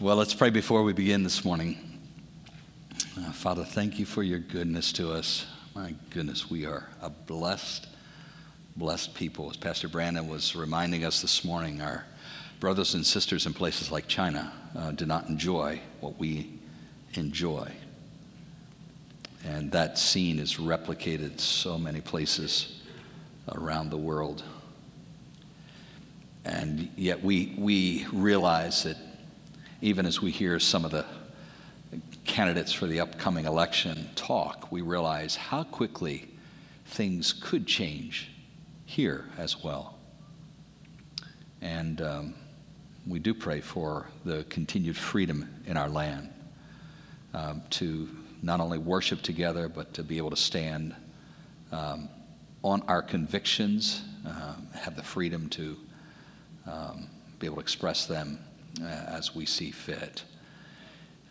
Well, 0.00 0.16
let's 0.16 0.34
pray 0.34 0.50
before 0.50 0.82
we 0.82 0.92
begin 0.92 1.22
this 1.22 1.44
morning. 1.44 1.78
Uh, 3.16 3.30
Father, 3.30 3.62
thank 3.62 4.00
you 4.00 4.04
for 4.04 4.24
your 4.24 4.40
goodness 4.40 4.90
to 4.94 5.12
us. 5.12 5.46
My 5.72 5.94
goodness, 6.10 6.50
we 6.50 6.66
are 6.66 6.88
a 7.00 7.10
blessed, 7.10 7.86
blessed 8.76 9.14
people. 9.14 9.48
As 9.50 9.56
Pastor 9.56 9.86
Brandon 9.86 10.26
was 10.26 10.56
reminding 10.56 11.04
us 11.04 11.22
this 11.22 11.44
morning, 11.44 11.80
our 11.80 12.04
brothers 12.58 12.94
and 12.94 13.06
sisters 13.06 13.46
in 13.46 13.54
places 13.54 13.92
like 13.92 14.08
China 14.08 14.52
uh, 14.76 14.90
do 14.90 15.06
not 15.06 15.28
enjoy 15.28 15.80
what 16.00 16.18
we 16.18 16.50
enjoy. 17.14 17.70
And 19.44 19.70
that 19.70 19.96
scene 19.96 20.40
is 20.40 20.56
replicated 20.56 21.38
so 21.38 21.78
many 21.78 22.00
places 22.00 22.80
around 23.52 23.90
the 23.90 23.96
world. 23.96 24.42
And 26.44 26.90
yet 26.96 27.22
we, 27.22 27.54
we 27.56 28.08
realize 28.12 28.82
that 28.82 28.96
even 29.80 30.06
as 30.06 30.20
we 30.20 30.30
hear 30.30 30.58
some 30.58 30.84
of 30.84 30.90
the 30.90 31.04
candidates 32.24 32.72
for 32.72 32.86
the 32.86 33.00
upcoming 33.00 33.44
election 33.44 34.08
talk, 34.16 34.70
we 34.72 34.80
realize 34.80 35.36
how 35.36 35.62
quickly 35.64 36.28
things 36.86 37.32
could 37.32 37.66
change 37.66 38.30
here 38.86 39.26
as 39.38 39.62
well. 39.62 39.98
And 41.60 42.00
um, 42.00 42.34
we 43.06 43.18
do 43.18 43.34
pray 43.34 43.60
for 43.60 44.06
the 44.24 44.44
continued 44.44 44.96
freedom 44.96 45.62
in 45.66 45.76
our 45.76 45.88
land 45.88 46.32
um, 47.32 47.62
to 47.70 48.08
not 48.42 48.60
only 48.60 48.78
worship 48.78 49.22
together, 49.22 49.68
but 49.68 49.94
to 49.94 50.02
be 50.02 50.18
able 50.18 50.30
to 50.30 50.36
stand 50.36 50.94
um, 51.72 52.08
on 52.62 52.82
our 52.82 53.02
convictions, 53.02 54.02
uh, 54.26 54.54
have 54.74 54.96
the 54.96 55.02
freedom 55.02 55.48
to 55.50 55.76
um, 56.66 57.06
be 57.38 57.46
able 57.46 57.56
to 57.56 57.62
express 57.62 58.06
them 58.06 58.38
as 58.82 59.34
we 59.34 59.46
see 59.46 59.70
fit. 59.70 60.24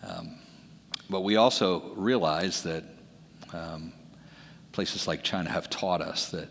Um, 0.05 0.35
but 1.09 1.21
we 1.21 1.35
also 1.35 1.93
realize 1.95 2.63
that 2.63 2.83
um, 3.53 3.93
places 4.71 5.07
like 5.07 5.23
China 5.23 5.49
have 5.49 5.69
taught 5.69 6.01
us 6.01 6.31
that 6.31 6.49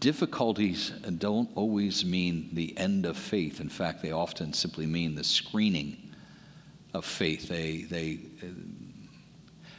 difficulties 0.00 0.90
don't 1.18 1.50
always 1.54 2.04
mean 2.04 2.48
the 2.52 2.76
end 2.78 3.06
of 3.06 3.16
faith. 3.16 3.60
In 3.60 3.68
fact, 3.68 4.02
they 4.02 4.12
often 4.12 4.52
simply 4.52 4.86
mean 4.86 5.14
the 5.14 5.24
screening 5.24 6.14
of 6.94 7.04
faith. 7.04 7.48
They, 7.48 7.82
they, 7.82 8.20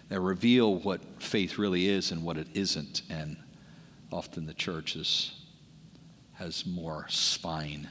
they 0.09 0.19
reveal 0.19 0.75
what 0.75 1.01
faith 1.21 1.57
really 1.57 1.87
is 1.87 2.11
and 2.11 2.23
what 2.23 2.37
it 2.37 2.47
isn't. 2.53 3.01
And 3.09 3.37
often 4.11 4.45
the 4.45 4.53
church 4.53 4.95
is, 4.95 5.33
has 6.35 6.65
more 6.65 7.05
spine 7.09 7.89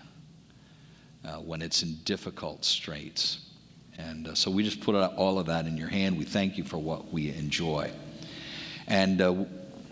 uh, 1.27 1.37
when 1.39 1.61
it's 1.61 1.83
in 1.83 1.97
difficult 2.05 2.65
straits. 2.65 3.41
And 3.99 4.29
uh, 4.29 4.35
so 4.35 4.51
we 4.51 4.63
just 4.63 4.81
put 4.81 4.95
all 4.95 5.39
of 5.39 5.47
that 5.47 5.67
in 5.67 5.77
your 5.77 5.89
hand. 5.89 6.19
We 6.19 6.25
thank 6.25 6.57
you 6.57 6.65
for 6.65 6.79
what 6.79 7.13
we 7.13 7.31
enjoy. 7.31 7.91
And 8.87 9.21
uh, 9.21 9.35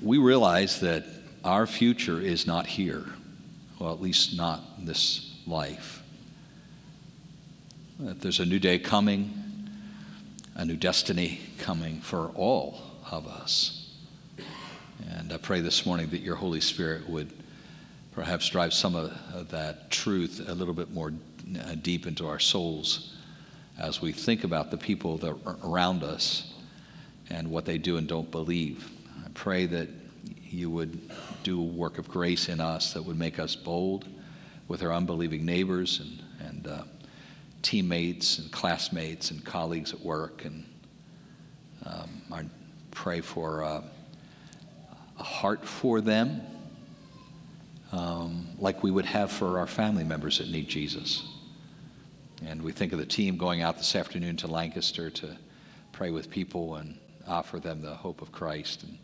we 0.00 0.18
realize 0.18 0.80
that 0.80 1.04
our 1.42 1.66
future 1.66 2.20
is 2.20 2.46
not 2.46 2.66
here, 2.66 3.04
well, 3.78 3.92
at 3.92 4.00
least 4.00 4.36
not 4.36 4.86
this 4.86 5.34
life. 5.46 6.02
That 7.98 8.20
there's 8.20 8.40
a 8.40 8.46
new 8.46 8.58
day 8.58 8.78
coming, 8.78 9.32
a 10.54 10.64
new 10.64 10.76
destiny 10.76 11.40
coming 11.58 12.00
for 12.00 12.28
all 12.34 12.80
of 13.10 13.26
us. 13.26 13.90
And 15.10 15.32
I 15.32 15.38
pray 15.38 15.60
this 15.60 15.84
morning 15.84 16.10
that 16.10 16.20
your 16.20 16.36
Holy 16.36 16.60
Spirit 16.60 17.08
would 17.08 17.32
perhaps 18.14 18.48
drive 18.48 18.72
some 18.72 18.94
of 18.94 19.50
that 19.50 19.90
truth 19.90 20.40
a 20.46 20.54
little 20.54 20.74
bit 20.74 20.92
more 20.92 21.12
uh, 21.60 21.74
deep 21.82 22.06
into 22.06 22.26
our 22.26 22.38
souls 22.38 23.16
as 23.78 24.00
we 24.00 24.12
think 24.12 24.44
about 24.44 24.70
the 24.70 24.76
people 24.76 25.18
that 25.18 25.36
are 25.44 25.56
around 25.64 26.04
us 26.04 26.54
and 27.28 27.50
what 27.50 27.64
they 27.64 27.76
do 27.76 27.96
and 27.96 28.06
don't 28.06 28.30
believe. 28.30 28.88
I 29.24 29.28
pray 29.34 29.66
that 29.66 29.88
you 30.48 30.70
would 30.70 31.10
do 31.42 31.60
a 31.60 31.64
work 31.64 31.98
of 31.98 32.08
grace 32.08 32.48
in 32.48 32.60
us 32.60 32.92
that 32.92 33.02
would 33.02 33.18
make 33.18 33.40
us 33.40 33.56
bold 33.56 34.06
with 34.68 34.84
our 34.84 34.92
unbelieving 34.92 35.44
neighbors 35.44 36.00
and, 36.00 36.48
and 36.48 36.66
uh, 36.68 36.82
teammates 37.62 38.38
and 38.38 38.52
classmates 38.52 39.32
and 39.32 39.44
colleagues 39.44 39.92
at 39.92 40.00
work. 40.00 40.44
And 40.44 40.64
um, 41.84 42.22
I 42.32 42.44
pray 42.92 43.20
for 43.20 43.64
uh, 43.64 43.82
a 45.18 45.22
heart 45.22 45.66
for 45.66 46.00
them 46.00 46.42
um, 47.94 48.48
like 48.58 48.82
we 48.82 48.90
would 48.90 49.04
have 49.04 49.30
for 49.30 49.60
our 49.60 49.68
family 49.68 50.02
members 50.02 50.38
that 50.38 50.50
need 50.50 50.68
Jesus. 50.68 51.28
And 52.44 52.60
we 52.60 52.72
think 52.72 52.92
of 52.92 52.98
the 52.98 53.06
team 53.06 53.36
going 53.36 53.62
out 53.62 53.76
this 53.76 53.94
afternoon 53.94 54.36
to 54.38 54.48
Lancaster 54.48 55.10
to 55.10 55.36
pray 55.92 56.10
with 56.10 56.28
people 56.28 56.74
and 56.74 56.98
offer 57.26 57.60
them 57.60 57.82
the 57.82 57.94
hope 57.94 58.20
of 58.20 58.32
Christ. 58.32 58.82
And 58.82 58.98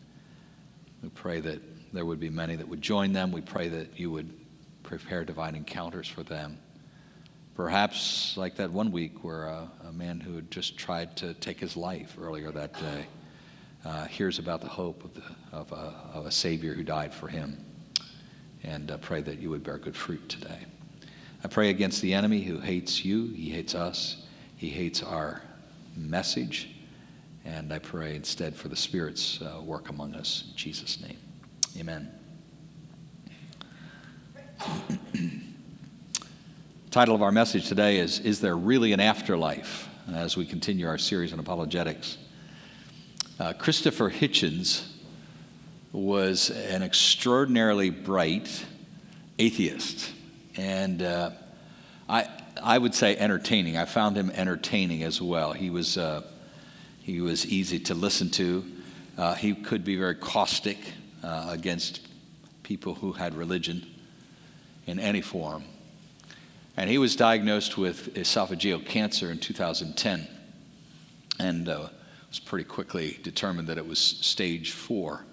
we 1.01 1.09
pray 1.09 1.39
that 1.39 1.61
there 1.93 2.05
would 2.05 2.19
be 2.19 2.29
many 2.29 2.57
that 2.57 2.67
would 2.67 2.81
join 2.81 3.13
them. 3.13 3.31
We 3.31 3.41
pray 3.41 3.69
that 3.69 3.97
you 3.97 4.11
would 4.11 4.29
prepare 4.83 5.23
divine 5.23 5.55
encounters 5.55 6.09
for 6.09 6.23
them. 6.23 6.57
Perhaps 7.55 8.35
like 8.35 8.57
that 8.57 8.71
one 8.71 8.91
week 8.91 9.23
where 9.23 9.45
a, 9.45 9.71
a 9.87 9.93
man 9.93 10.19
who 10.19 10.35
had 10.35 10.51
just 10.51 10.77
tried 10.77 11.15
to 11.17 11.33
take 11.35 11.59
his 11.59 11.77
life 11.77 12.17
earlier 12.19 12.51
that 12.51 12.73
day 12.73 13.05
uh, 13.85 14.05
hears 14.05 14.37
about 14.37 14.59
the 14.59 14.67
hope 14.67 15.05
of, 15.05 15.13
the, 15.13 15.23
of, 15.53 15.71
a, 15.71 15.95
of 16.13 16.25
a 16.25 16.31
Savior 16.31 16.73
who 16.73 16.83
died 16.83 17.13
for 17.13 17.29
him 17.29 17.65
and 18.63 18.91
uh, 18.91 18.97
pray 18.97 19.21
that 19.21 19.39
you 19.39 19.49
would 19.49 19.63
bear 19.63 19.77
good 19.77 19.95
fruit 19.95 20.27
today. 20.29 20.59
I 21.43 21.47
pray 21.47 21.69
against 21.69 22.01
the 22.01 22.13
enemy 22.13 22.41
who 22.41 22.59
hates 22.59 23.03
you, 23.03 23.27
he 23.27 23.49
hates 23.49 23.73
us, 23.73 24.23
he 24.55 24.69
hates 24.69 25.01
our 25.01 25.41
message, 25.95 26.69
and 27.43 27.73
I 27.73 27.79
pray 27.79 28.15
instead 28.15 28.55
for 28.55 28.67
the 28.67 28.75
Spirit's 28.75 29.41
uh, 29.41 29.61
work 29.61 29.89
among 29.89 30.13
us. 30.13 30.45
In 30.51 30.55
Jesus' 30.55 31.01
name, 31.01 31.17
amen. 31.79 32.11
title 36.91 37.15
of 37.15 37.23
our 37.23 37.31
message 37.31 37.67
today 37.67 37.97
is 37.97 38.19
Is 38.19 38.41
There 38.41 38.55
Really 38.55 38.93
an 38.93 38.99
Afterlife? 38.99 39.87
As 40.13 40.35
we 40.35 40.45
continue 40.45 40.87
our 40.87 40.97
series 40.97 41.31
on 41.31 41.39
apologetics. 41.39 42.17
Uh, 43.39 43.53
Christopher 43.53 44.11
Hitchens 44.11 44.90
was 45.91 46.49
an 46.49 46.83
extraordinarily 46.83 47.89
bright 47.89 48.65
atheist. 49.37 50.11
And 50.55 51.01
uh, 51.01 51.31
I, 52.07 52.27
I 52.61 52.77
would 52.77 52.95
say 52.95 53.17
entertaining. 53.17 53.77
I 53.77 53.85
found 53.85 54.15
him 54.15 54.31
entertaining 54.31 55.03
as 55.03 55.21
well. 55.21 55.53
He 55.53 55.69
was, 55.69 55.97
uh, 55.97 56.23
he 57.01 57.21
was 57.21 57.45
easy 57.45 57.79
to 57.79 57.93
listen 57.93 58.29
to. 58.31 58.65
Uh, 59.17 59.33
he 59.35 59.53
could 59.53 59.83
be 59.83 59.95
very 59.95 60.15
caustic 60.15 60.77
uh, 61.23 61.47
against 61.49 62.07
people 62.63 62.95
who 62.95 63.13
had 63.13 63.35
religion 63.35 63.85
in 64.87 64.99
any 64.99 65.21
form. 65.21 65.63
And 66.77 66.89
he 66.89 66.97
was 66.97 67.15
diagnosed 67.15 67.77
with 67.77 68.13
esophageal 68.15 68.85
cancer 68.85 69.29
in 69.29 69.39
2010 69.39 70.27
and 71.39 71.67
uh, 71.67 71.89
was 72.29 72.39
pretty 72.39 72.63
quickly 72.63 73.19
determined 73.23 73.67
that 73.67 73.77
it 73.77 73.85
was 73.85 73.99
stage 73.99 74.71
four. 74.71 75.25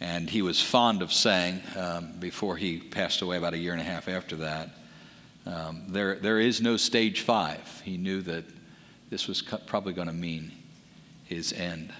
And 0.00 0.30
he 0.30 0.40
was 0.40 0.62
fond 0.62 1.02
of 1.02 1.12
saying, 1.12 1.60
um, 1.76 2.12
before 2.18 2.56
he 2.56 2.78
passed 2.78 3.20
away 3.20 3.36
about 3.36 3.52
a 3.52 3.58
year 3.58 3.72
and 3.72 3.80
a 3.80 3.84
half 3.84 4.08
after 4.08 4.36
that, 4.36 4.70
um, 5.46 5.84
there, 5.88 6.16
there 6.16 6.40
is 6.40 6.60
no 6.60 6.76
stage 6.76 7.20
five. 7.20 7.82
He 7.84 7.96
knew 7.96 8.22
that 8.22 8.44
this 9.10 9.28
was 9.28 9.42
probably 9.66 9.92
going 9.92 10.06
to 10.06 10.14
mean 10.14 10.52
his 11.24 11.52
end. 11.52 11.92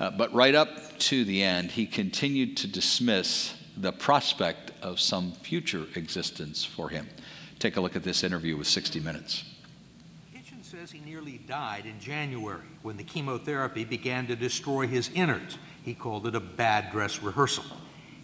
Uh, 0.00 0.10
but 0.10 0.32
right 0.32 0.54
up 0.54 0.98
to 0.98 1.24
the 1.24 1.42
end, 1.42 1.72
he 1.72 1.86
continued 1.86 2.56
to 2.58 2.66
dismiss 2.66 3.54
the 3.76 3.92
prospect 3.92 4.72
of 4.82 4.98
some 4.98 5.32
future 5.32 5.86
existence 5.94 6.64
for 6.64 6.88
him. 6.88 7.08
Take 7.58 7.76
a 7.76 7.80
look 7.80 7.96
at 7.96 8.02
this 8.02 8.24
interview 8.24 8.56
with 8.56 8.66
60 8.66 9.00
Minutes. 9.00 9.44
Says 10.80 10.90
he 10.90 10.98
nearly 10.98 11.38
died 11.46 11.86
in 11.86 12.00
January 12.00 12.66
when 12.82 12.96
the 12.96 13.04
chemotherapy 13.04 13.84
began 13.84 14.26
to 14.26 14.34
destroy 14.34 14.88
his 14.88 15.08
innards. 15.14 15.56
He 15.84 15.94
called 15.94 16.26
it 16.26 16.34
a 16.34 16.40
bad 16.40 16.90
dress 16.90 17.22
rehearsal. 17.22 17.64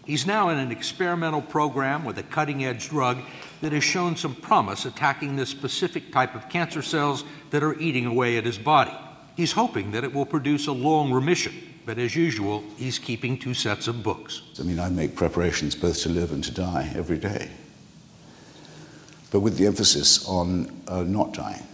He's 0.05 0.25
now 0.25 0.49
in 0.49 0.57
an 0.57 0.69
experimental 0.69 1.41
program 1.41 2.03
with 2.03 2.17
a 2.17 2.23
cutting 2.23 2.65
edge 2.65 2.89
drug 2.89 3.19
that 3.61 3.71
has 3.71 3.85
shown 3.85 4.17
some 4.17 4.35
promise 4.35 4.83
attacking 4.83 5.37
the 5.37 5.45
specific 5.45 6.11
type 6.11 6.35
of 6.35 6.49
cancer 6.49 6.81
cells 6.81 7.23
that 7.51 7.63
are 7.63 7.79
eating 7.79 8.05
away 8.05 8.35
at 8.35 8.43
his 8.43 8.57
body. 8.57 8.97
He's 9.37 9.53
hoping 9.53 9.91
that 9.91 10.03
it 10.03 10.13
will 10.13 10.25
produce 10.25 10.67
a 10.67 10.73
long 10.73 11.09
remission, 11.13 11.53
but 11.85 11.97
as 11.97 12.17
usual, 12.17 12.65
he's 12.75 12.99
keeping 12.99 13.37
two 13.37 13.53
sets 13.53 13.87
of 13.87 14.03
books. 14.03 14.41
I 14.59 14.63
mean, 14.63 14.79
I 14.79 14.89
make 14.89 15.15
preparations 15.15 15.73
both 15.73 16.01
to 16.01 16.09
live 16.09 16.33
and 16.33 16.43
to 16.43 16.51
die 16.51 16.91
every 16.95 17.17
day, 17.17 17.49
but 19.31 19.39
with 19.39 19.57
the 19.57 19.67
emphasis 19.67 20.27
on 20.27 20.81
uh, 20.89 21.03
not 21.03 21.33
dying 21.33 21.65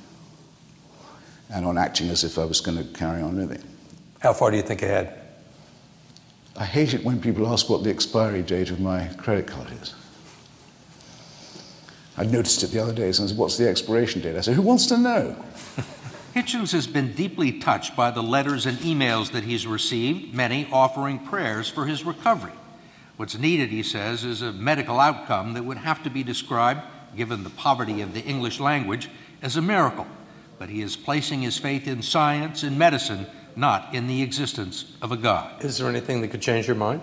and 1.50 1.66
on 1.66 1.78
acting 1.78 2.10
as 2.10 2.24
if 2.24 2.38
I 2.38 2.46
was 2.46 2.62
going 2.62 2.78
to 2.78 2.84
carry 2.98 3.22
on 3.22 3.38
living. 3.38 3.64
How 4.20 4.34
far 4.34 4.52
do 4.52 4.58
you 4.58 4.64
think 4.64 4.82
ahead? 4.82 5.22
I 6.56 6.66
hate 6.66 6.94
it 6.94 7.04
when 7.04 7.22
people 7.22 7.48
ask 7.48 7.70
what 7.70 7.84
the 7.84 7.90
expiry 7.90 8.42
date 8.42 8.72
of 8.72 8.80
my 8.80 9.08
credit 9.18 9.48
card 9.48 9.72
is. 9.82 9.94
I 12.18 12.26
noticed 12.26 12.64
it 12.64 12.72
the 12.72 12.82
other 12.82 12.94
day. 12.94 13.12
Someone 13.12 13.30
said, 13.30 13.38
What's 13.38 13.58
the 13.58 13.70
expiration 13.70 14.22
date? 14.22 14.36
I 14.36 14.42
said, 14.42 14.56
Who 14.56 14.64
wants 14.64 14.88
to 14.88 14.98
know? 14.98 15.36
Hitchens 16.36 16.72
has 16.72 16.88
been 16.88 17.14
deeply 17.14 17.52
touched 17.52 17.96
by 17.96 18.10
the 18.12 18.24
letters 18.24 18.66
and 18.66 18.78
emails 18.80 19.32
that 19.32 19.44
he's 19.44 19.68
received, 19.68 20.34
many 20.34 20.68
offering 20.72 21.20
prayers 21.20 21.70
for 21.70 21.86
his 21.86 22.04
recovery. 22.04 22.54
What's 23.18 23.38
needed, 23.38 23.70
he 23.70 23.82
says, 23.82 24.24
is 24.24 24.42
a 24.42 24.52
medical 24.52 25.00
outcome 25.00 25.54
that 25.54 25.66
would 25.66 25.78
have 25.78 26.04
to 26.04 26.10
be 26.10 26.24
described, 26.24 26.82
given 27.16 27.44
the 27.44 27.50
poverty 27.52 28.02
of 28.02 28.14
the 28.14 28.22
English 28.22 28.60
language, 28.60 29.10
as 29.42 29.58
a 29.58 29.62
miracle. 29.62 30.06
But 30.60 30.70
he 30.70 30.82
is 30.82 30.96
placing 30.96 31.42
his 31.42 31.58
faith 31.58 31.88
in 31.88 32.02
science 32.02 32.64
and 32.64 32.78
medicine, 32.78 33.28
not 33.56 33.94
in 33.94 34.08
the 34.08 34.22
existence 34.22 34.96
of 35.02 35.12
a 35.12 35.18
God. 35.18 35.64
Is 35.64 35.78
there 35.78 35.88
anything 35.88 36.22
that 36.22 36.30
could 36.30 36.42
change 36.42 36.68
your 36.68 36.76
mind 36.76 37.02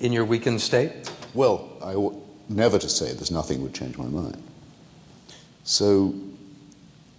in 0.00 0.12
your 0.12 0.24
weakened 0.24 0.60
state? 0.60 1.10
Well, 1.34 1.68
I 1.82 1.94
ought 1.94 2.14
never 2.48 2.78
to 2.78 2.88
say 2.88 3.12
there's 3.12 3.30
nothing 3.30 3.62
would 3.62 3.74
change 3.74 3.98
my 3.98 4.06
mind. 4.06 4.42
So, 5.64 6.14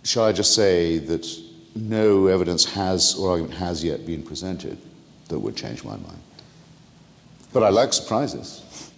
shall 0.04 0.26
I 0.26 0.32
just 0.32 0.56
say 0.56 0.98
that 0.98 1.28
no 1.76 2.28
evidence 2.28 2.66
has 2.66 3.16
or 3.16 3.32
argument 3.32 3.56
has 3.56 3.84
yet 3.84 4.06
been 4.06 4.24
presented 4.24 4.78
that 5.28 5.38
would 5.38 5.56
change 5.56 5.84
my 5.84 5.96
mind? 5.98 6.20
But 7.54 7.64
I 7.64 7.70
like 7.70 7.94
surprises. 7.94 8.92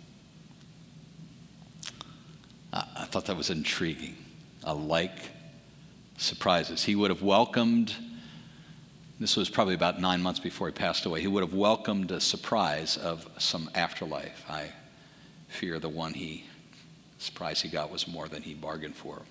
I, 2.71 2.85
I 2.97 3.05
thought 3.05 3.25
that 3.25 3.35
was 3.35 3.49
intriguing. 3.49 4.15
I 4.63 4.73
like 4.73 5.31
surprises. 6.17 6.83
He 6.83 6.95
would 6.95 7.09
have 7.09 7.23
welcomed, 7.23 7.95
this 9.19 9.35
was 9.35 9.49
probably 9.49 9.73
about 9.73 9.99
nine 9.99 10.21
months 10.21 10.39
before 10.39 10.67
he 10.67 10.73
passed 10.73 11.05
away, 11.05 11.21
he 11.21 11.27
would 11.27 11.43
have 11.43 11.53
welcomed 11.53 12.11
a 12.11 12.19
surprise 12.19 12.97
of 12.97 13.27
some 13.37 13.69
afterlife. 13.73 14.45
I 14.49 14.71
fear 15.47 15.79
the 15.79 15.89
one 15.89 16.13
he, 16.13 16.45
surprise 17.17 17.61
he 17.61 17.69
got 17.69 17.91
was 17.91 18.07
more 18.07 18.27
than 18.27 18.43
he 18.43 18.53
bargained 18.53 18.95
for. 18.95 19.21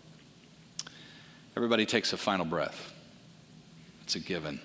Everybody 1.57 1.87
takes 1.87 2.13
a 2.13 2.17
final 2.17 2.45
breath. 2.45 2.93
It's 4.03 4.17
a 4.17 4.21
given. 4.21 4.61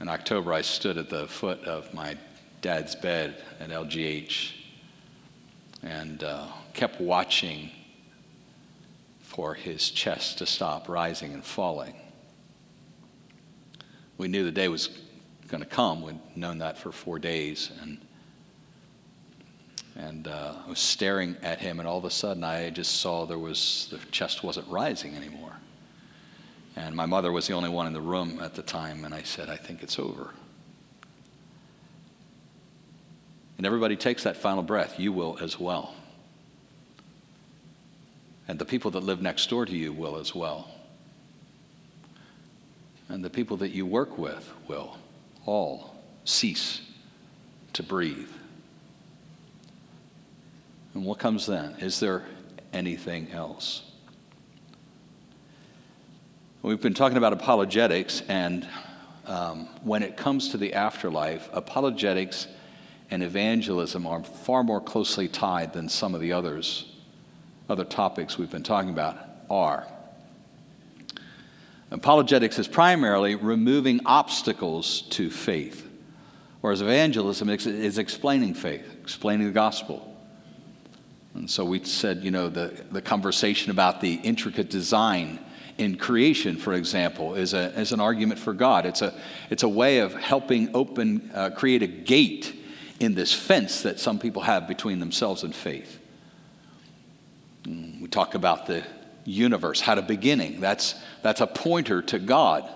In 0.00 0.08
October, 0.08 0.52
I 0.52 0.62
stood 0.62 0.98
at 0.98 1.08
the 1.08 1.28
foot 1.28 1.62
of 1.64 1.92
my 1.94 2.16
dad's 2.60 2.94
bed 2.94 3.42
at 3.60 3.70
LGH 3.70 4.52
and 5.82 6.22
uh, 6.22 6.46
kept 6.74 7.00
watching 7.00 7.70
for 9.32 9.54
his 9.54 9.90
chest 9.90 10.36
to 10.36 10.44
stop 10.44 10.90
rising 10.90 11.32
and 11.32 11.42
falling. 11.42 11.94
We 14.18 14.28
knew 14.28 14.44
the 14.44 14.50
day 14.50 14.68
was 14.68 14.90
going 15.48 15.62
to 15.62 15.68
come. 15.68 16.02
We'd 16.02 16.18
known 16.36 16.58
that 16.58 16.76
for 16.76 16.92
four 16.92 17.18
days. 17.18 17.72
And, 17.80 17.98
and 19.96 20.28
uh, 20.28 20.56
I 20.66 20.68
was 20.68 20.78
staring 20.78 21.38
at 21.42 21.60
him, 21.60 21.78
and 21.78 21.88
all 21.88 21.96
of 21.96 22.04
a 22.04 22.10
sudden 22.10 22.44
I 22.44 22.68
just 22.68 23.00
saw 23.00 23.24
there 23.24 23.38
was, 23.38 23.88
the 23.90 23.96
chest 24.10 24.44
wasn't 24.44 24.68
rising 24.68 25.16
anymore. 25.16 25.56
And 26.76 26.94
my 26.94 27.06
mother 27.06 27.32
was 27.32 27.46
the 27.46 27.54
only 27.54 27.70
one 27.70 27.86
in 27.86 27.94
the 27.94 28.02
room 28.02 28.38
at 28.42 28.54
the 28.54 28.62
time, 28.62 29.06
and 29.06 29.14
I 29.14 29.22
said, 29.22 29.48
I 29.48 29.56
think 29.56 29.82
it's 29.82 29.98
over. 29.98 30.28
And 33.56 33.64
everybody 33.64 33.96
takes 33.96 34.24
that 34.24 34.36
final 34.36 34.62
breath. 34.62 35.00
You 35.00 35.10
will 35.10 35.38
as 35.40 35.58
well. 35.58 35.94
And 38.52 38.58
the 38.58 38.66
people 38.66 38.90
that 38.90 39.02
live 39.02 39.22
next 39.22 39.48
door 39.48 39.64
to 39.64 39.72
you 39.74 39.94
will 39.94 40.18
as 40.18 40.34
well. 40.34 40.70
And 43.08 43.24
the 43.24 43.30
people 43.30 43.56
that 43.56 43.70
you 43.70 43.86
work 43.86 44.18
with 44.18 44.52
will 44.68 44.98
all 45.46 45.96
cease 46.26 46.82
to 47.72 47.82
breathe. 47.82 48.28
And 50.92 51.02
what 51.06 51.18
comes 51.18 51.46
then? 51.46 51.76
Is 51.78 51.98
there 51.98 52.26
anything 52.74 53.32
else? 53.32 53.90
We've 56.60 56.78
been 56.78 56.92
talking 56.92 57.16
about 57.16 57.32
apologetics, 57.32 58.22
and 58.28 58.68
um, 59.24 59.66
when 59.82 60.02
it 60.02 60.18
comes 60.18 60.50
to 60.50 60.58
the 60.58 60.74
afterlife, 60.74 61.48
apologetics 61.54 62.48
and 63.10 63.22
evangelism 63.22 64.06
are 64.06 64.22
far 64.22 64.62
more 64.62 64.82
closely 64.82 65.26
tied 65.26 65.72
than 65.72 65.88
some 65.88 66.14
of 66.14 66.20
the 66.20 66.34
others 66.34 66.91
other 67.68 67.84
topics 67.84 68.38
we've 68.38 68.50
been 68.50 68.62
talking 68.62 68.90
about 68.90 69.18
are. 69.50 69.86
Apologetics 71.90 72.58
is 72.58 72.66
primarily 72.66 73.34
removing 73.34 74.00
obstacles 74.06 75.02
to 75.10 75.30
faith, 75.30 75.86
whereas 76.62 76.80
evangelism 76.80 77.50
is 77.50 77.98
explaining 77.98 78.54
faith, 78.54 78.86
explaining 79.02 79.46
the 79.46 79.52
gospel. 79.52 80.08
And 81.34 81.50
so 81.50 81.64
we 81.64 81.84
said, 81.84 82.24
you 82.24 82.30
know, 82.30 82.48
the, 82.48 82.84
the 82.90 83.02
conversation 83.02 83.70
about 83.70 84.00
the 84.00 84.14
intricate 84.14 84.70
design 84.70 85.38
in 85.78 85.96
creation, 85.96 86.56
for 86.56 86.74
example, 86.74 87.34
is, 87.34 87.54
a, 87.54 87.78
is 87.78 87.92
an 87.92 88.00
argument 88.00 88.38
for 88.38 88.52
God. 88.52 88.86
It's 88.86 89.02
a, 89.02 89.18
it's 89.50 89.62
a 89.62 89.68
way 89.68 89.98
of 89.98 90.14
helping 90.14 90.74
open, 90.74 91.30
uh, 91.34 91.50
create 91.50 91.82
a 91.82 91.86
gate 91.86 92.54
in 93.00 93.14
this 93.14 93.32
fence 93.32 93.82
that 93.82 93.98
some 93.98 94.18
people 94.18 94.42
have 94.42 94.68
between 94.68 94.98
themselves 94.98 95.42
and 95.42 95.54
faith. 95.54 95.98
We 97.66 98.08
talk 98.08 98.34
about 98.34 98.66
the 98.66 98.82
universe, 99.24 99.80
had 99.80 99.98
a 99.98 100.02
beginning. 100.02 100.60
That's, 100.60 100.94
that's 101.22 101.40
a 101.40 101.46
pointer 101.46 102.02
to 102.02 102.18
God. 102.18 102.68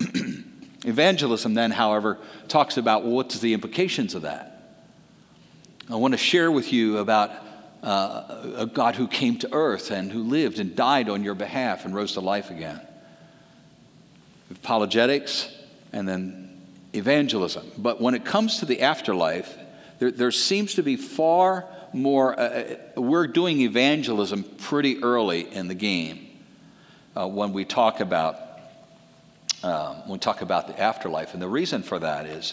Evangelism, 0.84 1.54
then, 1.54 1.70
however, 1.70 2.18
talks 2.48 2.76
about 2.76 3.04
well, 3.04 3.12
what's 3.12 3.38
the 3.38 3.54
implications 3.54 4.14
of 4.14 4.22
that. 4.22 4.50
I 5.90 5.96
want 5.96 6.12
to 6.12 6.18
share 6.18 6.50
with 6.50 6.72
you 6.72 6.98
about 6.98 7.30
uh, 7.82 8.54
a 8.56 8.66
God 8.66 8.94
who 8.94 9.06
came 9.06 9.38
to 9.38 9.52
earth 9.52 9.90
and 9.90 10.10
who 10.10 10.22
lived 10.22 10.58
and 10.58 10.74
died 10.74 11.10
on 11.10 11.22
your 11.22 11.34
behalf 11.34 11.84
and 11.84 11.94
rose 11.94 12.12
to 12.12 12.20
life 12.20 12.50
again. 12.50 12.80
Apologetics 14.50 15.54
and 15.92 16.08
then 16.08 16.62
evangelism. 16.94 17.70
But 17.76 18.00
when 18.00 18.14
it 18.14 18.24
comes 18.24 18.60
to 18.60 18.66
the 18.66 18.80
afterlife, 18.80 19.54
there, 19.98 20.10
there 20.10 20.30
seems 20.30 20.74
to 20.74 20.82
be 20.82 20.96
far 20.96 21.68
more, 21.94 22.38
uh, 22.38 22.74
uh, 22.96 23.00
we're 23.00 23.26
doing 23.26 23.60
evangelism 23.60 24.42
pretty 24.42 25.02
early 25.02 25.52
in 25.52 25.68
the 25.68 25.74
game 25.74 26.26
uh, 27.16 27.26
when 27.28 27.52
we 27.52 27.64
talk 27.64 28.00
about 28.00 28.40
um, 29.62 29.96
when 30.00 30.12
we 30.12 30.18
talk 30.18 30.42
about 30.42 30.66
the 30.66 30.78
afterlife. 30.78 31.32
And 31.32 31.40
the 31.40 31.48
reason 31.48 31.82
for 31.82 31.98
that 31.98 32.26
is 32.26 32.52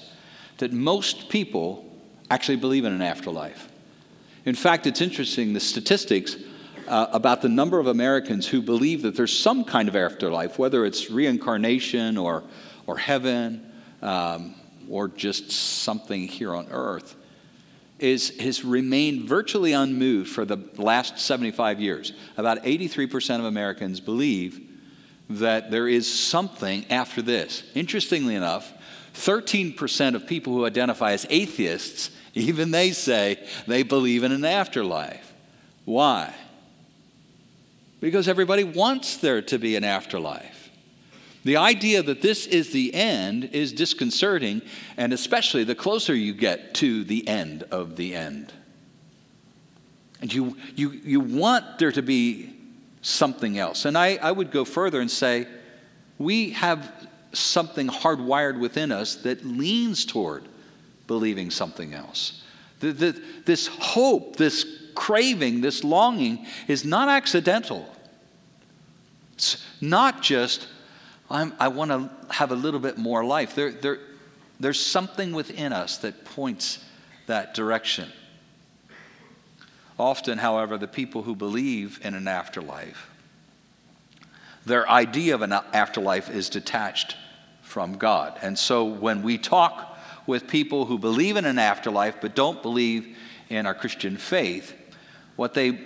that 0.60 0.72
most 0.72 1.28
people 1.28 1.86
actually 2.30 2.56
believe 2.56 2.86
in 2.86 2.94
an 2.94 3.02
afterlife. 3.02 3.68
In 4.46 4.56
fact, 4.56 4.88
it's 4.88 5.02
interesting 5.02 5.52
the 5.52 5.60
statistics 5.60 6.38
uh, 6.88 7.08
about 7.12 7.42
the 7.42 7.50
number 7.50 7.80
of 7.80 7.88
Americans 7.88 8.48
who 8.48 8.62
believe 8.62 9.01
that 9.01 9.18
there's 9.18 9.38
some 9.38 9.65
kind 9.65 9.89
of 9.89 9.96
afterlife, 9.96 10.58
whether 10.58 10.86
it's 10.86 11.12
reincarnation 11.12 12.18
or, 12.18 12.44
or 12.88 12.98
heaven 12.98 13.70
um, 14.01 14.56
or 14.89 15.10
just 15.10 15.51
something 15.51 16.30
here 16.30 16.56
on 16.56 16.68
earth 16.72 17.18
is, 18.01 18.38
has 18.39 18.65
remained 18.65 19.24
virtually 19.24 19.74
unmoved 19.74 20.29
for 20.29 20.43
the 20.43 20.58
last 20.77 21.20
75 21.20 21.79
years. 21.79 22.13
About 22.38 22.63
83% 22.63 23.39
of 23.39 23.46
Americans 23.46 24.00
believe 24.00 24.67
that 25.29 25.72
there 25.72 25.88
is 25.88 26.12
something 26.12 26.86
after 26.89 27.22
this. 27.22 27.63
Interestingly 27.75 28.36
enough, 28.36 28.74
13% 29.13 30.15
of 30.15 30.27
people 30.27 30.53
who 30.53 30.65
identify 30.65 31.12
as 31.12 31.25
atheists, 31.29 32.10
even 32.34 32.72
they 32.72 32.91
say 32.91 33.46
they 33.67 33.84
believe 33.84 34.24
in 34.24 34.31
an 34.31 34.46
afterlife. 34.46 35.34
Why? 35.86 36.34
Because 38.00 38.27
everybody 38.27 38.63
wants 38.63 39.17
there 39.17 39.41
to 39.43 39.60
be 39.60 39.75
an 39.75 39.84
afterlife. 39.84 40.50
The 41.43 41.57
idea 41.57 42.03
that 42.03 42.21
this 42.21 42.45
is 42.45 42.71
the 42.71 42.93
end 42.93 43.45
is 43.45 43.74
disconcerting, 43.74 44.62
and 44.95 45.12
especially 45.12 45.63
the 45.63 45.75
closer 45.75 46.13
you 46.13 46.33
get 46.33 46.75
to 46.75 47.03
the 47.03 47.27
end 47.27 47.63
of 47.71 47.95
the 47.95 48.15
end. 48.15 48.53
And 50.21 50.31
you, 50.31 50.55
you, 50.75 50.91
you 50.91 51.19
want 51.19 51.79
there 51.79 51.91
to 51.91 52.03
be 52.03 52.53
something 53.01 53.57
else. 53.57 53.86
And 53.86 53.98
I, 53.98 54.17
I 54.17 54.31
would 54.31 54.51
go 54.51 54.63
further 54.65 55.01
and 55.01 55.10
say 55.10 55.48
we 56.19 56.51
have 56.51 56.91
something 57.33 57.88
hardwired 57.88 58.60
within 58.60 58.91
us 58.91 59.15
that 59.15 59.43
leans 59.43 60.05
toward 60.05 60.48
believing 61.07 61.50
something 61.50 61.95
else. 61.95 62.43
The, 62.81 62.91
the, 62.91 63.24
this 63.45 63.67
hope, 63.67 64.36
this 64.36 64.65
craving, 64.93 65.62
this 65.62 65.83
longing 65.83 66.45
is 66.67 66.86
not 66.86 67.10
accidental. 67.10 67.88
It's 69.33 69.65
not 69.79 70.21
just 70.21 70.67
I'm, 71.32 71.54
i 71.60 71.68
want 71.68 71.92
to 71.92 72.34
have 72.34 72.52
a 72.52 72.56
little 72.56 72.80
bit 72.80 72.98
more 72.98 73.24
life. 73.24 73.56
There, 73.56 73.72
there, 73.72 74.00
there's 74.60 74.80
something 74.80 75.34
within 75.34 75.74
us 75.74 75.98
that 76.00 76.26
points 76.26 76.84
that 77.28 77.54
direction. 77.54 78.10
Often, 79.98 80.40
however, 80.40 80.78
the 80.78 80.88
people 80.88 81.24
who 81.24 81.36
believe 81.36 82.00
in 82.04 82.14
an 82.14 82.28
afterlife, 82.28 83.10
their 84.66 84.88
idea 84.90 85.36
of 85.36 85.42
an 85.42 85.54
afterlife 85.54 86.30
is 86.30 86.50
detached 86.50 87.16
from 87.62 87.98
God. 87.98 88.38
And 88.42 88.58
so 88.58 88.84
when 88.84 89.22
we 89.22 89.38
talk 89.38 89.98
with 90.28 90.48
people 90.48 90.86
who 90.86 90.98
believe 90.98 91.38
in 91.38 91.46
an 91.46 91.58
afterlife 91.58 92.16
but 92.22 92.36
don't 92.36 92.62
believe 92.62 93.18
in 93.50 93.66
our 93.66 93.74
Christian 93.74 94.18
faith, 94.18 94.74
what 95.36 95.54
they 95.54 95.80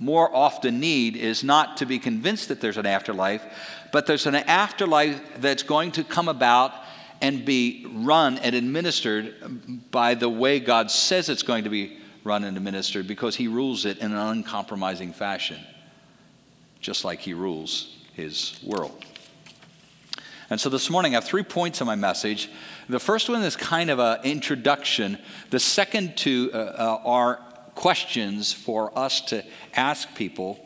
more 0.00 0.34
often 0.34 0.80
need 0.80 1.16
is 1.16 1.42
not 1.42 1.78
to 1.78 1.86
be 1.86 1.98
convinced 1.98 2.48
that 2.48 2.60
there's 2.60 2.76
an 2.76 2.86
afterlife, 2.86 3.44
but 3.92 4.06
there's 4.06 4.26
an 4.26 4.34
afterlife 4.34 5.20
that's 5.38 5.62
going 5.62 5.92
to 5.92 6.04
come 6.04 6.28
about 6.28 6.72
and 7.20 7.44
be 7.44 7.86
run 7.92 8.38
and 8.38 8.54
administered 8.54 9.90
by 9.90 10.14
the 10.14 10.28
way 10.28 10.60
God 10.60 10.90
says 10.90 11.28
it's 11.28 11.42
going 11.42 11.64
to 11.64 11.70
be 11.70 11.98
run 12.24 12.44
and 12.44 12.56
administered 12.56 13.06
because 13.06 13.36
He 13.36 13.48
rules 13.48 13.84
it 13.84 13.98
in 13.98 14.12
an 14.12 14.18
uncompromising 14.18 15.12
fashion, 15.12 15.58
just 16.80 17.04
like 17.04 17.20
He 17.20 17.34
rules 17.34 17.96
His 18.12 18.60
world. 18.64 19.04
And 20.50 20.60
so 20.60 20.70
this 20.70 20.88
morning 20.88 21.12
I 21.12 21.16
have 21.16 21.24
three 21.24 21.42
points 21.42 21.80
in 21.80 21.86
my 21.86 21.94
message. 21.94 22.50
The 22.88 23.00
first 23.00 23.28
one 23.28 23.42
is 23.42 23.56
kind 23.56 23.90
of 23.90 23.98
an 23.98 24.20
introduction. 24.24 25.18
The 25.50 25.60
second 25.60 26.16
two 26.16 26.50
uh, 26.54 26.56
uh, 26.56 27.00
are 27.04 27.36
questions 27.74 28.52
for 28.52 28.96
us 28.98 29.20
to 29.22 29.44
ask 29.74 30.14
people 30.14 30.64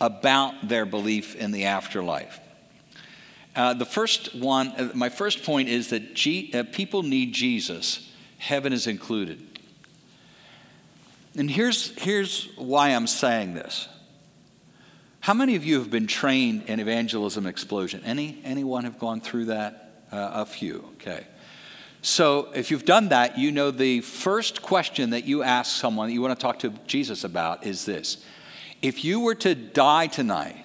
about 0.00 0.68
their 0.68 0.86
belief 0.86 1.34
in 1.34 1.50
the 1.50 1.64
afterlife. 1.64 2.40
Uh, 3.56 3.72
the 3.72 3.84
first 3.84 4.34
one, 4.34 4.68
uh, 4.68 4.90
my 4.94 5.08
first 5.08 5.44
point 5.44 5.68
is 5.68 5.90
that 5.90 6.14
G, 6.14 6.50
uh, 6.52 6.64
people 6.72 7.02
need 7.02 7.32
Jesus, 7.32 8.10
heaven 8.38 8.72
is 8.72 8.86
included. 8.86 9.40
And 11.36 11.50
here's, 11.50 11.96
here's 11.98 12.48
why 12.56 12.90
I'm 12.90 13.06
saying 13.06 13.54
this. 13.54 13.88
How 15.20 15.34
many 15.34 15.56
of 15.56 15.64
you 15.64 15.78
have 15.78 15.90
been 15.90 16.06
trained 16.06 16.64
in 16.66 16.80
evangelism 16.80 17.46
explosion? 17.46 18.02
Any, 18.04 18.40
anyone 18.44 18.84
have 18.84 18.98
gone 18.98 19.20
through 19.20 19.46
that? 19.46 19.80
Uh, 20.12 20.30
a 20.34 20.46
few, 20.46 20.84
okay. 20.94 21.26
So, 22.02 22.50
if 22.54 22.70
you've 22.70 22.84
done 22.84 23.08
that, 23.08 23.38
you 23.38 23.50
know 23.50 23.70
the 23.70 24.00
first 24.02 24.62
question 24.62 25.10
that 25.10 25.24
you 25.24 25.42
ask 25.42 25.74
someone 25.74 26.08
that 26.08 26.12
you 26.12 26.20
want 26.20 26.38
to 26.38 26.40
talk 26.40 26.58
to 26.60 26.70
Jesus 26.86 27.24
about 27.24 27.66
is 27.66 27.84
this 27.84 28.22
If 28.82 29.04
you 29.04 29.20
were 29.20 29.34
to 29.36 29.54
die 29.54 30.06
tonight, 30.06 30.64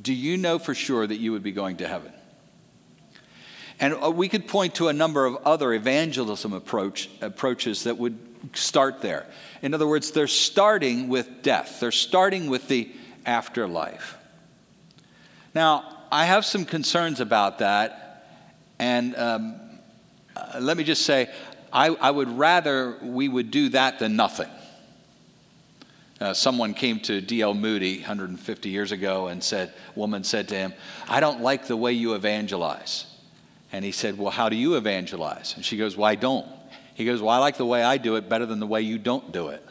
do 0.00 0.12
you 0.12 0.36
know 0.36 0.58
for 0.58 0.74
sure 0.74 1.06
that 1.06 1.16
you 1.16 1.32
would 1.32 1.42
be 1.42 1.52
going 1.52 1.78
to 1.78 1.88
heaven? 1.88 2.12
And 3.80 3.94
uh, 3.94 4.10
we 4.10 4.28
could 4.28 4.46
point 4.46 4.76
to 4.76 4.88
a 4.88 4.92
number 4.92 5.26
of 5.26 5.36
other 5.44 5.72
evangelism 5.72 6.52
approach, 6.52 7.10
approaches 7.20 7.84
that 7.84 7.98
would 7.98 8.18
start 8.52 9.00
there. 9.00 9.26
In 9.62 9.74
other 9.74 9.86
words, 9.86 10.10
they're 10.10 10.26
starting 10.26 11.08
with 11.08 11.42
death, 11.42 11.80
they're 11.80 11.92
starting 11.92 12.48
with 12.48 12.68
the 12.68 12.90
afterlife. 13.26 14.16
Now, 15.54 16.06
I 16.10 16.26
have 16.26 16.44
some 16.44 16.64
concerns 16.64 17.20
about 17.20 17.58
that, 17.58 18.28
and 18.78 19.16
um, 19.16 19.60
uh, 20.36 20.58
let 20.60 20.76
me 20.76 20.84
just 20.84 21.04
say, 21.04 21.30
I, 21.72 21.88
I, 21.88 22.10
would 22.10 22.28
rather 22.28 22.98
we 23.02 23.28
would 23.28 23.50
do 23.50 23.70
that 23.70 23.98
than 23.98 24.14
nothing. 24.14 24.50
Uh, 26.20 26.32
someone 26.32 26.74
came 26.74 27.00
to 27.00 27.20
D.L. 27.20 27.54
Moody 27.54 27.98
150 27.98 28.68
years 28.68 28.92
ago 28.92 29.26
and 29.26 29.42
said, 29.42 29.72
woman 29.96 30.22
said 30.22 30.48
to 30.48 30.54
him, 30.54 30.72
I 31.08 31.20
don't 31.20 31.40
like 31.40 31.66
the 31.66 31.76
way 31.76 31.92
you 31.92 32.14
evangelize. 32.14 33.06
And 33.74 33.84
he 33.84 33.90
said, 33.90 34.16
Well, 34.16 34.30
how 34.30 34.48
do 34.50 34.54
you 34.54 34.76
evangelize? 34.76 35.54
And 35.56 35.64
she 35.64 35.76
goes, 35.76 35.98
I 35.98 36.14
don't. 36.14 36.46
He 36.94 37.04
goes, 37.04 37.20
Well, 37.20 37.30
I 37.30 37.38
like 37.38 37.56
the 37.56 37.66
way 37.66 37.82
I 37.82 37.96
do 37.96 38.14
it 38.14 38.28
better 38.28 38.46
than 38.46 38.60
the 38.60 38.68
way 38.68 38.82
you 38.82 38.98
don't 38.98 39.32
do 39.32 39.48
it. 39.48 39.66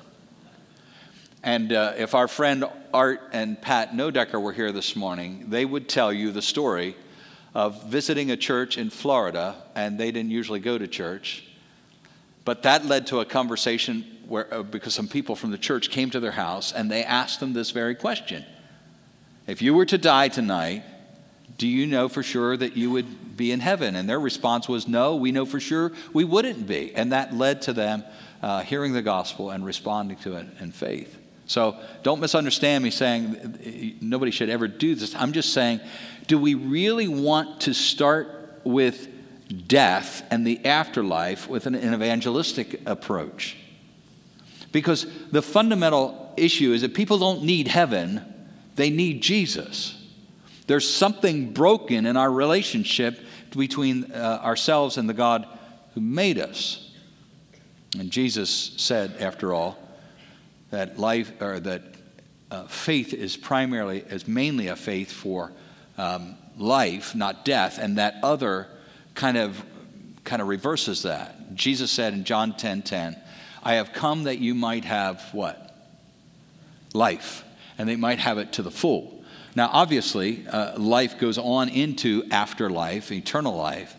And 1.41 1.71
uh, 1.71 1.93
if 1.97 2.13
our 2.13 2.27
friend 2.27 2.65
Art 2.93 3.21
and 3.31 3.61
Pat 3.61 3.93
Nodecker 3.93 4.41
were 4.41 4.51
here 4.51 4.73
this 4.73 4.97
morning, 4.97 5.45
they 5.47 5.63
would 5.63 5.87
tell 5.87 6.11
you 6.11 6.31
the 6.31 6.41
story 6.41 6.97
of 7.55 7.85
visiting 7.85 8.29
a 8.29 8.35
church 8.35 8.77
in 8.77 8.89
Florida, 8.89 9.55
and 9.73 9.97
they 9.97 10.11
didn't 10.11 10.31
usually 10.31 10.59
go 10.59 10.77
to 10.77 10.85
church. 10.85 11.45
But 12.43 12.63
that 12.63 12.85
led 12.85 13.07
to 13.07 13.21
a 13.21 13.25
conversation 13.25 14.03
where, 14.27 14.53
uh, 14.53 14.63
because 14.63 14.93
some 14.93 15.07
people 15.07 15.37
from 15.37 15.51
the 15.51 15.57
church 15.57 15.89
came 15.89 16.09
to 16.09 16.19
their 16.19 16.31
house 16.31 16.73
and 16.73 16.91
they 16.91 17.05
asked 17.05 17.39
them 17.39 17.53
this 17.53 17.71
very 17.71 17.95
question 17.95 18.43
If 19.47 19.61
you 19.61 19.73
were 19.73 19.85
to 19.85 19.97
die 19.97 20.27
tonight, 20.27 20.83
do 21.57 21.67
you 21.67 21.85
know 21.85 22.09
for 22.09 22.23
sure 22.23 22.57
that 22.57 22.75
you 22.75 22.91
would 22.91 23.37
be 23.37 23.51
in 23.51 23.59
heaven? 23.59 23.95
And 23.95 24.09
their 24.09 24.19
response 24.19 24.67
was, 24.67 24.87
No, 24.87 25.15
we 25.15 25.31
know 25.31 25.45
for 25.45 25.59
sure 25.59 25.91
we 26.13 26.23
wouldn't 26.23 26.67
be. 26.67 26.93
And 26.95 27.11
that 27.11 27.33
led 27.33 27.61
to 27.63 27.73
them 27.73 28.03
uh, 28.41 28.61
hearing 28.61 28.93
the 28.93 29.01
gospel 29.01 29.49
and 29.49 29.65
responding 29.65 30.17
to 30.17 30.35
it 30.35 30.47
in 30.59 30.71
faith. 30.71 31.17
So 31.45 31.77
don't 32.03 32.19
misunderstand 32.19 32.83
me 32.83 32.89
saying 32.89 33.97
nobody 34.01 34.31
should 34.31 34.49
ever 34.49 34.67
do 34.67 34.95
this. 34.95 35.13
I'm 35.15 35.33
just 35.33 35.53
saying, 35.53 35.81
do 36.27 36.37
we 36.37 36.53
really 36.53 37.07
want 37.07 37.61
to 37.61 37.73
start 37.73 38.61
with 38.63 39.07
death 39.67 40.25
and 40.31 40.47
the 40.47 40.65
afterlife 40.65 41.47
with 41.49 41.65
an, 41.65 41.75
an 41.75 41.93
evangelistic 41.93 42.81
approach? 42.85 43.57
Because 44.71 45.05
the 45.31 45.41
fundamental 45.41 46.33
issue 46.37 46.73
is 46.73 46.81
that 46.81 46.93
people 46.93 47.17
don't 47.17 47.43
need 47.43 47.67
heaven, 47.67 48.21
they 48.75 48.89
need 48.89 49.21
Jesus. 49.21 50.02
There's 50.67 50.89
something 50.89 51.51
broken 51.51 52.05
in 52.05 52.17
our 52.17 52.31
relationship 52.31 53.19
between 53.55 54.11
uh, 54.11 54.41
ourselves 54.43 54.97
and 54.97 55.09
the 55.09 55.13
God 55.13 55.47
who 55.93 56.01
made 56.01 56.39
us. 56.39 56.91
And 57.99 58.09
Jesus 58.09 58.71
said, 58.77 59.17
after 59.19 59.53
all, 59.53 59.77
that 60.71 60.97
life 60.97 61.31
or 61.39 61.59
that 61.59 61.83
uh, 62.49 62.67
faith 62.67 63.13
is 63.13 63.37
primarily 63.37 63.99
is 63.99 64.27
mainly 64.27 64.67
a 64.67 64.75
faith 64.75 65.11
for 65.11 65.51
um, 65.97 66.35
life, 66.57 67.13
not 67.15 67.45
death, 67.45 67.77
and 67.79 67.97
that 67.97 68.15
other 68.23 68.67
kind 69.15 69.37
of 69.37 69.63
kind 70.23 70.41
of 70.41 70.47
reverses 70.47 71.03
that. 71.03 71.55
Jesus 71.55 71.91
said 71.91 72.13
in 72.13 72.23
John 72.23 72.53
10:10, 72.53 72.57
10, 72.57 72.81
10, 72.81 73.21
"I 73.63 73.73
have 73.73 73.93
come 73.93 74.23
that 74.23 74.39
you 74.39 74.55
might 74.55 74.85
have 74.85 75.21
what? 75.31 75.75
Life, 76.93 77.43
and 77.77 77.87
they 77.87 77.95
might 77.95 78.19
have 78.19 78.37
it 78.37 78.53
to 78.53 78.63
the 78.63 78.71
full." 78.71 79.12
Now, 79.55 79.69
obviously, 79.71 80.47
uh, 80.47 80.77
life 80.79 81.19
goes 81.19 81.37
on 81.37 81.69
into 81.69 82.23
afterlife, 82.31 83.11
eternal 83.11 83.55
life. 83.55 83.95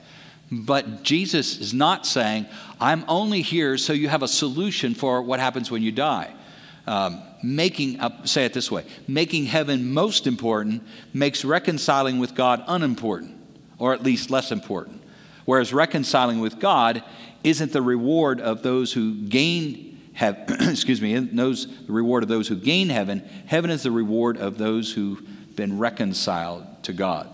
But 0.51 1.03
Jesus 1.03 1.59
is 1.59 1.73
not 1.73 2.07
saying, 2.07 2.47
I'm 2.81 3.05
only 3.09 3.41
here 3.41 3.79
so 3.79 3.93
you 3.93 4.09
have 4.09 4.23
a 4.23 4.29
solution 4.29 4.95
for 4.95 5.23
what 5.23 5.41
happens 5.41 5.71
when 5.71 5.83
you 5.83 5.93
die 5.93 6.35
um, 6.87 7.23
making, 7.43 8.01
say 8.25 8.45
it 8.45 8.53
this 8.53 8.71
way, 8.71 8.85
making 9.09 9.47
heaven 9.47 9.93
most 9.93 10.27
important 10.27 10.83
makes 11.13 11.45
reconciling 11.45 12.19
with 12.19 12.35
God 12.35 12.63
unimportant, 12.67 13.37
or 13.79 13.93
at 13.95 14.03
least 14.03 14.31
less 14.31 14.53
important. 14.53 15.03
Whereas 15.45 15.73
reconciling 15.73 16.41
with 16.41 16.59
God 16.59 17.03
isn't 17.43 17.73
the 17.73 17.83
reward 17.83 18.41
of 18.41 18.63
those 18.63 18.93
who 18.93 19.15
gain 19.15 19.91
excuse 20.21 21.03
me, 21.03 21.19
knows 21.19 21.67
the 21.87 21.93
reward 21.93 22.23
of 22.23 22.29
those 22.29 22.47
who 22.47 22.55
gain 22.55 22.89
heaven. 22.89 23.29
Heaven 23.47 23.69
is 23.69 23.83
the 23.83 23.91
reward 23.91 24.37
of 24.37 24.59
those 24.59 24.93
who've 24.93 25.21
been 25.57 25.79
reconciled 25.79 26.65
to 26.85 26.93
God. 26.93 27.29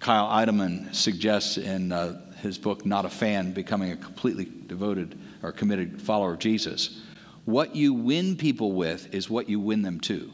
Kyle 0.00 0.26
Idleman 0.28 0.94
suggests 0.94 1.56
in 1.56 1.92
uh, 1.92 2.20
his 2.40 2.58
book, 2.58 2.84
Not 2.84 3.04
a 3.04 3.08
Fan, 3.08 3.52
Becoming 3.52 3.92
a 3.92 3.96
Completely 3.96 4.46
Devoted 4.66 5.18
or 5.42 5.52
Committed 5.52 6.00
Follower 6.02 6.34
of 6.34 6.38
Jesus, 6.38 7.00
what 7.44 7.76
you 7.76 7.94
win 7.94 8.36
people 8.36 8.72
with 8.72 9.14
is 9.14 9.30
what 9.30 9.48
you 9.48 9.60
win 9.60 9.82
them 9.82 10.00
to. 10.00 10.32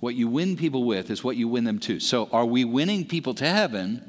What 0.00 0.14
you 0.14 0.28
win 0.28 0.56
people 0.56 0.84
with 0.84 1.10
is 1.10 1.24
what 1.24 1.36
you 1.36 1.48
win 1.48 1.64
them 1.64 1.78
to. 1.80 2.00
So, 2.00 2.28
are 2.32 2.44
we 2.44 2.64
winning 2.64 3.06
people 3.06 3.34
to 3.34 3.46
heaven 3.48 4.02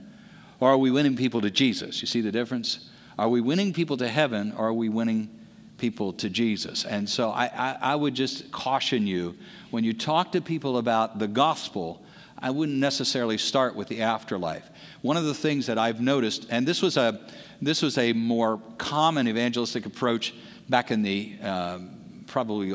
or 0.59 0.69
are 0.69 0.77
we 0.77 0.91
winning 0.91 1.15
people 1.15 1.41
to 1.41 1.51
Jesus? 1.51 2.01
You 2.01 2.07
see 2.07 2.21
the 2.21 2.31
difference? 2.31 2.89
Are 3.17 3.29
we 3.29 3.41
winning 3.41 3.73
people 3.73 3.97
to 3.97 4.07
heaven 4.07 4.53
or 4.57 4.67
are 4.67 4.73
we 4.73 4.89
winning 4.89 5.36
people 5.77 6.13
to 6.13 6.29
Jesus? 6.29 6.85
And 6.85 7.09
so, 7.09 7.29
I, 7.29 7.45
I, 7.45 7.77
I 7.81 7.95
would 7.95 8.13
just 8.13 8.51
caution 8.51 9.07
you 9.07 9.35
when 9.69 9.83
you 9.83 9.93
talk 9.93 10.31
to 10.31 10.41
people 10.41 10.77
about 10.77 11.19
the 11.19 11.27
gospel, 11.27 12.03
I 12.39 12.51
wouldn't 12.51 12.77
necessarily 12.77 13.37
start 13.37 13.75
with 13.75 13.87
the 13.87 14.01
afterlife. 14.01 14.69
One 15.01 15.17
of 15.17 15.25
the 15.25 15.33
things 15.33 15.65
that 15.67 15.77
I've 15.77 15.99
noticed, 15.99 16.47
and 16.49 16.67
this 16.67 16.81
was 16.81 16.97
a, 16.97 17.19
this 17.61 17.81
was 17.81 17.97
a 17.97 18.13
more 18.13 18.61
common 18.77 19.27
evangelistic 19.27 19.85
approach 19.85 20.33
back 20.69 20.91
in 20.91 21.01
the 21.01 21.37
um, 21.41 22.23
probably 22.27 22.73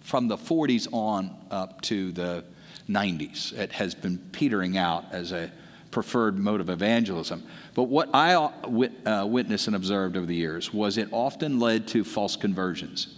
from 0.00 0.28
the 0.28 0.36
40s 0.36 0.88
on 0.92 1.36
up 1.50 1.80
to 1.82 2.12
the 2.12 2.44
90s. 2.88 3.52
It 3.56 3.72
has 3.72 3.94
been 3.94 4.18
petering 4.18 4.76
out 4.76 5.04
as 5.12 5.32
a 5.32 5.50
preferred 5.90 6.38
mode 6.38 6.60
of 6.60 6.70
evangelism. 6.70 7.42
But 7.74 7.84
what 7.84 8.08
I 8.14 8.34
uh, 8.34 9.26
witnessed 9.26 9.66
and 9.66 9.76
observed 9.76 10.16
over 10.16 10.26
the 10.26 10.34
years 10.34 10.72
was 10.72 10.98
it 10.98 11.08
often 11.10 11.58
led 11.58 11.88
to 11.88 12.04
false 12.04 12.36
conversions. 12.36 13.16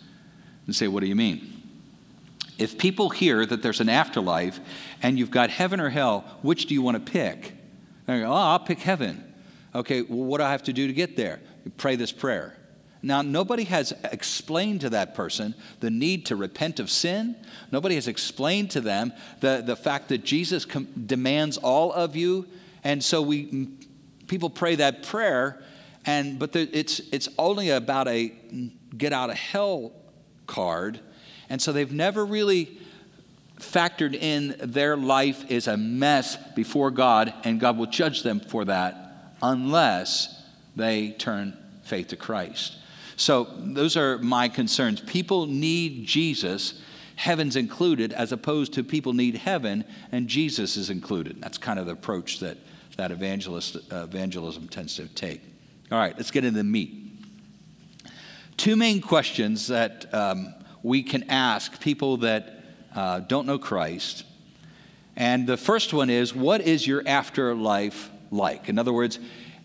And 0.67 0.75
say, 0.75 0.89
what 0.89 1.01
do 1.01 1.07
you 1.07 1.17
mean? 1.17 1.63
If 2.59 2.79
people 2.79 3.11
hear 3.11 3.45
that 3.45 3.63
there's 3.63 3.81
an 3.81 3.89
afterlife 3.89 4.61
and 5.03 5.19
you've 5.19 5.31
got 5.31 5.51
heaven 5.51 5.81
or 5.81 5.89
hell, 5.89 6.25
which 6.43 6.67
do 6.67 6.75
you 6.75 6.83
want 6.83 7.05
to 7.05 7.13
pick? 7.13 7.55
They 8.07 8.21
go, 8.21 8.31
oh, 8.31 8.35
I'll 8.35 8.59
pick 8.59 8.79
heaven. 8.79 9.25
Okay, 9.75 10.03
well, 10.03 10.27
what 10.27 10.39
do 10.39 10.45
I 10.45 10.51
have 10.53 10.63
to 10.65 10.73
do 10.73 10.87
to 10.87 10.93
get 10.93 11.17
there? 11.17 11.41
You 11.65 11.73
pray 11.77 11.97
this 11.97 12.13
prayer. 12.13 12.57
Now, 13.03 13.23
nobody 13.23 13.65
has 13.65 13.93
explained 14.13 14.83
to 14.83 14.91
that 14.91 15.15
person 15.15 15.57
the 15.81 15.91
need 15.91 16.27
to 16.27 16.37
repent 16.37 16.79
of 16.79 16.89
sin. 16.89 17.35
Nobody 17.73 17.97
has 17.97 18.07
explained 18.07 18.71
to 18.73 18.81
them 18.81 19.13
the, 19.41 19.63
the 19.65 19.75
fact 19.75 20.09
that 20.11 20.25
Jesus 20.25 20.65
com- 20.65 20.87
demands 21.07 21.59
all 21.59 21.93
of 21.93 22.15
you. 22.15 22.47
And 22.85 23.03
so 23.03 23.23
we, 23.23 23.69
people 24.27 24.51
pray 24.51 24.77
that 24.77 25.03
prayer, 25.05 25.63
and, 26.05 26.39
but 26.39 26.53
the, 26.53 26.69
it's, 26.77 27.01
it's 27.13 27.29
only 27.39 27.71
about 27.71 28.09
a 28.09 28.33
get 28.97 29.13
out 29.13 29.31
of 29.31 29.37
hell 29.37 29.93
card. 30.47 31.01
And 31.49 31.61
so 31.61 31.73
they've 31.73 31.93
never 31.93 32.25
really 32.25 32.79
factored 33.59 34.15
in 34.15 34.57
their 34.59 34.97
life 34.97 35.51
is 35.51 35.67
a 35.69 35.77
mess 35.77 36.37
before 36.55 36.91
God, 36.91 37.33
and 37.45 37.61
God 37.61 37.79
will 37.79 37.87
judge 37.87 38.23
them 38.23 38.41
for 38.41 38.65
that 38.65 39.37
unless 39.41 40.43
they 40.77 41.11
turn 41.13 41.57
faith 41.85 42.09
to 42.09 42.17
Christ. 42.17 42.77
So, 43.17 43.49
those 43.59 43.97
are 43.97 44.19
my 44.19 44.49
concerns. 44.49 45.01
People 45.01 45.47
need 45.47 46.07
Jesus, 46.07 46.81
heaven's 47.17 47.57
included, 47.57 48.13
as 48.13 48.33
opposed 48.33 48.73
to 48.75 48.83
people 48.83 49.13
need 49.13 49.37
heaven 49.37 49.85
and 50.11 50.27
Jesus 50.29 50.77
is 50.77 50.91
included. 50.91 51.41
That's 51.41 51.59
kind 51.59 51.79
of 51.79 51.87
the 51.87 51.93
approach 51.93 52.41
that, 52.41 52.57
that 52.97 53.11
evangelist, 53.11 53.77
uh, 53.91 54.05
evangelism 54.05 54.69
tends 54.69 54.97
to 54.97 55.07
take. 55.09 55.41
All 55.91 55.99
right, 55.99 56.17
let's 56.17 56.31
get 56.31 56.45
into 56.45 56.59
the 56.59 56.65
meat. 56.65 57.03
Two 58.57 58.77
main 58.77 59.01
questions 59.01 59.69
that 59.69 60.13
um, 60.15 60.55
we 60.83 61.03
can 61.03 61.29
ask 61.31 61.81
people 61.81 62.19
that 62.19 62.63
uh, 62.95 63.21
don't 63.21 63.47
know 63.47 63.59
Christ. 63.59 64.25
And 65.17 65.47
the 65.47 65.57
first 65.57 65.93
one 65.93 66.11
is 66.11 66.35
what 66.35 66.61
is 66.61 66.87
your 66.87 67.03
afterlife 67.07 68.11
like? 68.31 68.69
In 68.69 68.79
other 68.79 68.93
words, 68.93 69.19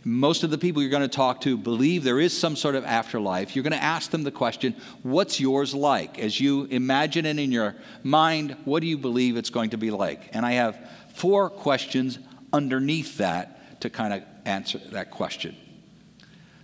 most 0.04 0.44
of 0.44 0.52
the 0.52 0.58
people 0.58 0.82
you're 0.82 0.92
going 0.92 1.02
to 1.02 1.08
talk 1.10 1.42
to 1.42 1.58
believe 1.58 2.04
there 2.04 2.20
is 2.20 2.38
some 2.38 2.56
sort 2.56 2.76
of 2.76 2.86
afterlife. 2.86 3.56
You're 3.56 3.64
going 3.64 3.74
to 3.74 3.84
ask 3.84 4.10
them 4.10 4.24
the 4.24 4.32
question, 4.32 4.74
What's 5.04 5.40
yours 5.40 5.74
like? 5.74 6.18
As 6.18 6.40
you 6.40 6.64
imagine 6.66 7.26
it 7.26 7.38
in 7.38 7.52
your 7.52 7.76
mind, 8.04 8.56
what 8.64 8.80
do 8.82 8.88
you 8.88 8.98
believe 8.98 9.36
it's 9.36 9.50
going 9.50 9.72
to 9.72 9.78
be 9.78 9.92
like? 9.92 10.30
And 10.34 10.46
I 10.46 10.54
have 10.54 10.80
four 11.14 11.50
questions 11.50 12.20
underneath 12.54 13.18
that 13.18 13.82
to 13.82 13.90
kind 13.90 14.14
of 14.14 14.24
answer 14.46 14.80
that 14.92 15.12
question. 15.12 15.56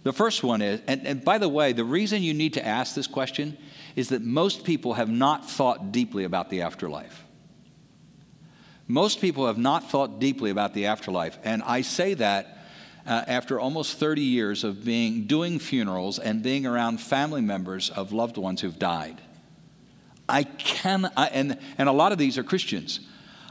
The 0.04 0.14
first 0.14 0.44
one 0.44 0.62
is, 0.62 0.82
and, 0.88 1.06
and 1.08 1.24
by 1.24 1.38
the 1.38 1.50
way, 1.50 1.74
the 1.74 1.86
reason 1.86 2.22
you 2.22 2.34
need 2.34 2.54
to 2.54 2.66
ask 2.66 2.94
this 2.94 3.08
question 3.08 3.58
is 3.96 4.10
that 4.10 4.22
most 4.22 4.66
people 4.66 4.96
have 4.96 5.10
not 5.10 5.50
thought 5.50 5.92
deeply 5.92 6.24
about 6.26 6.50
the 6.50 6.62
afterlife. 6.62 7.24
Most 8.88 9.22
people 9.22 9.48
have 9.48 9.58
not 9.58 9.90
thought 9.90 10.20
deeply 10.20 10.50
about 10.50 10.74
the 10.74 10.88
afterlife. 10.88 11.38
And 11.44 11.64
I 11.64 11.82
say 11.82 12.16
that 12.16 12.66
uh, 13.06 13.24
after 13.28 13.60
almost 13.60 13.98
30 13.98 14.22
years 14.22 14.64
of 14.64 14.84
being 14.84 15.26
doing 15.26 15.60
funerals 15.60 16.20
and 16.20 16.42
being 16.42 16.66
around 16.66 17.00
family 17.00 17.42
members 17.42 17.90
of 17.90 18.12
loved 18.12 18.38
ones 18.38 18.62
who've 18.62 18.80
died. 18.80 19.22
I 20.28 20.44
can, 20.44 21.12
I, 21.18 21.28
and, 21.28 21.60
and 21.78 21.90
a 21.90 21.92
lot 21.92 22.12
of 22.12 22.18
these 22.18 22.38
are 22.38 22.44
Christians. 22.44 23.02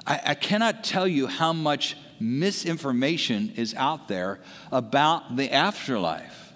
I, 0.06 0.20
I 0.26 0.34
cannot 0.34 0.84
tell 0.84 1.06
you 1.06 1.26
how 1.26 1.52
much 1.52 1.96
misinformation 2.22 3.52
is 3.56 3.74
out 3.74 4.08
there 4.08 4.40
about 4.70 5.36
the 5.36 5.52
afterlife, 5.52 6.52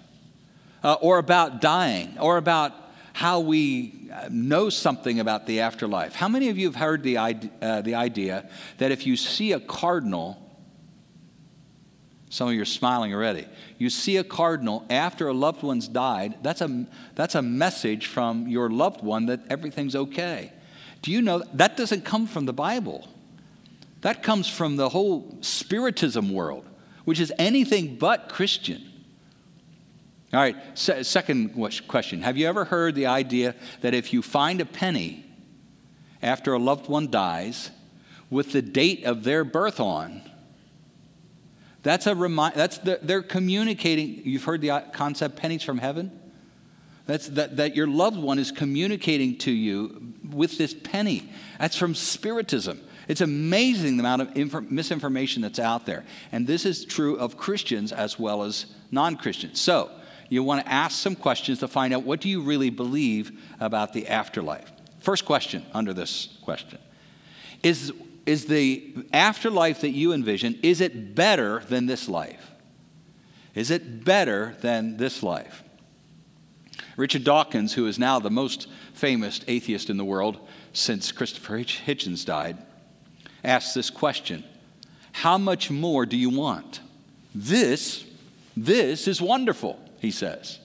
uh, 0.83 0.93
or 1.01 1.17
about 1.19 1.61
dying, 1.61 2.17
or 2.19 2.37
about 2.37 2.73
how 3.13 3.39
we 3.39 4.09
uh, 4.13 4.29
know 4.31 4.69
something 4.69 5.19
about 5.19 5.47
the 5.47 5.59
afterlife. 5.59 6.13
How 6.13 6.27
many 6.27 6.49
of 6.49 6.57
you 6.57 6.67
have 6.67 6.75
heard 6.75 7.03
the, 7.03 7.17
uh, 7.17 7.81
the 7.81 7.95
idea 7.95 8.49
that 8.77 8.91
if 8.91 9.05
you 9.05 9.15
see 9.15 9.51
a 9.51 9.59
cardinal 9.59 10.43
some 12.29 12.49
of 12.49 12.53
you 12.53 12.61
are 12.61 12.65
smiling 12.65 13.13
already. 13.13 13.47
You 13.77 13.89
see 13.89 14.17
a 14.17 14.23
cardinal 14.23 14.85
after 14.89 15.27
a 15.27 15.33
loved 15.33 15.63
one's 15.63 15.87
died, 15.87 16.37
that's 16.43 16.61
a, 16.61 16.85
that's 17.15 17.35
a 17.35 17.41
message 17.41 18.07
from 18.07 18.47
your 18.47 18.69
loved 18.69 19.01
one 19.01 19.27
that 19.27 19.41
everything's 19.49 19.95
okay. 19.95 20.51
Do 21.01 21.11
you 21.11 21.21
know 21.21 21.43
that 21.53 21.77
doesn't 21.77 22.03
come 22.03 22.27
from 22.27 22.45
the 22.45 22.53
Bible? 22.53 23.07
That 24.01 24.23
comes 24.23 24.47
from 24.47 24.75
the 24.75 24.89
whole 24.89 25.37
Spiritism 25.41 26.31
world, 26.31 26.65
which 27.05 27.19
is 27.19 27.33
anything 27.37 27.95
but 27.97 28.29
Christian. 28.29 28.83
All 30.33 30.39
right, 30.39 30.57
se- 30.73 31.03
second 31.03 31.55
question. 31.87 32.21
Have 32.21 32.37
you 32.37 32.47
ever 32.47 32.65
heard 32.65 32.95
the 32.95 33.05
idea 33.05 33.55
that 33.81 33.93
if 33.93 34.11
you 34.11 34.21
find 34.21 34.59
a 34.59 34.65
penny 34.65 35.25
after 36.21 36.53
a 36.53 36.59
loved 36.59 36.89
one 36.89 37.09
dies 37.09 37.71
with 38.29 38.51
the 38.51 38.61
date 38.61 39.05
of 39.05 39.23
their 39.23 39.45
birth 39.45 39.79
on, 39.79 40.21
that's 41.81 42.05
a 42.05 42.15
remind, 42.15 42.55
that's 42.55 42.79
the, 42.79 42.99
they're 43.01 43.21
communicating. 43.21 44.21
You've 44.25 44.43
heard 44.43 44.59
the 44.59 44.71
uh, 44.71 44.81
concept 44.91 45.37
pennies 45.37 45.63
from 45.63 45.77
heaven? 45.77 46.11
That's 47.05 47.29
that, 47.29 47.55
that 47.55 47.75
your 47.77 47.87
loved 47.87 48.17
one 48.17 48.37
is 48.37 48.51
communicating 48.51 49.37
to 49.39 49.51
you 49.51 50.13
with 50.29 50.57
this 50.57 50.73
penny. 50.73 51.29
That's 51.57 51.77
from 51.77 51.95
Spiritism. 51.95 52.81
It's 53.07 53.21
amazing 53.21 53.97
the 53.97 54.01
amount 54.01 54.21
of 54.21 54.35
inf- 54.35 54.69
misinformation 54.69 55.41
that's 55.41 55.59
out 55.59 55.85
there. 55.85 56.05
And 56.31 56.45
this 56.45 56.65
is 56.65 56.85
true 56.85 57.17
of 57.17 57.37
Christians 57.37 57.91
as 57.91 58.19
well 58.19 58.43
as 58.43 58.65
non 58.91 59.15
Christians. 59.15 59.59
So, 59.61 59.91
you 60.29 60.43
want 60.43 60.65
to 60.65 60.71
ask 60.71 60.99
some 60.99 61.15
questions 61.15 61.59
to 61.59 61.67
find 61.67 61.93
out 61.93 62.03
what 62.03 62.19
do 62.19 62.27
you 62.27 62.41
really 62.41 62.69
believe 62.69 63.31
about 63.59 63.93
the 63.93 64.07
afterlife. 64.07 64.71
First 64.99 65.25
question 65.25 65.65
under 65.73 65.93
this 65.93 66.37
question 66.41 66.79
is 67.63 67.93
is 68.25 68.47
the 68.47 68.93
afterlife 69.13 69.79
that 69.81 69.91
you 69.91 70.11
envision, 70.11 70.59
is 70.61 70.81
it 70.81 71.15
better 71.15 71.63
than 71.69 71.85
this 71.85 72.09
life? 72.09 72.51
Is 73.55 73.71
it 73.71 74.03
better 74.03 74.57
than 74.59 74.97
this 74.97 75.23
life? 75.23 75.63
Richard 76.97 77.23
Dawkins, 77.23 77.73
who 77.73 77.87
is 77.87 77.97
now 77.97 78.19
the 78.19 78.29
most 78.29 78.67
famous 78.93 79.39
atheist 79.47 79.89
in 79.89 79.95
the 79.95 80.03
world 80.03 80.45
since 80.73 81.13
Christopher 81.13 81.59
Hitchens 81.59 82.25
died, 82.25 82.57
asks 83.47 83.73
this 83.73 83.89
question 83.89 84.43
How 85.11 85.37
much 85.39 85.71
more 85.71 86.05
do 86.05 86.17
you 86.17 86.29
want? 86.29 86.81
This, 87.33 88.05
this 88.55 89.07
is 89.07 89.21
wonderful, 89.21 89.79
he 89.99 90.11
says. 90.11 90.59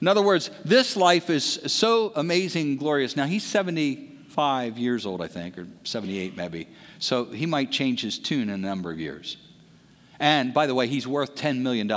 In 0.00 0.06
other 0.06 0.22
words, 0.22 0.50
this 0.64 0.96
life 0.96 1.28
is 1.28 1.44
so 1.66 2.12
amazing, 2.14 2.76
glorious. 2.76 3.16
Now, 3.16 3.26
he's 3.26 3.42
75 3.42 4.78
years 4.78 5.04
old, 5.04 5.20
I 5.20 5.26
think, 5.26 5.58
or 5.58 5.66
78 5.82 6.36
maybe. 6.36 6.68
So 7.00 7.24
he 7.24 7.46
might 7.46 7.72
change 7.72 8.02
his 8.02 8.18
tune 8.18 8.42
in 8.42 8.50
a 8.50 8.56
number 8.56 8.92
of 8.92 9.00
years. 9.00 9.36
And 10.20 10.54
by 10.54 10.66
the 10.66 10.74
way, 10.74 10.86
he's 10.86 11.06
worth 11.06 11.34
$10 11.34 11.60
million. 11.60 11.90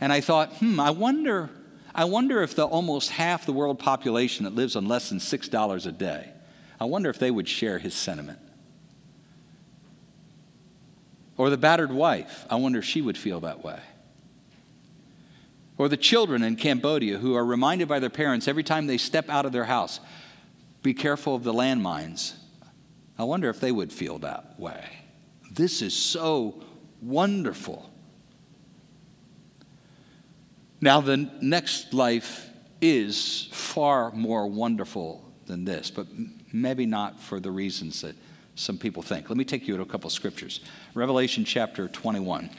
And 0.00 0.12
I 0.12 0.20
thought, 0.20 0.52
hmm, 0.56 0.78
I 0.78 0.90
wonder, 0.90 1.50
I 1.94 2.04
wonder 2.04 2.42
if 2.42 2.54
the 2.54 2.64
almost 2.64 3.10
half 3.10 3.46
the 3.46 3.52
world 3.52 3.78
population 3.78 4.44
that 4.44 4.54
lives 4.54 4.76
on 4.76 4.86
less 4.86 5.08
than 5.08 5.18
$6 5.18 5.86
a 5.86 5.92
day, 5.92 6.30
I 6.80 6.84
wonder 6.84 7.10
if 7.10 7.18
they 7.18 7.30
would 7.30 7.48
share 7.48 7.78
his 7.78 7.94
sentiment. 7.94 8.38
Or 11.36 11.50
the 11.50 11.56
battered 11.56 11.92
wife, 11.92 12.46
I 12.48 12.56
wonder 12.56 12.78
if 12.78 12.84
she 12.84 13.02
would 13.02 13.18
feel 13.18 13.40
that 13.40 13.64
way. 13.64 13.80
Or 15.78 15.88
the 15.88 15.96
children 15.96 16.42
in 16.42 16.56
Cambodia 16.56 17.18
who 17.18 17.34
are 17.34 17.44
reminded 17.44 17.88
by 17.88 17.98
their 17.98 18.10
parents 18.10 18.48
every 18.48 18.62
time 18.62 18.86
they 18.86 18.96
step 18.96 19.28
out 19.28 19.44
of 19.44 19.52
their 19.52 19.64
house 19.64 20.00
be 20.82 20.94
careful 20.94 21.34
of 21.34 21.42
the 21.42 21.52
landmines. 21.52 22.34
I 23.18 23.24
wonder 23.24 23.48
if 23.48 23.58
they 23.58 23.72
would 23.72 23.92
feel 23.92 24.18
that 24.18 24.58
way. 24.58 24.84
This 25.50 25.82
is 25.82 25.94
so 25.94 26.62
wonderful. 27.02 27.90
Now, 30.80 31.00
the 31.00 31.28
next 31.40 31.92
life 31.92 32.48
is 32.80 33.48
far 33.50 34.12
more 34.12 34.46
wonderful 34.46 35.24
than 35.46 35.64
this, 35.64 35.90
but 35.90 36.06
maybe 36.60 36.86
not 36.86 37.20
for 37.20 37.40
the 37.40 37.50
reasons 37.50 38.00
that 38.02 38.14
some 38.54 38.78
people 38.78 39.02
think. 39.02 39.28
Let 39.28 39.36
me 39.36 39.44
take 39.44 39.68
you 39.68 39.76
to 39.76 39.82
a 39.82 39.86
couple 39.86 40.08
scriptures. 40.10 40.60
Revelation 40.94 41.44
chapter 41.44 41.88
21, 41.88 42.50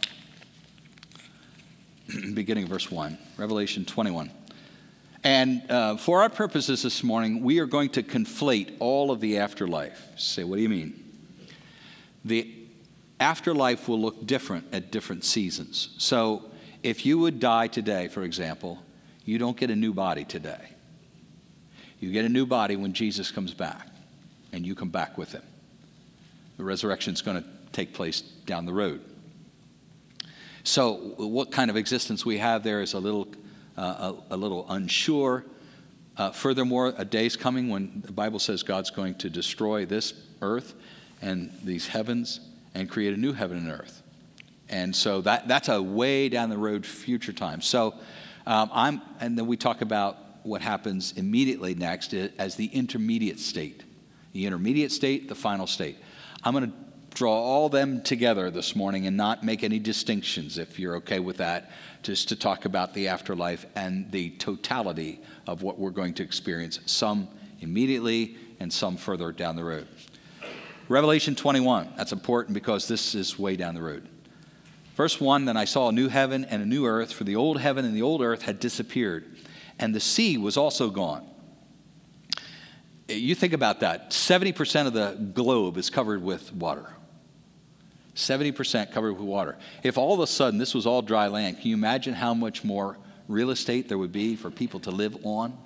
beginning 2.33 2.67
verse 2.67 2.91
1. 2.91 3.17
Revelation 3.37 3.83
21. 3.83 4.31
And 5.23 5.69
uh, 5.69 5.97
for 5.97 6.21
our 6.21 6.29
purposes 6.29 6.83
this 6.83 7.03
morning, 7.03 7.43
we 7.43 7.59
are 7.59 7.65
going 7.65 7.89
to 7.89 8.03
conflate 8.03 8.75
all 8.79 9.11
of 9.11 9.19
the 9.19 9.39
afterlife. 9.39 10.07
Say, 10.15 10.43
what 10.43 10.57
do 10.57 10.61
you 10.61 10.69
mean? 10.69 11.03
The 12.23 12.53
afterlife 13.19 13.89
will 13.89 13.99
look 13.99 14.25
different 14.25 14.65
at 14.71 14.91
different 14.91 15.25
seasons. 15.25 15.89
So 15.97 16.51
if 16.83 17.05
you 17.05 17.17
would 17.19 17.39
die 17.39 17.67
today, 17.67 18.07
for 18.07 18.23
example, 18.23 18.83
you 19.25 19.39
don't 19.39 19.57
get 19.57 19.71
a 19.71 19.75
new 19.75 19.93
body 19.93 20.23
today. 20.23 20.76
You 21.99 22.11
get 22.11 22.25
a 22.25 22.29
new 22.29 22.45
body 22.45 22.75
when 22.75 22.93
Jesus 22.93 23.31
comes 23.31 23.53
back, 23.53 23.87
and 24.51 24.65
you 24.65 24.75
come 24.75 24.89
back 24.89 25.17
with 25.17 25.31
him. 25.31 25.43
The 26.57 26.63
resurrection 26.63 27.13
is 27.13 27.21
going 27.21 27.41
to 27.41 27.47
take 27.71 27.93
place 27.93 28.21
down 28.21 28.65
the 28.65 28.73
road. 28.73 29.01
So, 30.63 30.93
what 31.17 31.51
kind 31.51 31.69
of 31.69 31.77
existence 31.77 32.25
we 32.25 32.39
have 32.39 32.63
there 32.63 32.81
is 32.81 32.93
a 32.93 32.99
little 32.99 33.27
uh, 33.77 34.13
a, 34.29 34.35
a, 34.35 34.37
little 34.37 34.65
unsure. 34.69 35.45
Uh, 36.17 36.31
furthermore, 36.31 36.93
a 36.97 37.05
day's 37.05 37.35
coming 37.35 37.69
when 37.69 38.01
the 38.03 38.11
Bible 38.11 38.39
says 38.39 38.63
God's 38.63 38.89
going 38.89 39.15
to 39.15 39.29
destroy 39.29 39.85
this 39.85 40.13
earth 40.41 40.73
and 41.21 41.51
these 41.63 41.87
heavens 41.87 42.39
and 42.73 42.89
create 42.89 43.13
a 43.13 43.17
new 43.17 43.33
heaven 43.33 43.57
and 43.57 43.69
earth. 43.69 44.01
And 44.67 44.95
so 44.95 45.21
that, 45.21 45.47
that's 45.47 45.69
a 45.69 45.81
way 45.81 46.27
down 46.27 46.49
the 46.49 46.57
road 46.57 46.85
future 46.85 47.31
time. 47.31 47.61
So 47.61 47.93
um, 48.47 48.69
I'm, 48.73 49.01
and 49.19 49.37
then 49.37 49.45
we 49.45 49.57
talk 49.57 49.81
about 49.81 50.17
what 50.47 50.61
happens 50.61 51.13
immediately 51.17 51.75
next 51.75 52.13
as 52.13 52.55
the 52.55 52.67
intermediate 52.67 53.39
state. 53.39 53.83
The 54.33 54.45
intermediate 54.45 54.91
state, 54.91 55.27
the 55.27 55.35
final 55.35 55.67
state. 55.67 55.97
I'm 56.43 56.53
going 56.53 56.71
to 56.71 56.77
draw 57.13 57.33
all 57.33 57.67
them 57.67 58.01
together 58.01 58.51
this 58.51 58.75
morning 58.75 59.07
and 59.07 59.17
not 59.17 59.43
make 59.43 59.63
any 59.63 59.79
distinctions, 59.79 60.57
if 60.57 60.77
you're 60.77 60.95
okay 60.97 61.19
with 61.19 61.37
that, 61.37 61.71
just 62.03 62.29
to 62.29 62.35
talk 62.35 62.65
about 62.65 62.93
the 62.93 63.07
afterlife 63.07 63.65
and 63.75 64.11
the 64.11 64.29
totality 64.31 65.19
of 65.47 65.63
what 65.63 65.79
we're 65.79 65.89
going 65.89 66.13
to 66.13 66.23
experience, 66.23 66.79
some 66.85 67.27
immediately 67.59 68.37
and 68.59 68.71
some 68.71 68.97
further 68.97 69.31
down 69.31 69.55
the 69.55 69.63
road. 69.63 69.87
Revelation 70.89 71.35
21, 71.35 71.93
that's 71.97 72.11
important 72.11 72.53
because 72.53 72.87
this 72.87 73.15
is 73.15 73.37
way 73.37 73.55
down 73.55 73.75
the 73.75 73.81
road. 73.81 74.07
Verse 74.95 75.19
1 75.19 75.45
Then 75.45 75.57
I 75.57 75.65
saw 75.65 75.89
a 75.89 75.91
new 75.91 76.09
heaven 76.09 76.45
and 76.45 76.61
a 76.61 76.65
new 76.65 76.85
earth, 76.85 77.11
for 77.11 77.23
the 77.23 77.35
old 77.35 77.59
heaven 77.59 77.83
and 77.83 77.95
the 77.95 78.01
old 78.01 78.21
earth 78.21 78.43
had 78.43 78.59
disappeared, 78.59 79.36
and 79.79 79.93
the 79.93 79.99
sea 79.99 80.37
was 80.37 80.57
also 80.57 80.89
gone. 80.89 81.27
You 83.07 83.35
think 83.35 83.53
about 83.53 83.79
that 83.81 84.11
70% 84.11 84.87
of 84.87 84.93
the 84.93 85.31
globe 85.33 85.77
is 85.77 85.89
covered 85.89 86.21
with 86.21 86.53
water. 86.53 86.89
70% 88.15 88.91
covered 88.91 89.13
with 89.13 89.21
water. 89.21 89.57
If 89.83 89.97
all 89.97 90.13
of 90.13 90.19
a 90.19 90.27
sudden 90.27 90.59
this 90.59 90.73
was 90.73 90.85
all 90.85 91.01
dry 91.01 91.27
land, 91.27 91.59
can 91.59 91.67
you 91.67 91.75
imagine 91.75 92.13
how 92.13 92.33
much 92.33 92.63
more 92.63 92.97
real 93.27 93.51
estate 93.51 93.87
there 93.87 93.97
would 93.97 94.11
be 94.11 94.35
for 94.35 94.49
people 94.49 94.79
to 94.81 94.91
live 94.91 95.17
on? 95.23 95.57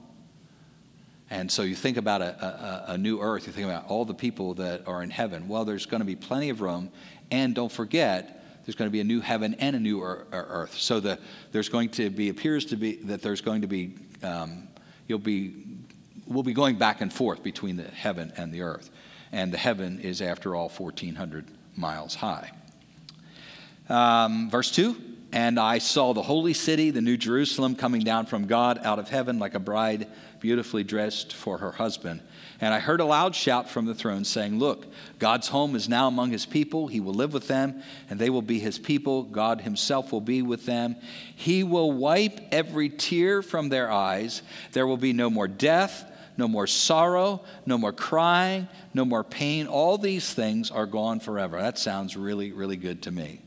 And 1.29 1.49
so 1.49 1.61
you 1.61 1.75
think 1.75 1.95
about 1.95 2.21
a, 2.21 2.85
a, 2.89 2.93
a, 2.93 2.97
new 2.97 3.21
earth, 3.21 3.47
you 3.47 3.53
think 3.53 3.65
about 3.65 3.87
all 3.87 4.03
the 4.03 4.13
people 4.13 4.53
that 4.55 4.85
are 4.85 5.01
in 5.01 5.09
heaven. 5.09 5.47
Well, 5.47 5.63
there's 5.63 5.85
going 5.85 6.01
to 6.01 6.05
be 6.05 6.17
plenty 6.17 6.49
of 6.49 6.59
room. 6.59 6.91
And 7.31 7.55
don't 7.55 7.71
forget, 7.71 8.40
there's 8.65 8.75
going 8.75 8.87
to 8.87 8.91
be 8.91 8.99
a 8.99 9.05
new 9.05 9.21
heaven 9.21 9.55
and 9.55 9.75
a 9.75 9.79
new 9.79 10.01
earth. 10.03 10.77
So 10.77 10.99
the, 10.99 11.19
there's 11.51 11.69
going 11.69 11.89
to 11.89 12.09
be, 12.09 12.29
appears 12.29 12.65
to 12.65 12.75
be, 12.75 12.97
that 13.03 13.21
there's 13.21 13.41
going 13.41 13.61
to 13.61 13.67
be, 13.67 13.95
um, 14.23 14.67
you'll 15.07 15.19
be, 15.19 15.53
we'll 16.27 16.43
be 16.43 16.53
going 16.53 16.77
back 16.77 17.01
and 17.01 17.11
forth 17.11 17.43
between 17.43 17.77
the 17.77 17.83
heaven 17.83 18.31
and 18.37 18.53
the 18.53 18.61
earth. 18.61 18.89
And 19.31 19.51
the 19.51 19.57
heaven 19.57 19.99
is, 19.99 20.21
after 20.21 20.55
all, 20.55 20.69
1,400 20.69 21.45
miles 21.75 22.15
high. 22.15 22.51
Um, 23.89 24.49
verse 24.49 24.71
2 24.71 24.95
And 25.31 25.59
I 25.59 25.79
saw 25.79 26.13
the 26.13 26.21
holy 26.21 26.53
city, 26.53 26.91
the 26.91 27.01
new 27.01 27.17
Jerusalem, 27.17 27.75
coming 27.75 28.01
down 28.01 28.25
from 28.25 28.45
God 28.45 28.79
out 28.83 28.99
of 28.99 29.09
heaven 29.09 29.39
like 29.39 29.55
a 29.55 29.59
bride 29.59 30.07
beautifully 30.39 30.83
dressed 30.83 31.33
for 31.33 31.59
her 31.59 31.71
husband. 31.71 32.21
And 32.63 32.75
I 32.75 32.79
heard 32.79 32.99
a 32.99 33.05
loud 33.05 33.33
shout 33.33 33.71
from 33.71 33.85
the 33.85 33.95
throne 33.95 34.23
saying, 34.23 34.59
Look, 34.59 34.85
God's 35.17 35.47
home 35.47 35.75
is 35.75 35.89
now 35.89 36.07
among 36.07 36.29
his 36.29 36.45
people. 36.45 36.87
He 36.87 36.99
will 36.99 37.15
live 37.15 37.33
with 37.33 37.47
them, 37.47 37.81
and 38.07 38.19
they 38.19 38.29
will 38.29 38.43
be 38.43 38.59
his 38.59 38.77
people. 38.77 39.23
God 39.23 39.61
himself 39.61 40.11
will 40.11 40.21
be 40.21 40.43
with 40.43 40.67
them. 40.67 40.95
He 41.35 41.63
will 41.63 41.91
wipe 41.91 42.39
every 42.51 42.89
tear 42.89 43.41
from 43.41 43.69
their 43.69 43.89
eyes. 43.91 44.43
There 44.73 44.85
will 44.85 44.97
be 44.97 45.11
no 45.11 45.27
more 45.27 45.47
death, 45.47 46.05
no 46.37 46.47
more 46.47 46.67
sorrow, 46.67 47.41
no 47.65 47.79
more 47.79 47.93
crying, 47.93 48.67
no 48.93 49.05
more 49.05 49.23
pain. 49.23 49.65
All 49.65 49.97
these 49.97 50.31
things 50.31 50.69
are 50.69 50.85
gone 50.85 51.19
forever. 51.19 51.59
That 51.59 51.79
sounds 51.79 52.15
really, 52.15 52.51
really 52.51 52.77
good 52.77 53.01
to 53.03 53.11
me. 53.11 53.41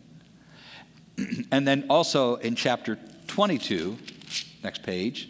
and 1.53 1.69
then 1.69 1.87
also 1.89 2.35
in 2.37 2.57
chapter 2.57 2.99
22, 3.29 3.97
next 4.65 4.83
page, 4.83 5.29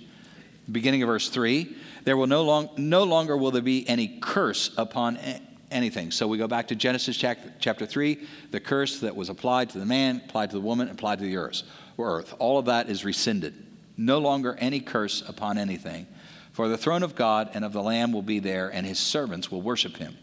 beginning 0.73 1.03
of 1.03 1.09
verse 1.09 1.29
3 1.29 1.77
there 2.05 2.17
will 2.17 2.27
no, 2.27 2.43
long, 2.43 2.71
no 2.77 3.05
longer 3.05 3.37
will 3.37 3.51
there 3.51 3.63
be 3.63 3.89
any 3.89 4.19
curse 4.21 4.71
upon 4.77 5.19
anything 5.71 6.11
so 6.11 6.29
we 6.29 6.39
go 6.39 6.47
back 6.47 6.69
to 6.69 6.77
genesis 6.77 7.17
chapter 7.17 7.87
3 7.87 8.27
the 8.53 8.61
curse 8.61 9.01
that 9.01 9.17
was 9.17 9.29
applied 9.29 9.71
to 9.71 9.79
the 9.79 9.87
man 9.87 10.23
applied 10.25 10.51
to 10.51 10.57
the 10.57 10.63
woman 10.63 10.89
applied 10.89 11.19
to 11.19 11.25
the 11.25 11.37
earth 11.37 11.63
earth 11.99 12.35
all 12.39 12.59
of 12.59 12.67
that 12.67 12.89
is 12.89 13.05
rescinded 13.05 13.55
no 13.97 14.19
longer 14.19 14.57
any 14.61 14.79
curse 14.79 15.29
upon 15.29 15.59
anything 15.59 16.07
for 16.53 16.69
the 16.69 16.79
throne 16.79 17.03
of 17.03 17.17
god 17.17 17.51
and 17.55 17.65
of 17.65 17.73
the 17.73 17.83
lamb 17.83 18.13
will 18.13 18.23
be 18.23 18.39
there 18.39 18.69
and 18.69 18.87
his 18.87 18.99
servants 19.01 19.51
will 19.51 19.63
worship 19.63 19.97
him 19.97 20.17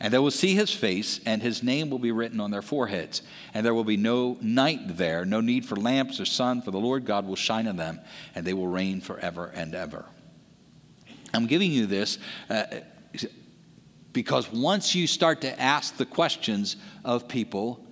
and 0.00 0.14
they 0.14 0.18
will 0.18 0.30
see 0.30 0.54
his 0.54 0.72
face, 0.72 1.20
and 1.26 1.42
his 1.42 1.62
name 1.62 1.90
will 1.90 1.98
be 1.98 2.12
written 2.12 2.38
on 2.38 2.52
their 2.52 2.62
foreheads. 2.62 3.22
And 3.52 3.66
there 3.66 3.74
will 3.74 3.84
be 3.84 3.96
no 3.96 4.38
night 4.40 4.96
there, 4.96 5.24
no 5.24 5.40
need 5.40 5.66
for 5.66 5.74
lamps 5.74 6.20
or 6.20 6.24
sun, 6.24 6.62
for 6.62 6.70
the 6.70 6.78
Lord 6.78 7.04
God 7.04 7.26
will 7.26 7.36
shine 7.36 7.66
on 7.66 7.76
them, 7.76 8.00
and 8.34 8.46
they 8.46 8.54
will 8.54 8.68
reign 8.68 9.00
forever 9.00 9.50
and 9.54 9.74
ever. 9.74 10.04
I'm 11.34 11.46
giving 11.46 11.70
you 11.70 11.86
this 11.86 12.18
uh, 12.48 12.64
because 14.12 14.50
once 14.52 14.94
you 14.94 15.06
start 15.06 15.42
to 15.42 15.60
ask 15.60 15.96
the 15.96 16.06
questions 16.06 16.76
of 17.04 17.28
people, 17.28 17.84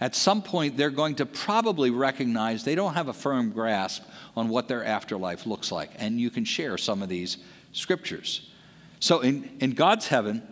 at 0.00 0.14
some 0.14 0.42
point 0.42 0.76
they're 0.76 0.90
going 0.90 1.14
to 1.16 1.26
probably 1.26 1.90
recognize 1.90 2.64
they 2.64 2.74
don't 2.74 2.94
have 2.94 3.08
a 3.08 3.12
firm 3.12 3.50
grasp 3.50 4.02
on 4.36 4.48
what 4.48 4.68
their 4.68 4.84
afterlife 4.84 5.46
looks 5.46 5.70
like. 5.70 5.90
And 5.96 6.20
you 6.20 6.30
can 6.30 6.44
share 6.44 6.78
some 6.78 7.02
of 7.02 7.08
these 7.08 7.38
scriptures. 7.72 8.50
So 8.98 9.20
in, 9.20 9.56
in 9.60 9.72
God's 9.72 10.08
heaven, 10.08 10.42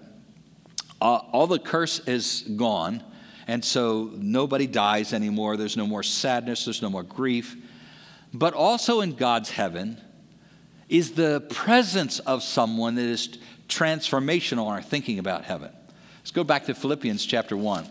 uh, 1.00 1.20
all 1.32 1.46
the 1.46 1.58
curse 1.58 2.00
is 2.00 2.42
gone, 2.56 3.02
and 3.46 3.64
so 3.64 4.10
nobody 4.14 4.66
dies 4.66 5.12
anymore. 5.12 5.56
There's 5.56 5.76
no 5.76 5.86
more 5.86 6.02
sadness, 6.02 6.64
there's 6.64 6.82
no 6.82 6.90
more 6.90 7.02
grief. 7.02 7.56
But 8.34 8.54
also 8.54 9.00
in 9.00 9.14
God's 9.14 9.50
heaven 9.50 10.00
is 10.88 11.12
the 11.12 11.40
presence 11.50 12.18
of 12.20 12.42
someone 12.42 12.94
that 12.94 13.04
is 13.04 13.38
transformational 13.68 14.66
in 14.66 14.72
our 14.72 14.82
thinking 14.82 15.18
about 15.18 15.44
heaven. 15.44 15.70
Let's 16.18 16.30
go 16.30 16.44
back 16.44 16.66
to 16.66 16.74
Philippians 16.74 17.24
chapter 17.24 17.56
1. 17.56 17.86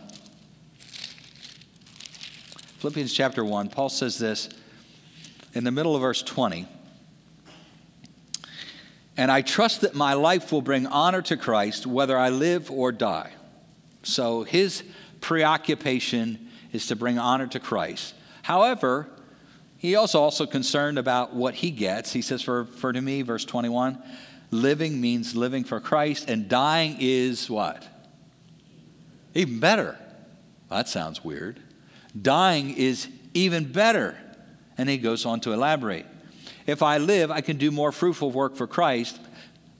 Philippians 2.78 3.12
chapter 3.12 3.44
1, 3.44 3.70
Paul 3.70 3.88
says 3.88 4.18
this 4.18 4.48
in 5.54 5.64
the 5.64 5.72
middle 5.72 5.94
of 5.94 6.02
verse 6.02 6.22
20. 6.22 6.66
And 9.16 9.32
I 9.32 9.42
trust 9.42 9.80
that 9.80 9.96
my 9.96 10.14
life 10.14 10.52
will 10.52 10.62
bring 10.62 10.86
honor 10.86 11.22
to 11.22 11.36
Christ 11.36 11.86
whether 11.86 12.16
I 12.16 12.28
live 12.28 12.70
or 12.70 12.92
die. 12.92 13.32
So 14.04 14.44
his 14.44 14.84
preoccupation 15.20 16.48
is 16.72 16.86
to 16.86 16.96
bring 16.96 17.18
honor 17.18 17.48
to 17.48 17.58
Christ. 17.58 18.14
However, 18.42 19.08
he 19.78 19.94
also 19.94 20.20
also 20.20 20.44
concerned 20.44 20.98
about 20.98 21.34
what 21.34 21.54
he 21.54 21.70
gets. 21.70 22.12
He 22.12 22.20
says, 22.20 22.42
for, 22.42 22.64
for 22.64 22.92
to 22.92 23.00
me, 23.00 23.22
verse 23.22 23.44
21, 23.44 24.02
living 24.50 25.00
means 25.00 25.36
living 25.36 25.62
for 25.62 25.78
Christ, 25.78 26.28
and 26.28 26.48
dying 26.48 26.96
is 26.98 27.48
what? 27.48 27.86
Even 29.34 29.60
better. 29.60 29.96
That 30.68 30.88
sounds 30.88 31.24
weird. 31.24 31.60
Dying 32.20 32.70
is 32.76 33.08
even 33.34 33.70
better. 33.70 34.18
And 34.76 34.88
he 34.88 34.98
goes 34.98 35.24
on 35.24 35.40
to 35.40 35.52
elaborate. 35.52 36.06
If 36.66 36.82
I 36.82 36.98
live, 36.98 37.30
I 37.30 37.40
can 37.40 37.56
do 37.56 37.70
more 37.70 37.92
fruitful 37.92 38.30
work 38.32 38.56
for 38.56 38.66
Christ. 38.66 39.18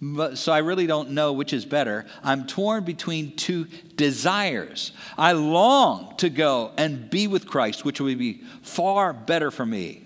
But, 0.00 0.38
so 0.38 0.52
I 0.52 0.58
really 0.58 0.86
don't 0.86 1.10
know 1.10 1.32
which 1.32 1.52
is 1.52 1.64
better. 1.64 2.06
I'm 2.22 2.46
torn 2.46 2.84
between 2.84 3.34
two 3.34 3.64
desires. 3.96 4.92
I 5.16 5.32
long 5.32 6.14
to 6.18 6.30
go 6.30 6.70
and 6.76 7.10
be 7.10 7.26
with 7.26 7.48
Christ, 7.48 7.84
which 7.84 8.00
would 8.00 8.18
be 8.18 8.42
far 8.62 9.12
better 9.12 9.50
for 9.50 9.66
me. 9.66 10.04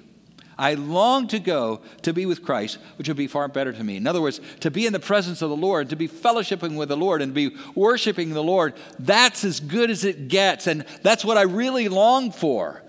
I 0.59 0.75
long 0.75 1.29
to 1.29 1.39
go 1.39 1.81
to 2.03 2.13
be 2.13 2.25
with 2.25 2.43
Christ, 2.43 2.79
which 2.97 3.09
would 3.09 3.17
be 3.17 3.27
far 3.27 3.49
better 3.49 3.73
to 3.73 3.85
me. 3.85 3.97
In 3.97 4.07
other 4.07 4.23
words, 4.23 4.41
to 4.61 4.71
be 4.71 4.87
in 4.87 4.93
the 4.93 5.01
presence 5.01 5.43
of 5.43 5.51
the 5.51 5.57
Lord, 5.57 5.91
to 5.91 5.97
be 5.97 6.09
fellowshipping 6.09 6.77
with 6.77 6.89
the 6.89 6.97
Lord, 6.97 7.21
and 7.21 7.35
to 7.35 7.51
be 7.51 7.57
worshiping 7.75 8.31
the 8.31 8.43
Lord, 8.43 8.75
that's 8.99 9.45
as 9.45 9.61
good 9.61 9.91
as 9.91 10.05
it 10.05 10.29
gets. 10.29 10.67
And 10.67 10.87
that's 11.03 11.25
what 11.25 11.37
I 11.37 11.43
really 11.43 11.89
long 11.89 12.31
for. 12.31 12.83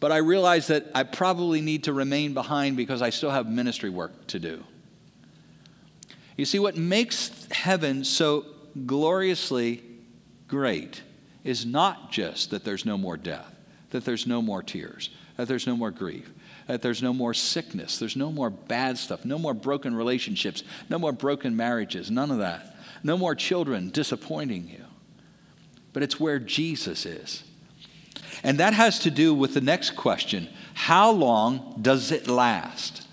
But 0.00 0.12
I 0.12 0.18
realize 0.18 0.68
that 0.68 0.86
I 0.94 1.04
probably 1.04 1.60
need 1.60 1.84
to 1.84 1.92
remain 1.92 2.34
behind 2.34 2.76
because 2.76 3.00
I 3.00 3.10
still 3.10 3.30
have 3.30 3.46
ministry 3.48 3.90
work 3.90 4.26
to 4.28 4.38
do. 4.38 4.64
You 6.38 6.44
see, 6.44 6.60
what 6.60 6.76
makes 6.76 7.48
heaven 7.50 8.04
so 8.04 8.46
gloriously 8.86 9.82
great 10.46 11.02
is 11.42 11.66
not 11.66 12.12
just 12.12 12.50
that 12.50 12.64
there's 12.64 12.86
no 12.86 12.96
more 12.96 13.16
death, 13.16 13.52
that 13.90 14.04
there's 14.04 14.24
no 14.24 14.40
more 14.40 14.62
tears, 14.62 15.10
that 15.36 15.48
there's 15.48 15.66
no 15.66 15.76
more 15.76 15.90
grief, 15.90 16.32
that 16.68 16.80
there's 16.80 17.02
no 17.02 17.12
more 17.12 17.34
sickness, 17.34 17.98
there's 17.98 18.14
no 18.14 18.30
more 18.30 18.50
bad 18.50 18.98
stuff, 18.98 19.24
no 19.24 19.36
more 19.36 19.52
broken 19.52 19.96
relationships, 19.96 20.62
no 20.88 20.96
more 20.96 21.12
broken 21.12 21.56
marriages, 21.56 22.08
none 22.08 22.30
of 22.30 22.38
that. 22.38 22.76
No 23.02 23.16
more 23.16 23.34
children 23.34 23.90
disappointing 23.90 24.68
you. 24.68 24.84
But 25.92 26.04
it's 26.04 26.20
where 26.20 26.38
Jesus 26.38 27.04
is. 27.04 27.42
And 28.44 28.58
that 28.60 28.74
has 28.74 29.00
to 29.00 29.10
do 29.10 29.34
with 29.34 29.54
the 29.54 29.60
next 29.60 29.96
question 29.96 30.48
How 30.74 31.10
long 31.10 31.80
does 31.82 32.12
it 32.12 32.28
last? 32.28 33.06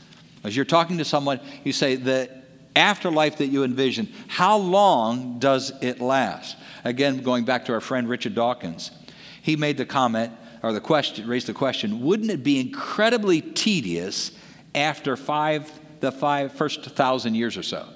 As 0.44 0.56
you're 0.56 0.66
talking 0.66 1.00
to 1.00 1.06
someone, 1.06 1.40
you 1.64 1.74
say, 1.74 1.96
The 1.96 2.45
afterlife 2.76 3.38
that 3.38 3.48
you 3.48 3.64
envision, 3.64 4.12
how 4.28 4.58
long 4.58 5.40
does 5.40 5.72
it 5.82 6.00
last? 6.02 6.58
Again, 6.84 7.22
going 7.22 7.46
back 7.46 7.66
to 7.66 7.74
our 7.74 7.82
friend 7.82 8.08
Richard 8.08 8.36
Dawkins, 8.36 8.92
he 9.42 9.56
made 9.56 9.78
the 9.78 9.86
comment, 9.86 10.34
or 10.64 10.74
the 10.74 10.82
question, 10.82 11.28
raised 11.28 11.48
the 11.48 11.54
question, 11.54 12.02
wouldn't 12.02 12.32
it 12.32 12.44
be 12.44 12.60
incredibly 12.60 13.42
tedious 13.42 14.32
after 14.74 15.16
five, 15.16 15.72
the 16.00 16.12
five, 16.12 16.52
first 16.54 16.84
thousand 16.84 17.36
years 17.36 17.58
or 17.58 17.64
so? 17.64 17.88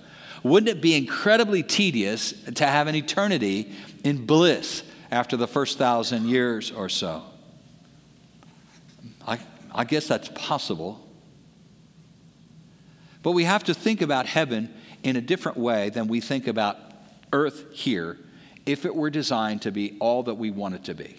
Wouldn't 0.44 0.70
it 0.70 0.82
be 0.82 0.96
incredibly 0.96 1.64
tedious 1.64 2.32
to 2.56 2.66
have 2.66 2.88
an 2.88 2.96
eternity 2.96 3.72
in 4.04 4.26
bliss? 4.26 4.84
after 5.12 5.38
the 5.38 5.48
first 5.48 5.78
thousand 5.78 6.28
years 6.28 6.72
or 6.72 6.90
so. 6.90 7.24
I, 9.28 9.40
I 9.74 9.84
guess 9.84 10.08
that's 10.08 10.30
possible. 10.30 11.06
But 13.22 13.32
we 13.32 13.44
have 13.44 13.64
to 13.66 13.74
think 13.74 14.02
about 14.02 14.26
heaven 14.26 14.74
in 15.04 15.16
a 15.16 15.22
different 15.22 15.58
way 15.58 15.90
than 15.90 16.08
we 16.08 16.22
think 16.22 16.48
about 16.48 16.78
earth 17.34 17.74
here 17.74 18.18
if 18.66 18.86
it 18.86 18.96
were 18.96 19.10
designed 19.10 19.62
to 19.64 19.72
be 19.72 19.98
all 20.00 20.24
that 20.24 20.36
we 20.36 20.52
want 20.52 20.76
it 20.76 20.84
to 20.86 20.94
be. 20.94 21.18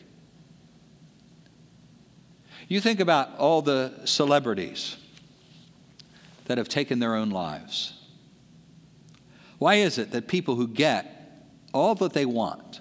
You 2.69 2.81
think 2.81 3.01
about 3.01 3.37
all 3.37 3.63
the 3.63 3.93
celebrities 4.05 4.97
that 6.45 6.59
have 6.59 6.69
taken 6.69 7.01
their 7.01 7.17
own 7.17 7.31
lives. 7.31 7.95
Why 9.59 9.75
is 9.77 9.99
it 9.99 10.13
that 10.13 10.29
people 10.29 10.55
who 10.55 10.69
get 10.69 11.43
all 11.75 11.95
that 11.97 12.13
they 12.13 12.25
want 12.25 12.81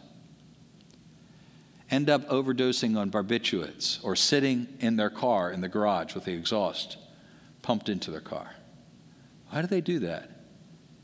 end 1.92 2.10
up 2.10 2.30
overdosing 2.30 2.98
on 2.98 3.10
barbiturates 3.10 4.00
or 4.04 4.16
sitting 4.16 4.68
in 4.80 4.96
their 4.96 5.10
car 5.10 5.52
in 5.52 5.62
the 5.62 5.68
garage 5.68 6.14
with 6.14 6.26
the 6.26 6.34
exhaust 6.34 6.98
pumped 7.64 7.90
into 7.90 8.12
their 8.12 8.22
car? 8.22 8.52
Why 9.50 9.62
do 9.62 9.68
they 9.68 9.82
do 9.82 10.00
that? 10.00 10.30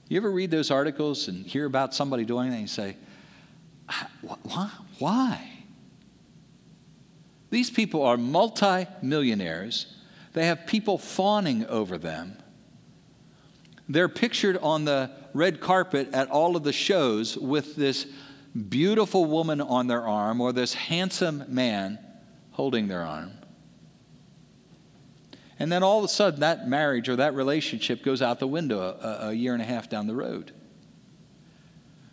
You 0.08 0.18
ever 0.18 0.30
read 0.30 0.52
those 0.52 0.70
articles 0.70 1.28
and 1.28 1.46
hear 1.46 1.66
about 1.66 1.94
somebody 1.94 2.26
doing 2.26 2.52
that 2.52 2.58
and 2.58 2.70
say, 2.70 2.96
ah, 3.90 4.10
why? 4.22 4.70
Why? 5.00 5.50
These 7.50 7.70
people 7.70 8.04
are 8.04 8.18
multi-millionaires. 8.18 9.96
They 10.34 10.46
have 10.46 10.68
people 10.68 10.98
fawning 10.98 11.66
over 11.68 11.98
them. 11.98 12.38
They're 13.88 14.10
pictured 14.10 14.58
on 14.58 14.86
the 14.86 15.12
red 15.34 15.60
carpet 15.60 16.10
at 16.14 16.30
all 16.30 16.56
of 16.56 16.64
the 16.64 16.74
shows 16.74 17.38
with 17.38 17.76
this 17.76 18.06
beautiful 18.70 19.26
woman 19.26 19.62
on 19.62 19.88
their 19.88 20.02
arm 20.08 20.42
or 20.42 20.54
this 20.54 20.74
handsome 20.74 21.44
man 21.48 22.00
holding 22.52 22.88
their 22.88 23.04
arm. 23.04 23.32
And 25.58 25.72
then 25.72 25.84
all 25.84 26.00
of 26.00 26.06
a 26.06 26.10
sudden, 26.10 26.42
that 26.42 26.68
marriage 26.68 27.08
or 27.08 27.16
that 27.16 27.34
relationship 27.34 28.04
goes 28.04 28.22
out 28.22 28.40
the 28.40 28.48
window 28.48 28.80
a, 28.82 29.30
a, 29.30 29.34
year 29.34 29.54
and 29.54 29.62
a 29.62 29.66
half 29.66 29.90
down 29.90 30.08
the 30.08 30.16
road. 30.16 30.52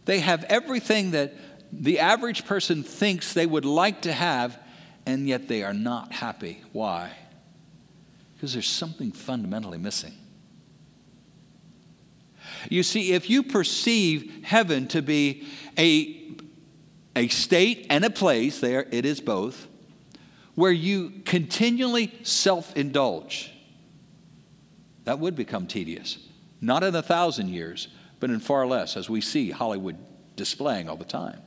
They 0.04 0.20
have 0.20 0.44
everything 0.44 1.10
that 1.12 1.34
the 1.72 1.98
average 1.98 2.44
person 2.44 2.82
thinks 2.82 3.32
they 3.32 3.46
would 3.46 3.64
like 3.64 4.02
to 4.02 4.12
have, 4.12 4.58
and 5.06 5.26
yet 5.26 5.48
they 5.48 5.62
are 5.64 5.72
not 5.72 6.12
happy. 6.12 6.62
Why? 6.72 7.12
Because 8.34 8.52
there's 8.52 8.68
something 8.68 9.10
fundamentally 9.10 9.78
missing. 9.78 10.14
You 12.68 12.82
see, 12.82 13.12
if 13.12 13.28
you 13.28 13.42
perceive 13.42 14.44
heaven 14.44 14.86
to 14.88 15.02
be 15.02 15.46
a, 15.76 16.36
a 17.16 17.28
state 17.28 17.86
and 17.90 18.04
a 18.04 18.10
place, 18.10 18.60
there 18.60 18.86
it 18.90 19.04
is 19.04 19.20
both, 19.20 19.66
where 20.54 20.72
you 20.72 21.22
continually 21.24 22.12
self 22.22 22.76
indulge, 22.76 23.52
that 25.04 25.18
would 25.18 25.34
become 25.34 25.66
tedious. 25.66 26.18
Not 26.60 26.84
in 26.84 26.94
a 26.94 27.02
thousand 27.02 27.48
years, 27.48 27.88
but 28.20 28.30
in 28.30 28.38
far 28.38 28.66
less, 28.66 28.96
as 28.96 29.10
we 29.10 29.20
see 29.20 29.50
Hollywood 29.50 29.96
displaying 30.36 30.88
all 30.88 30.96
the 30.96 31.04
time. 31.04 31.40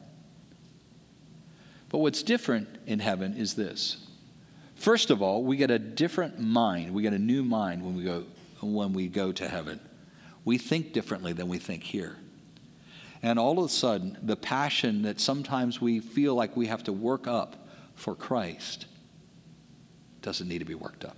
But 1.89 1.99
what's 1.99 2.23
different 2.23 2.67
in 2.85 2.99
heaven 2.99 3.37
is 3.37 3.53
this. 3.53 4.05
First 4.75 5.09
of 5.09 5.21
all, 5.21 5.43
we 5.43 5.55
get 5.55 5.71
a 5.71 5.79
different 5.79 6.39
mind. 6.39 6.93
We 6.93 7.01
get 7.01 7.13
a 7.13 7.19
new 7.19 7.43
mind 7.43 7.83
when 7.83 7.95
we 7.95 8.03
go, 8.03 8.25
when 8.61 8.91
we 8.91 9.07
go 9.07 9.31
to 9.31 9.47
heaven. 9.47 9.79
We 10.43 10.57
think 10.57 10.91
differently 10.91 11.31
than 11.31 11.47
we 11.47 11.59
think 11.59 11.83
here. 11.83 12.17
And 13.23 13.39
all 13.39 13.57
of 13.57 13.65
a 13.65 13.69
sudden, 13.69 14.17
the 14.21 14.35
passion 14.35 15.03
that 15.03 15.19
sometimes 15.19 15.79
we 15.79 15.99
feel 15.99 16.35
like 16.35 16.57
we 16.57 16.67
have 16.67 16.83
to 16.83 16.93
work 16.93 17.25
up 17.25 17.67
for 17.95 18.13
Christ 18.13 18.85
doesn't 20.25 20.49
need 20.49 20.59
to 20.59 20.65
be 20.65 20.73
worked 20.73 21.05
up. 21.05 21.15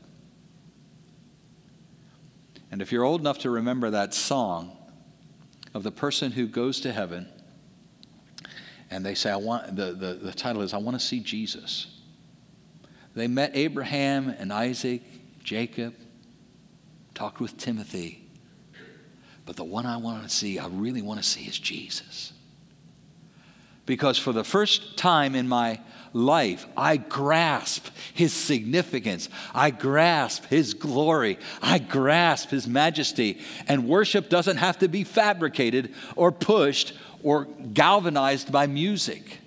And 2.70 2.82
if 2.82 2.91
you're 2.91 3.06
old 3.06 3.22
enough 3.22 3.39
to 3.39 3.50
remember 3.50 3.89
that 3.89 4.13
song 4.13 4.76
of 5.74 5.84
the 5.84 5.91
person 5.91 6.34
who 6.34 6.46
goes 6.46 6.82
to 6.82 6.91
heaven 6.91 7.30
and 8.91 9.06
they 9.06 9.15
say, 9.15 9.32
I 9.32 9.38
want, 9.38 9.78
the, 9.78 9.93
the, 9.93 10.13
the 10.15 10.34
title 10.34 10.62
is, 10.62 10.74
I 10.74 10.78
want 10.78 11.00
to 11.00 11.06
see 11.06 11.22
Jesus. 11.22 11.88
They 13.15 13.28
met 13.28 13.52
Abraham 13.54 14.30
and 14.30 14.52
Isaac, 14.52 15.02
Jacob, 15.41 15.96
talked 17.13 17.39
with 17.39 17.58
Timothy. 17.58 18.28
But 19.46 19.56
the 19.56 19.63
one 19.63 19.86
I 19.86 19.96
want 19.96 20.24
to 20.24 20.30
see, 20.30 20.60
I 20.60 20.67
really 20.67 21.02
want 21.02 21.22
to 21.22 21.26
see, 21.26 21.46
is 21.46 21.58
Jesus. 21.58 22.34
Because 23.88 24.19
for 24.19 24.34
the 24.34 24.43
first 24.43 24.97
time 24.97 25.34
in 25.34 25.47
my 25.47 25.80
life, 26.12 26.67
I 26.76 26.97
grasp 26.97 27.88
his 28.13 28.34
significance. 28.34 29.30
I 29.56 29.71
grasp 29.71 30.45
his 30.45 30.73
glory. 30.73 31.39
I 31.62 31.80
grasp 31.80 32.50
his 32.50 32.67
majesty. 32.67 33.39
And 33.67 33.88
worship 33.88 34.30
doesn't 34.30 34.58
have 34.58 34.78
to 34.80 34.89
be 34.89 35.06
fabricated 35.06 35.93
or 36.17 36.32
pushed 36.32 36.93
or 37.23 37.45
galvanized 37.45 38.52
by 38.52 38.67
music. 38.67 39.39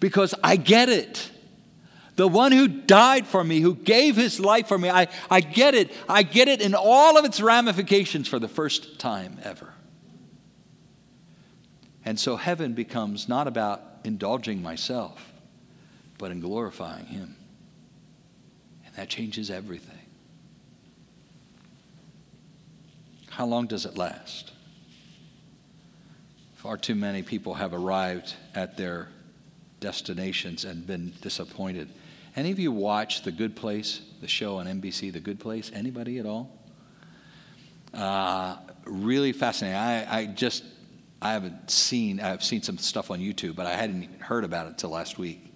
Because 0.00 0.34
I 0.44 0.56
get 0.56 0.90
it. 0.90 1.30
The 2.16 2.28
one 2.28 2.52
who 2.52 2.68
died 2.68 3.26
for 3.26 3.42
me, 3.42 3.60
who 3.60 3.74
gave 3.74 4.16
his 4.16 4.38
life 4.38 4.68
for 4.68 4.78
me, 4.78 4.90
I, 4.90 5.08
I 5.30 5.40
get 5.40 5.74
it. 5.74 5.90
I 6.08 6.24
get 6.24 6.46
it 6.48 6.60
in 6.60 6.74
all 6.74 7.16
of 7.16 7.24
its 7.24 7.40
ramifications 7.40 8.28
for 8.28 8.38
the 8.38 8.48
first 8.48 9.00
time 9.00 9.38
ever. 9.42 9.73
And 12.04 12.18
so 12.20 12.36
heaven 12.36 12.74
becomes 12.74 13.28
not 13.28 13.46
about 13.46 13.82
indulging 14.04 14.62
myself, 14.62 15.32
but 16.18 16.30
in 16.30 16.40
glorifying 16.40 17.06
Him. 17.06 17.36
And 18.84 18.94
that 18.96 19.08
changes 19.08 19.50
everything. 19.50 19.98
How 23.30 23.46
long 23.46 23.66
does 23.66 23.84
it 23.84 23.96
last? 23.96 24.52
Far 26.54 26.76
too 26.76 26.94
many 26.94 27.22
people 27.22 27.54
have 27.54 27.74
arrived 27.74 28.34
at 28.54 28.76
their 28.76 29.08
destinations 29.80 30.64
and 30.64 30.86
been 30.86 31.12
disappointed. 31.20 31.88
Any 32.36 32.50
of 32.52 32.58
you 32.58 32.72
watch 32.72 33.22
The 33.22 33.32
Good 33.32 33.54
Place, 33.56 34.00
the 34.20 34.28
show 34.28 34.56
on 34.56 34.66
NBC, 34.66 35.12
The 35.12 35.20
Good 35.20 35.40
Place? 35.40 35.70
Anybody 35.74 36.18
at 36.18 36.26
all? 36.26 36.50
Uh, 37.92 38.56
really 38.84 39.32
fascinating. 39.32 39.76
I, 39.76 40.20
I 40.20 40.26
just, 40.26 40.64
I 41.24 41.32
haven't 41.32 41.70
seen, 41.70 42.20
I've 42.20 42.44
seen 42.44 42.60
some 42.60 42.76
stuff 42.76 43.10
on 43.10 43.18
YouTube, 43.18 43.56
but 43.56 43.64
I 43.64 43.72
hadn't 43.72 44.02
even 44.02 44.18
heard 44.20 44.44
about 44.44 44.66
it 44.66 44.70
until 44.72 44.90
last 44.90 45.18
week. 45.18 45.54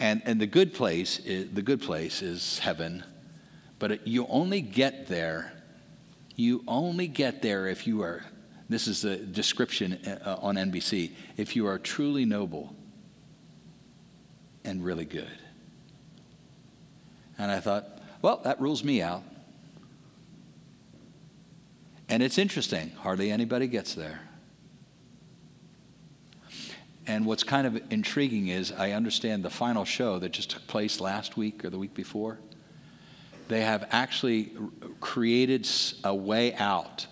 And, 0.00 0.20
and 0.24 0.40
the 0.40 0.48
good 0.48 0.74
place 0.74 1.20
is, 1.20 1.52
the 1.52 1.62
good 1.62 1.80
place 1.80 2.22
is 2.22 2.58
heaven, 2.58 3.04
but 3.78 3.92
it, 3.92 4.00
you 4.04 4.26
only 4.26 4.60
get 4.60 5.06
there. 5.06 5.52
You 6.34 6.64
only 6.66 7.06
get 7.06 7.40
there 7.40 7.68
if 7.68 7.86
you 7.86 8.02
are. 8.02 8.24
This 8.68 8.88
is 8.88 9.02
the 9.02 9.16
description 9.16 10.00
uh, 10.04 10.38
on 10.42 10.56
NBC. 10.56 11.12
If 11.36 11.54
you 11.54 11.68
are 11.68 11.78
truly 11.78 12.24
noble 12.24 12.74
and 14.64 14.84
really 14.84 15.04
good. 15.04 15.38
And 17.38 17.48
I 17.48 17.60
thought, 17.60 18.00
well, 18.22 18.40
that 18.42 18.60
rules 18.60 18.82
me 18.82 19.02
out. 19.02 19.22
And 22.08 22.24
it's 22.24 22.38
interesting, 22.38 22.90
hardly 22.90 23.30
anybody 23.30 23.68
gets 23.68 23.94
there. 23.94 24.20
And 27.06 27.26
what's 27.26 27.42
kind 27.42 27.66
of 27.66 27.80
intriguing 27.90 28.48
is 28.48 28.70
I 28.72 28.92
understand 28.92 29.44
the 29.44 29.50
final 29.50 29.84
show 29.84 30.18
that 30.20 30.30
just 30.30 30.50
took 30.50 30.66
place 30.66 31.00
last 31.00 31.36
week 31.36 31.64
or 31.64 31.70
the 31.70 31.78
week 31.78 31.94
before. 31.94 32.38
They 33.48 33.62
have 33.62 33.88
actually 33.90 34.52
created 35.00 35.68
a 36.04 36.14
way 36.14 36.54
out 36.54 37.06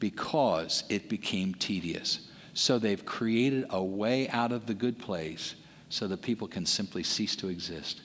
because 0.00 0.84
it 0.88 1.08
became 1.08 1.54
tedious. 1.54 2.28
So 2.52 2.78
they've 2.78 3.04
created 3.04 3.66
a 3.70 3.82
way 3.82 4.28
out 4.28 4.50
of 4.50 4.66
the 4.66 4.74
good 4.74 4.98
place 4.98 5.54
so 5.88 6.08
that 6.08 6.22
people 6.22 6.48
can 6.48 6.66
simply 6.66 7.02
cease 7.04 7.36
to 7.36 7.48
exist. 7.48 8.02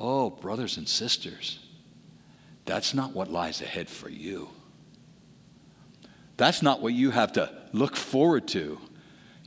Oh, 0.00 0.30
brothers 0.30 0.76
and 0.76 0.88
sisters, 0.88 1.60
that's 2.64 2.92
not 2.92 3.12
what 3.12 3.30
lies 3.30 3.62
ahead 3.62 3.88
for 3.88 4.08
you. 4.08 4.50
That's 6.36 6.62
not 6.62 6.80
what 6.80 6.92
you 6.92 7.10
have 7.10 7.32
to 7.34 7.50
look 7.72 7.96
forward 7.96 8.48
to 8.48 8.80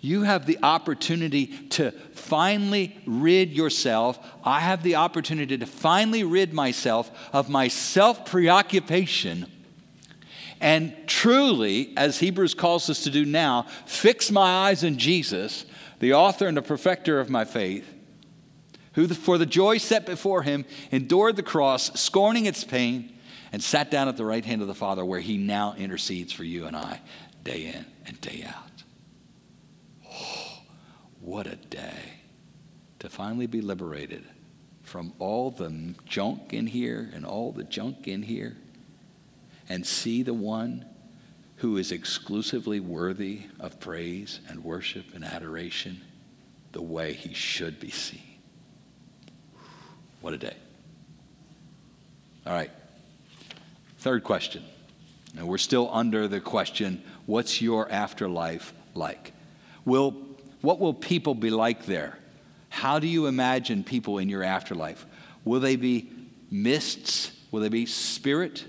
you 0.06 0.24
have 0.24 0.46
the 0.46 0.60
opportunity 0.62 1.48
to 1.70 1.92
finally 2.14 2.98
rid 3.06 3.52
yourself. 3.52 4.20
I 4.44 4.60
have 4.60 4.84
the 4.84 4.96
opportunity 4.96 5.58
to 5.58 5.66
finally 5.66 6.24
rid 6.24 6.54
myself 6.54 7.12
of 7.34 7.50
my 7.50 7.68
self 7.68 8.26
preoccupation 8.26 9.48
and 10.62 10.96
truly, 11.06 11.94
as 11.98 12.20
Hebrews 12.20 12.54
calls 12.54 12.90
us 12.90 13.04
to 13.04 13.10
do 13.10 13.26
now, 13.26 13.68
fix 13.86 14.32
my 14.32 14.68
eyes 14.68 14.84
on 14.84 14.98
Jesus, 14.98 15.66
the 16.00 16.14
author 16.14 16.48
and 16.48 16.56
the 16.56 16.62
perfecter 16.62 17.20
of 17.20 17.30
my 17.30 17.46
faith, 17.46 17.86
who 18.94 19.08
for 19.08 19.38
the 19.38 19.46
joy 19.46 19.78
set 19.78 20.06
before 20.06 20.44
him 20.44 20.66
endured 20.92 21.36
the 21.36 21.44
cross, 21.44 22.00
scorning 22.00 22.46
its 22.46 22.64
pain, 22.64 23.14
and 23.52 23.62
sat 23.62 23.92
down 23.92 24.08
at 24.08 24.18
the 24.18 24.26
right 24.26 24.44
hand 24.44 24.62
of 24.62 24.68
the 24.68 24.76
Father, 24.76 25.04
where 25.04 25.20
he 25.20 25.38
now 25.38 25.76
intercedes 25.78 26.32
for 26.32 26.44
you 26.44 26.66
and 26.66 26.76
I 26.76 27.02
day 27.44 27.68
in 27.68 27.86
and 28.06 28.20
day 28.22 28.46
out. 28.48 28.65
What 31.26 31.48
a 31.48 31.56
day 31.56 32.20
to 33.00 33.10
finally 33.10 33.48
be 33.48 33.60
liberated 33.60 34.24
from 34.84 35.12
all 35.18 35.50
the 35.50 35.96
junk 36.06 36.54
in 36.54 36.68
here 36.68 37.10
and 37.16 37.26
all 37.26 37.52
the 37.52 37.64
junk 37.64 38.08
in 38.08 38.22
here 38.22 38.56
and 39.68 39.84
see 39.88 40.22
the 40.22 40.36
one 40.36 40.86
who 41.58 41.78
is 41.78 41.92
exclusively 41.92 42.80
worthy 42.80 43.48
of 43.60 43.80
praise 43.80 44.40
and 44.48 44.64
worship 44.64 45.16
and 45.16 45.26
adoration 45.26 46.02
the 46.74 46.84
way 46.84 47.14
he 47.14 47.34
should 47.34 47.80
be 47.80 47.90
seen. 47.90 48.22
What 50.22 50.36
a 50.36 50.38
day. 50.38 50.56
All 52.46 52.54
right. 52.54 52.70
Third 53.98 54.24
question. 54.24 54.64
Now 55.34 55.48
we're 55.48 55.58
still 55.58 55.90
under 55.92 56.28
the 56.28 56.40
question 56.40 57.02
what's 57.26 57.64
your 57.64 57.92
afterlife 57.92 58.76
like? 58.94 59.34
Will, 59.86 60.25
what 60.66 60.80
will 60.80 60.94
people 60.94 61.36
be 61.36 61.52
like 61.52 61.86
there? 61.86 62.18
How 62.70 62.98
do 62.98 63.08
you 63.08 63.28
imagine 63.28 63.84
people 63.84 64.18
in 64.18 64.30
your 64.30 64.42
afterlife? 64.44 65.06
Will 65.46 65.60
they 65.60 65.76
be 65.76 66.10
mists? 66.50 67.32
Will 67.52 67.62
they 67.62 67.70
be 67.70 67.86
spirit? 67.86 68.66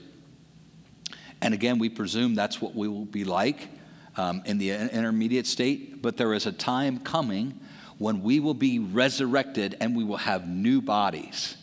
And 1.41 1.55
again, 1.55 1.79
we 1.79 1.89
presume 1.89 2.35
that's 2.35 2.61
what 2.61 2.75
we 2.75 2.87
will 2.87 3.07
be 3.07 3.25
like 3.25 3.69
um, 4.17 4.43
in 4.45 4.59
the 4.59 4.73
intermediate 4.73 5.47
state. 5.47 6.03
But 6.03 6.19
there 6.19 6.35
is 6.35 6.45
a 6.45 6.53
time 6.53 6.99
coming 6.99 7.59
when 7.97 8.23
we 8.23 8.41
will 8.41 8.55
be 8.55 8.79
resurrected 8.79 9.79
and 9.81 9.97
we 9.97 10.05
will 10.05 10.19
have 10.19 10.47
new 10.47 10.83
bodies. 10.83 11.57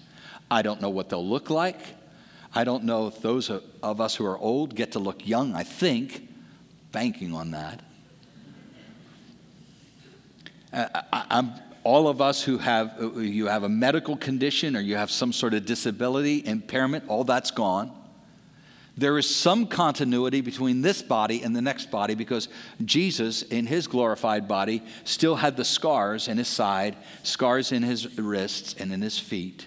I 0.50 0.63
don't 0.63 0.82
know 0.82 0.89
what 0.89 1.10
they'll 1.10 1.26
look 1.26 1.52
like. 1.52 1.80
I 2.56 2.63
don't 2.63 2.86
know 2.86 3.06
if 3.06 3.22
those 3.22 3.52
of 3.52 4.02
us 4.02 4.15
who 4.15 4.26
are 4.26 4.38
old 4.38 4.76
get 4.76 4.93
to 4.93 5.00
look 5.00 5.28
young. 5.28 5.54
I 5.54 5.63
think, 5.63 6.28
banking 6.91 7.34
on 7.34 7.52
that. 7.52 7.82
Uh, 10.74 11.02
I, 11.12 11.60
all 11.84 12.08
of 12.08 12.22
us 12.22 12.42
who 12.42 12.58
have 12.58 12.96
you 13.18 13.48
have 13.48 13.64
a 13.64 13.70
medical 13.70 14.18
condition 14.18 14.76
or 14.76 14.80
you 14.80 14.96
have 14.96 15.12
some 15.12 15.32
sort 15.32 15.54
of 15.54 15.66
disability 15.66 16.46
impairment 16.46 17.04
all 17.08 17.24
that's 17.26 17.52
gone 17.52 17.92
there 18.96 19.18
is 19.18 19.34
some 19.34 19.66
continuity 19.66 20.42
between 20.42 20.82
this 20.82 21.02
body 21.02 21.42
and 21.42 21.56
the 21.56 21.62
next 21.62 21.90
body 21.90 22.14
because 22.14 22.48
Jesus, 22.86 23.42
in 23.42 23.66
his 23.66 23.88
glorified 23.88 24.48
body, 24.48 24.84
still 25.04 25.36
had 25.36 25.58
the 25.58 25.66
scars 25.66 26.28
in 26.28 26.38
his 26.38 26.48
side, 26.48 26.96
scars 27.24 27.72
in 27.72 27.82
his 27.82 28.20
wrists, 28.20 28.76
and 28.78 28.94
in 28.94 29.02
his 29.02 29.18
feet. 29.18 29.66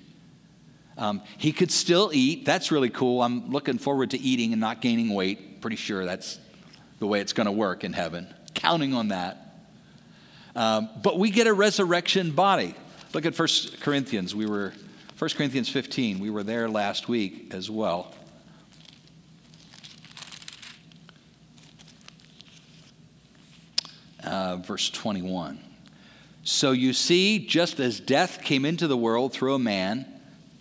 Um, 0.96 1.22
he 1.38 1.52
could 1.52 1.72
still 1.72 2.10
eat. 2.14 2.44
That's 2.44 2.70
really 2.70 2.88
cool. 2.88 3.20
I'm 3.20 3.50
looking 3.50 3.78
forward 3.78 4.10
to 4.10 4.18
eating 4.18 4.52
and 4.52 4.60
not 4.60 4.80
gaining 4.80 5.12
weight. 5.12 5.60
Pretty 5.60 5.76
sure 5.76 6.04
that's 6.04 6.38
the 7.00 7.06
way 7.06 7.20
it's 7.20 7.32
going 7.32 7.46
to 7.46 7.52
work 7.52 7.82
in 7.82 7.92
heaven. 7.92 8.32
Counting 8.54 8.94
on 8.94 9.08
that. 9.08 9.45
Um, 10.56 10.88
but 11.00 11.18
we 11.18 11.30
get 11.30 11.46
a 11.46 11.52
resurrection 11.52 12.32
body. 12.32 12.74
Look 13.12 13.24
at 13.26 13.38
1 13.38 13.48
Corinthians. 13.80 14.34
We 14.34 14.46
were 14.46 14.72
1 15.18 15.30
Corinthians 15.36 15.68
15. 15.68 16.18
We 16.18 16.30
were 16.30 16.42
there 16.42 16.68
last 16.68 17.08
week 17.08 17.54
as 17.54 17.70
well. 17.70 18.12
uh, 24.26 24.56
verse 24.56 24.90
21. 24.90 25.60
So 26.42 26.72
you 26.72 26.92
see, 26.92 27.38
just 27.38 27.80
as 27.80 28.00
death 28.00 28.42
came 28.42 28.64
into 28.64 28.86
the 28.86 28.96
world 28.96 29.32
through 29.32 29.54
a 29.54 29.58
man, 29.58 30.06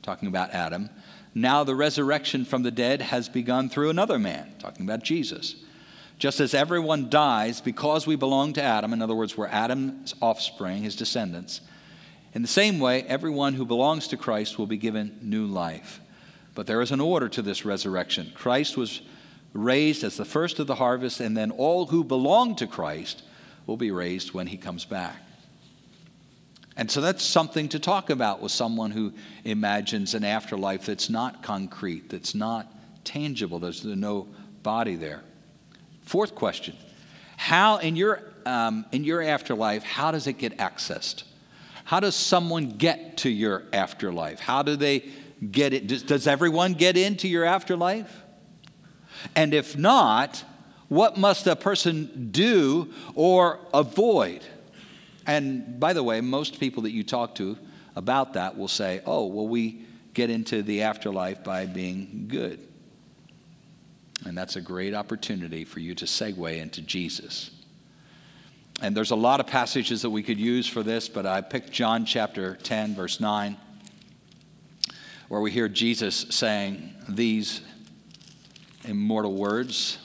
talking 0.01 0.27
about 0.27 0.51
Adam, 0.51 0.89
now 1.33 1.63
the 1.63 1.75
resurrection 1.75 2.45
from 2.45 2.63
the 2.63 2.71
dead 2.71 3.01
has 3.01 3.27
begun 3.27 3.69
through 3.69 3.89
another 3.89 4.17
man, 4.17 4.53
talking 4.59 4.85
about 4.85 5.03
Jesus. 5.03 5.55
Just 6.17 6.39
as 6.39 6.53
everyone 6.53 7.09
dies 7.09 7.61
because 7.61 8.07
we 8.07 8.15
belong 8.15 8.53
to 8.53 8.63
Adam, 8.63 8.93
in 8.93 9.01
other 9.01 9.15
words, 9.15 9.37
we're 9.37 9.47
Adam's 9.47 10.15
offspring, 10.21 10.83
his 10.83 10.95
descendants, 10.95 11.61
in 12.35 12.41
the 12.41 12.47
same 12.49 12.79
way, 12.79 13.03
everyone 13.03 13.53
who 13.53 13.65
belongs 13.65 14.09
to 14.09 14.17
Christ 14.17 14.59
will 14.59 14.67
be 14.67 14.75
given 14.75 15.17
new 15.21 15.45
life. 15.45 16.01
But 16.53 16.67
there 16.67 16.81
is 16.81 16.91
an 16.91 16.99
order 16.99 17.29
to 17.29 17.41
this 17.41 17.63
resurrection. 17.63 18.33
Christ 18.35 18.75
was 18.75 19.01
raised 19.53 20.03
as 20.03 20.17
the 20.17 20.25
first 20.25 20.59
of 20.59 20.67
the 20.67 20.75
harvest, 20.75 21.21
and 21.21 21.35
then 21.35 21.49
all 21.51 21.85
who 21.85 22.03
belong 22.03 22.57
to 22.57 22.67
Christ 22.67 23.23
will 23.65 23.77
be 23.77 23.89
raised 23.89 24.33
when 24.33 24.47
he 24.47 24.57
comes 24.57 24.83
back. 24.83 25.15
And 26.75 26.91
so 26.91 26.99
that's 26.99 27.23
something 27.23 27.69
to 27.69 27.79
talk 27.79 28.09
about 28.09 28.41
with 28.41 28.51
someone 28.51 28.91
who 28.91 29.13
imagines 29.45 30.13
an 30.13 30.25
afterlife 30.25 30.87
that's 30.87 31.09
not 31.09 31.41
concrete, 31.41 32.09
that's 32.09 32.35
not 32.35 32.69
tangible, 33.05 33.59
there's 33.59 33.85
no 33.85 34.27
body 34.61 34.95
there. 34.95 35.23
Fourth 36.05 36.35
question 36.35 36.75
How, 37.37 37.77
in 37.77 37.95
your, 37.95 38.21
um, 38.45 38.85
in 38.91 39.03
your 39.03 39.21
afterlife, 39.21 39.83
how 39.83 40.11
does 40.11 40.27
it 40.27 40.33
get 40.33 40.57
accessed? 40.57 41.23
How 41.85 41.99
does 41.99 42.15
someone 42.15 42.71
get 42.71 43.17
to 43.17 43.29
your 43.29 43.63
afterlife? 43.71 44.39
How 44.39 44.63
do 44.63 44.75
they 44.75 45.05
get 45.51 45.73
it? 45.73 45.87
Does, 45.87 46.03
does 46.03 46.27
everyone 46.27 46.73
get 46.73 46.97
into 46.97 47.27
your 47.27 47.45
afterlife? 47.45 48.23
And 49.35 49.53
if 49.53 49.77
not, 49.77 50.43
what 50.87 51.17
must 51.17 51.47
a 51.47 51.55
person 51.55 52.29
do 52.31 52.93
or 53.15 53.59
avoid? 53.73 54.43
And 55.27 55.79
by 55.79 55.93
the 55.93 56.03
way, 56.03 56.21
most 56.21 56.59
people 56.59 56.83
that 56.83 56.91
you 56.91 57.03
talk 57.03 57.35
to 57.35 57.57
about 57.95 58.33
that 58.33 58.57
will 58.57 58.67
say, 58.67 59.01
oh, 59.05 59.25
well, 59.25 59.47
we 59.47 59.81
get 60.13 60.29
into 60.29 60.61
the 60.63 60.83
afterlife 60.83 61.43
by 61.43 61.65
being 61.65 62.25
good. 62.27 62.64
And 64.25 64.37
that's 64.37 64.55
a 64.55 64.61
great 64.61 64.93
opportunity 64.93 65.63
for 65.63 65.79
you 65.79 65.95
to 65.95 66.05
segue 66.05 66.57
into 66.57 66.81
Jesus. 66.81 67.51
And 68.81 68.97
there's 68.97 69.11
a 69.11 69.15
lot 69.15 69.39
of 69.39 69.47
passages 69.47 70.01
that 70.01 70.09
we 70.09 70.23
could 70.23 70.39
use 70.39 70.67
for 70.67 70.83
this, 70.83 71.07
but 71.07 71.25
I 71.25 71.41
picked 71.41 71.71
John 71.71 72.05
chapter 72.05 72.55
10, 72.55 72.95
verse 72.95 73.19
9, 73.19 73.55
where 75.29 75.39
we 75.39 75.51
hear 75.51 75.69
Jesus 75.69 76.25
saying 76.29 76.93
these 77.07 77.61
immortal 78.83 79.33
words 79.33 79.99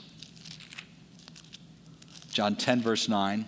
John 2.30 2.54
10, 2.54 2.80
verse 2.80 3.09
9. 3.09 3.44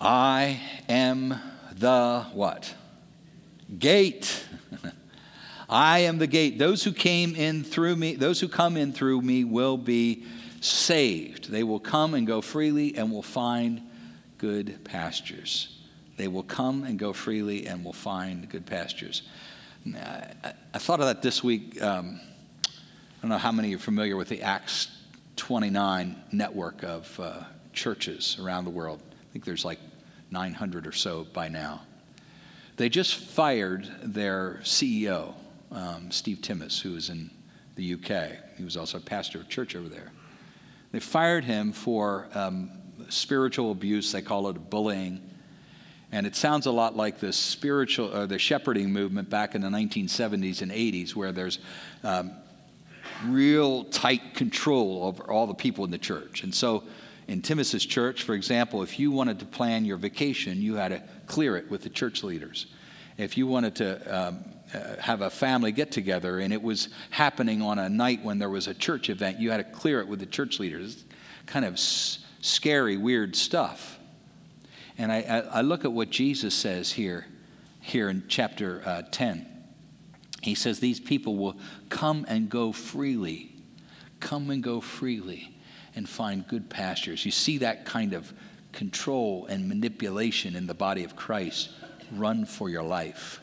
I 0.00 0.60
am 0.88 1.38
the 1.72 2.26
what? 2.32 2.74
Gate. 3.78 4.44
I 5.68 6.00
am 6.00 6.18
the 6.18 6.26
gate. 6.26 6.58
Those 6.58 6.84
who 6.84 6.92
came 6.92 7.34
in 7.34 7.64
through 7.64 7.96
me, 7.96 8.14
those 8.14 8.40
who 8.40 8.48
come 8.48 8.76
in 8.76 8.92
through 8.92 9.22
me 9.22 9.44
will 9.44 9.76
be 9.76 10.24
saved. 10.60 11.50
They 11.50 11.62
will 11.62 11.80
come 11.80 12.14
and 12.14 12.26
go 12.26 12.40
freely 12.40 12.96
and 12.96 13.10
will 13.10 13.22
find 13.22 13.82
good 14.38 14.84
pastures. 14.84 15.78
They 16.16 16.28
will 16.28 16.42
come 16.42 16.84
and 16.84 16.98
go 16.98 17.12
freely 17.12 17.66
and 17.66 17.84
will 17.84 17.92
find 17.92 18.48
good 18.48 18.66
pastures. 18.66 19.22
I, 19.86 20.78
thought 20.78 21.00
of 21.00 21.06
that 21.06 21.22
this 21.22 21.42
week. 21.44 21.82
Um, 21.82 22.20
I 22.66 22.70
don't 23.22 23.30
know 23.30 23.38
how 23.38 23.52
many 23.52 23.74
are 23.74 23.78
familiar 23.78 24.16
with 24.16 24.28
the 24.28 24.42
Acts 24.42 24.88
29 25.36 26.16
network 26.32 26.82
of 26.82 27.20
uh, 27.20 27.42
churches 27.72 28.38
around 28.40 28.64
the 28.64 28.70
world. 28.70 29.00
I 29.10 29.32
think 29.32 29.44
there's 29.44 29.64
like 29.64 29.80
900 30.30 30.86
or 30.86 30.92
so 30.92 31.26
by 31.32 31.48
now. 31.48 31.82
They 32.76 32.88
just 32.88 33.16
fired 33.16 33.88
their 34.02 34.60
CEO, 34.62 35.34
um, 35.74 36.10
Steve 36.10 36.38
Timmis, 36.38 36.80
who 36.80 36.92
was 36.92 37.10
in 37.10 37.30
the 37.76 37.94
UK. 37.94 38.32
He 38.56 38.64
was 38.64 38.76
also 38.76 38.98
a 38.98 39.00
pastor 39.00 39.40
of 39.40 39.48
church 39.48 39.74
over 39.76 39.88
there. 39.88 40.12
They 40.92 41.00
fired 41.00 41.44
him 41.44 41.72
for 41.72 42.28
um, 42.34 42.70
spiritual 43.08 43.72
abuse. 43.72 44.12
They 44.12 44.22
call 44.22 44.48
it 44.48 44.70
bullying. 44.70 45.30
And 46.12 46.26
it 46.26 46.36
sounds 46.36 46.66
a 46.66 46.70
lot 46.70 46.96
like 46.96 47.18
the 47.18 47.32
spiritual 47.32 48.16
or 48.16 48.26
the 48.26 48.38
shepherding 48.38 48.92
movement 48.92 49.28
back 49.28 49.56
in 49.56 49.60
the 49.60 49.68
1970s 49.68 50.62
and 50.62 50.70
80s, 50.70 51.16
where 51.16 51.32
there's 51.32 51.58
um, 52.04 52.32
real 53.26 53.84
tight 53.84 54.34
control 54.34 55.02
over 55.04 55.24
all 55.24 55.48
the 55.48 55.54
people 55.54 55.84
in 55.84 55.90
the 55.90 55.98
church. 55.98 56.44
And 56.44 56.54
so 56.54 56.84
in 57.26 57.42
Timmis's 57.42 57.84
church, 57.84 58.22
for 58.22 58.34
example, 58.34 58.82
if 58.82 58.98
you 58.98 59.10
wanted 59.10 59.40
to 59.40 59.46
plan 59.46 59.84
your 59.84 59.96
vacation, 59.96 60.62
you 60.62 60.76
had 60.76 60.88
to 60.88 61.02
clear 61.26 61.56
it 61.56 61.68
with 61.70 61.82
the 61.82 61.90
church 61.90 62.22
leaders. 62.22 62.66
If 63.16 63.36
you 63.36 63.46
wanted 63.46 63.76
to 63.76 64.18
um, 64.18 64.44
uh, 64.74 64.96
have 65.00 65.20
a 65.20 65.30
family 65.30 65.72
get 65.72 65.92
together 65.92 66.40
and 66.40 66.52
it 66.52 66.62
was 66.62 66.88
happening 67.10 67.62
on 67.62 67.78
a 67.78 67.88
night 67.88 68.24
when 68.24 68.38
there 68.38 68.50
was 68.50 68.66
a 68.66 68.74
church 68.74 69.08
event, 69.08 69.38
you 69.38 69.50
had 69.50 69.58
to 69.58 69.78
clear 69.78 70.00
it 70.00 70.08
with 70.08 70.18
the 70.18 70.26
church 70.26 70.58
leaders. 70.58 71.04
Kind 71.46 71.64
of 71.64 71.74
s- 71.74 72.24
scary, 72.40 72.96
weird 72.96 73.36
stuff. 73.36 73.98
And 74.98 75.12
I, 75.12 75.20
I, 75.20 75.38
I, 75.40 75.60
look 75.60 75.84
at 75.84 75.92
what 75.92 76.10
Jesus 76.10 76.54
says 76.54 76.92
here, 76.92 77.26
here 77.80 78.08
in 78.08 78.24
chapter 78.28 78.82
uh, 78.84 79.02
10. 79.10 79.46
He 80.42 80.54
says 80.54 80.78
these 80.78 81.00
people 81.00 81.36
will 81.36 81.56
come 81.88 82.24
and 82.28 82.48
go 82.48 82.72
freely, 82.72 83.54
come 84.20 84.50
and 84.50 84.62
go 84.62 84.80
freely 84.80 85.56
and 85.96 86.08
find 86.08 86.46
good 86.46 86.68
pastures. 86.68 87.24
You 87.24 87.30
see 87.30 87.58
that 87.58 87.86
kind 87.86 88.12
of 88.12 88.32
control 88.72 89.46
and 89.46 89.68
manipulation 89.68 90.56
in 90.56 90.66
the 90.66 90.74
body 90.74 91.04
of 91.04 91.16
Christ. 91.16 91.70
Run 92.14 92.44
for 92.44 92.68
your 92.68 92.82
life 92.82 93.40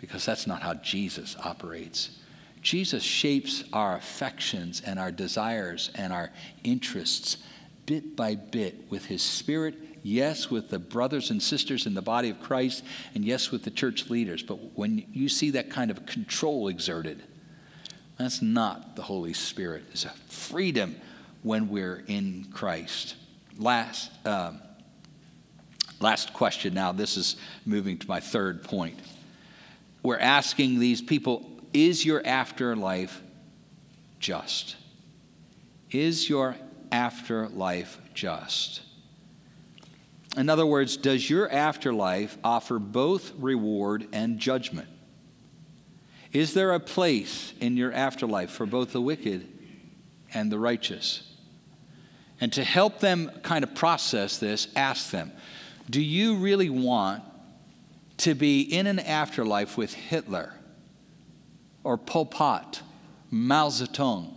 because 0.00 0.24
that's 0.24 0.46
not 0.46 0.62
how 0.62 0.74
Jesus 0.74 1.36
operates. 1.42 2.18
Jesus 2.62 3.02
shapes 3.02 3.64
our 3.72 3.96
affections 3.96 4.82
and 4.84 4.98
our 4.98 5.12
desires 5.12 5.90
and 5.94 6.12
our 6.12 6.30
interests 6.64 7.38
bit 7.86 8.16
by 8.16 8.34
bit 8.34 8.90
with 8.90 9.06
his 9.06 9.22
spirit 9.22 9.74
yes, 10.06 10.50
with 10.50 10.70
the 10.70 10.78
brothers 10.78 11.30
and 11.30 11.42
sisters 11.42 11.84
in 11.84 11.94
the 11.94 12.02
body 12.02 12.30
of 12.30 12.40
Christ, 12.40 12.84
and 13.14 13.24
yes, 13.24 13.50
with 13.50 13.64
the 13.64 13.70
church 13.70 14.08
leaders. 14.08 14.42
But 14.42 14.76
when 14.78 15.04
you 15.12 15.28
see 15.28 15.50
that 15.50 15.68
kind 15.68 15.90
of 15.90 16.06
control 16.06 16.68
exerted, 16.68 17.22
That's 18.18 18.40
not 18.40 18.96
the 18.96 19.02
Holy 19.02 19.34
Spirit. 19.34 19.84
It's 19.92 20.06
a 20.06 20.12
freedom 20.28 20.96
when 21.42 21.68
we're 21.68 22.02
in 22.06 22.46
Christ. 22.50 23.14
Last, 23.58 24.10
um, 24.26 24.62
last 26.00 26.32
question 26.32 26.74
now. 26.74 26.92
This 26.92 27.16
is 27.16 27.36
moving 27.64 27.98
to 27.98 28.08
my 28.08 28.20
third 28.20 28.62
point. 28.62 28.98
We're 30.02 30.18
asking 30.18 30.78
these 30.78 31.02
people 31.02 31.50
is 31.72 32.04
your 32.04 32.26
afterlife 32.26 33.20
just? 34.18 34.76
Is 35.90 36.28
your 36.28 36.56
afterlife 36.90 38.00
just? 38.14 38.82
In 40.36 40.48
other 40.48 40.66
words, 40.66 40.96
does 40.96 41.28
your 41.28 41.50
afterlife 41.50 42.36
offer 42.44 42.78
both 42.78 43.32
reward 43.38 44.06
and 44.12 44.38
judgment? 44.38 44.88
Is 46.32 46.54
there 46.54 46.72
a 46.72 46.80
place 46.80 47.54
in 47.60 47.76
your 47.76 47.92
afterlife 47.92 48.50
for 48.50 48.66
both 48.66 48.92
the 48.92 49.00
wicked 49.00 49.46
and 50.34 50.52
the 50.52 50.58
righteous? 50.58 51.22
And 52.40 52.52
to 52.52 52.64
help 52.64 53.00
them 53.00 53.30
kind 53.42 53.64
of 53.64 53.74
process 53.74 54.38
this, 54.38 54.68
ask 54.76 55.10
them 55.10 55.32
Do 55.88 56.02
you 56.02 56.36
really 56.36 56.70
want 56.70 57.22
to 58.18 58.34
be 58.34 58.62
in 58.62 58.86
an 58.86 58.98
afterlife 58.98 59.76
with 59.76 59.92
Hitler 59.94 60.52
or 61.84 61.96
Pol 61.96 62.26
Pot, 62.26 62.82
Mao 63.30 63.68
Zedong, 63.68 64.32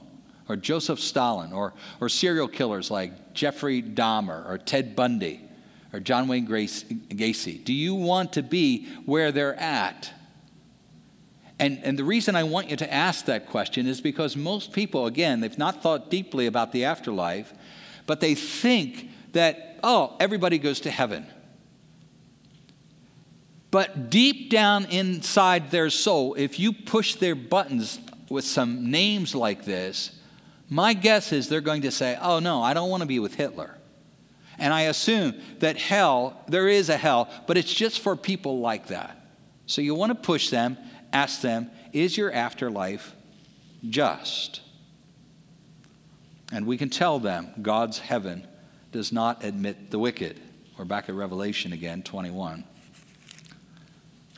or 0.48 0.56
Joseph 0.56 1.00
Stalin, 1.00 1.54
or, 1.54 1.74
or 2.02 2.10
serial 2.10 2.48
killers 2.48 2.90
like 2.92 3.34
Jeffrey 3.34 3.82
Dahmer 3.82 4.48
or 4.50 4.58
Ted 4.58 4.96
Bundy 4.96 5.42
or 5.94 6.00
John 6.00 6.28
Wayne 6.28 6.48
Gacy? 6.48 7.64
Do 7.64 7.74
you 7.74 7.96
want 7.96 8.34
to 8.34 8.44
be 8.44 8.88
where 9.06 9.32
they're 9.32 9.60
at? 9.60 10.12
And, 11.60 11.80
and 11.84 11.98
the 11.98 12.04
reason 12.04 12.36
I 12.36 12.44
want 12.44 12.70
you 12.70 12.78
to 12.78 12.94
ask 12.94 13.26
that 13.26 13.48
question 13.48 13.86
is 13.86 14.02
because 14.02 14.36
most 14.36 14.72
people, 14.72 15.06
again, 15.08 15.42
they've 15.42 15.58
not 15.58 15.84
thought 15.84 16.10
deeply 16.10 16.46
about 16.46 16.72
the 16.72 16.86
afterlife, 16.86 17.54
but 18.06 18.22
they 18.22 18.34
think 18.34 19.10
that, 19.34 19.80
oh, 19.84 20.16
everybody 20.20 20.58
goes 20.58 20.80
to 20.82 20.92
heaven. 20.92 21.28
But 23.72 24.10
deep 24.10 24.50
down 24.50 24.86
inside 24.86 25.72
their 25.72 25.90
soul, 25.90 26.34
if 26.36 26.60
you 26.60 26.74
push 26.74 27.16
their 27.16 27.36
buttons 27.36 28.00
with 28.30 28.46
some 28.46 28.90
names 28.90 29.36
like 29.36 29.66
this, 29.66 30.12
my 30.70 30.94
guess 30.94 31.32
is 31.32 31.50
they're 31.50 31.62
going 31.62 31.84
to 31.84 31.92
say, 31.92 32.18
oh, 32.22 32.40
no, 32.40 32.62
I 32.62 32.74
don't 32.74 32.90
want 32.90 33.02
to 33.02 33.08
be 33.08 33.20
with 33.20 33.36
Hitler. 33.36 33.76
And 34.58 34.74
I 34.74 34.84
assume 34.84 35.36
that 35.60 35.78
hell, 35.78 36.44
there 36.48 36.68
is 36.68 36.90
a 36.90 36.98
hell, 36.98 37.30
but 37.48 37.58
it's 37.58 37.74
just 37.74 38.02
for 38.02 38.16
people 38.16 38.60
like 38.60 38.88
that. 38.88 39.16
So 39.66 39.82
you 39.82 39.96
want 39.96 40.12
to 40.12 40.16
push 40.16 40.50
them, 40.50 40.78
ask 41.14 41.42
them, 41.42 41.72
is 41.94 42.18
your 42.18 42.32
afterlife 42.32 43.16
just? 43.88 44.62
And 46.52 46.66
we 46.66 46.78
can 46.78 46.90
tell 46.90 47.20
them 47.20 47.52
God's 47.62 48.00
heaven 48.00 48.48
does 48.92 49.12
not 49.12 49.44
admit 49.44 49.92
the 49.92 50.00
wicked. 50.00 50.40
We're 50.78 50.86
back 50.86 51.08
at 51.08 51.16
Revelation 51.16 51.72
again, 51.74 52.02
21. 52.02 52.64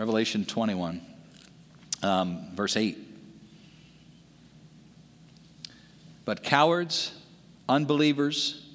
Revelation 0.02 0.45
21, 0.45 0.99
um, 2.02 2.47
verse 2.56 2.76
8. 2.76 2.97
But 6.26 6.41
cowards, 6.41 7.12
unbelievers, 7.70 8.66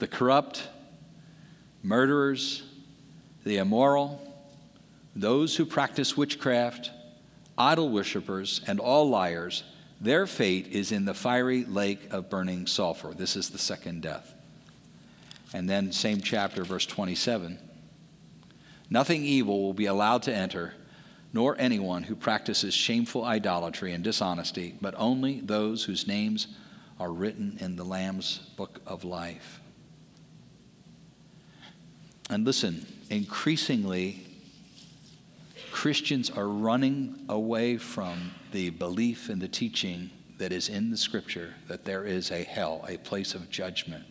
the 0.00 0.08
corrupt, 0.08 0.66
murderers, 1.84 2.64
the 3.44 3.58
immoral, 3.58 4.20
those 5.14 5.54
who 5.54 5.64
practice 5.64 6.16
witchcraft, 6.16 6.90
idol 7.56 7.88
worshippers, 7.88 8.60
and 8.66 8.80
all 8.80 9.08
liars, 9.08 9.62
their 10.00 10.26
fate 10.26 10.66
is 10.72 10.90
in 10.90 11.04
the 11.04 11.14
fiery 11.14 11.64
lake 11.64 12.12
of 12.12 12.28
burning 12.28 12.66
sulfur. 12.66 13.14
This 13.14 13.36
is 13.36 13.50
the 13.50 13.58
second 13.58 14.02
death. 14.02 14.34
And 15.54 15.70
then, 15.70 15.92
same 15.92 16.20
chapter, 16.20 16.64
verse 16.64 16.86
27 16.86 17.60
Nothing 18.88 19.24
evil 19.24 19.62
will 19.62 19.74
be 19.74 19.86
allowed 19.86 20.22
to 20.24 20.34
enter, 20.34 20.74
nor 21.32 21.56
anyone 21.58 22.04
who 22.04 22.14
practices 22.14 22.72
shameful 22.72 23.24
idolatry 23.24 23.92
and 23.92 24.04
dishonesty, 24.04 24.74
but 24.80 24.94
only 24.96 25.40
those 25.40 25.84
whose 25.84 26.06
names 26.06 26.48
are 26.98 27.12
written 27.12 27.58
in 27.60 27.76
the 27.76 27.84
Lamb's 27.84 28.38
book 28.56 28.80
of 28.86 29.04
life. 29.04 29.60
And 32.30 32.44
listen, 32.44 32.86
increasingly, 33.10 34.26
Christians 35.70 36.30
are 36.30 36.48
running 36.48 37.24
away 37.28 37.76
from 37.76 38.32
the 38.52 38.70
belief 38.70 39.28
and 39.28 39.40
the 39.40 39.48
teaching 39.48 40.10
that 40.38 40.52
is 40.52 40.68
in 40.68 40.90
the 40.90 40.96
scripture 40.96 41.54
that 41.68 41.84
there 41.84 42.04
is 42.04 42.30
a 42.30 42.42
hell, 42.44 42.84
a 42.88 42.96
place 42.96 43.34
of 43.34 43.50
judgment. 43.50 44.04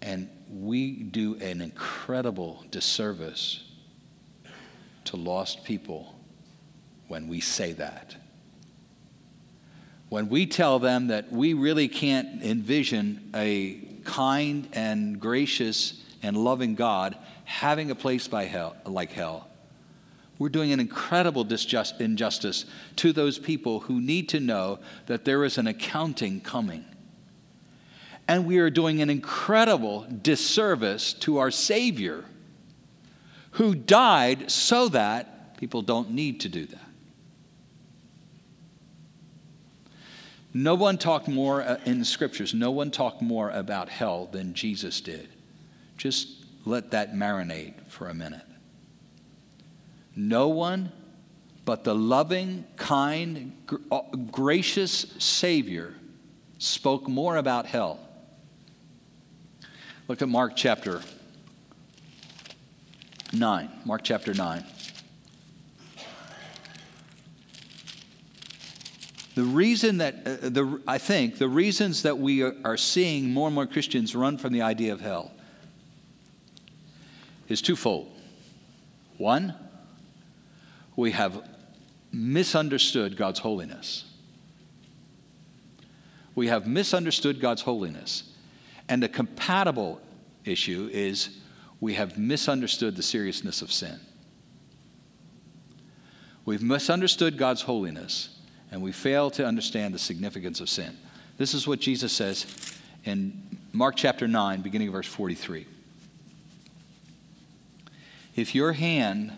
And 0.00 0.28
we 0.52 0.92
do 0.92 1.36
an 1.36 1.60
incredible 1.60 2.64
disservice 2.70 3.64
to 5.04 5.16
lost 5.16 5.64
people 5.64 6.14
when 7.08 7.28
we 7.28 7.40
say 7.40 7.72
that. 7.72 8.16
When 10.08 10.28
we 10.28 10.46
tell 10.46 10.78
them 10.78 11.06
that 11.08 11.32
we 11.32 11.54
really 11.54 11.88
can't 11.88 12.42
envision 12.42 13.30
a 13.34 13.80
kind 14.04 14.68
and 14.72 15.18
gracious 15.18 16.02
and 16.22 16.36
loving 16.36 16.74
God 16.74 17.16
having 17.44 17.90
a 17.90 17.94
place 17.94 18.28
by 18.28 18.44
hell, 18.44 18.76
like 18.84 19.12
hell, 19.12 19.48
we're 20.38 20.48
doing 20.48 20.72
an 20.72 20.80
incredible 20.80 21.46
injustice 21.98 22.64
to 22.96 23.12
those 23.12 23.38
people 23.38 23.80
who 23.80 24.00
need 24.00 24.28
to 24.30 24.40
know 24.40 24.80
that 25.06 25.24
there 25.24 25.44
is 25.44 25.56
an 25.56 25.66
accounting 25.66 26.40
coming. 26.40 26.84
And 28.28 28.46
we 28.46 28.58
are 28.58 28.70
doing 28.70 29.02
an 29.02 29.10
incredible 29.10 30.06
disservice 30.22 31.12
to 31.14 31.38
our 31.38 31.50
Savior 31.50 32.24
who 33.52 33.74
died 33.74 34.50
so 34.50 34.88
that 34.88 35.58
people 35.58 35.82
don't 35.82 36.10
need 36.10 36.40
to 36.40 36.48
do 36.48 36.66
that. 36.66 36.78
No 40.54 40.74
one 40.74 40.98
talked 40.98 41.28
more 41.28 41.62
uh, 41.62 41.78
in 41.84 41.98
the 41.98 42.04
scriptures, 42.04 42.52
no 42.52 42.70
one 42.70 42.90
talked 42.90 43.22
more 43.22 43.50
about 43.50 43.88
hell 43.88 44.26
than 44.26 44.54
Jesus 44.54 45.00
did. 45.00 45.28
Just 45.96 46.28
let 46.64 46.90
that 46.90 47.14
marinate 47.14 47.74
for 47.88 48.08
a 48.08 48.14
minute. 48.14 48.46
No 50.14 50.48
one 50.48 50.92
but 51.64 51.84
the 51.84 51.94
loving, 51.94 52.64
kind, 52.76 53.52
uh, 53.90 54.00
gracious 54.30 55.14
Savior 55.18 55.94
spoke 56.58 57.08
more 57.08 57.36
about 57.36 57.66
hell. 57.66 58.00
Look 60.12 60.20
at 60.20 60.28
Mark 60.28 60.52
chapter 60.56 61.00
9. 63.32 63.70
Mark 63.86 64.02
chapter 64.04 64.34
9. 64.34 64.62
The 69.36 69.42
reason 69.42 69.96
that, 69.96 70.16
uh, 70.26 70.50
the, 70.50 70.82
I 70.86 70.98
think, 70.98 71.38
the 71.38 71.48
reasons 71.48 72.02
that 72.02 72.18
we 72.18 72.42
are, 72.42 72.54
are 72.62 72.76
seeing 72.76 73.32
more 73.32 73.48
and 73.48 73.54
more 73.54 73.66
Christians 73.66 74.14
run 74.14 74.36
from 74.36 74.52
the 74.52 74.60
idea 74.60 74.92
of 74.92 75.00
hell 75.00 75.30
is 77.48 77.62
twofold. 77.62 78.14
One, 79.16 79.54
we 80.94 81.12
have 81.12 81.42
misunderstood 82.12 83.16
God's 83.16 83.38
holiness. 83.38 84.04
We 86.34 86.48
have 86.48 86.66
misunderstood 86.66 87.40
God's 87.40 87.62
holiness. 87.62 88.24
And 88.92 89.02
the 89.02 89.08
compatible 89.08 90.02
issue 90.44 90.90
is 90.92 91.38
we 91.80 91.94
have 91.94 92.18
misunderstood 92.18 92.94
the 92.94 93.02
seriousness 93.02 93.62
of 93.62 93.72
sin. 93.72 93.98
We've 96.44 96.62
misunderstood 96.62 97.38
God's 97.38 97.62
holiness 97.62 98.38
and 98.70 98.82
we 98.82 98.92
fail 98.92 99.30
to 99.30 99.46
understand 99.46 99.94
the 99.94 99.98
significance 99.98 100.60
of 100.60 100.68
sin. 100.68 100.98
This 101.38 101.54
is 101.54 101.66
what 101.66 101.80
Jesus 101.80 102.12
says 102.12 102.44
in 103.06 103.32
Mark 103.72 103.96
chapter 103.96 104.28
9, 104.28 104.60
beginning 104.60 104.88
of 104.88 104.92
verse 104.92 105.06
43. 105.06 105.66
If 108.36 108.54
your 108.54 108.74
hand 108.74 109.32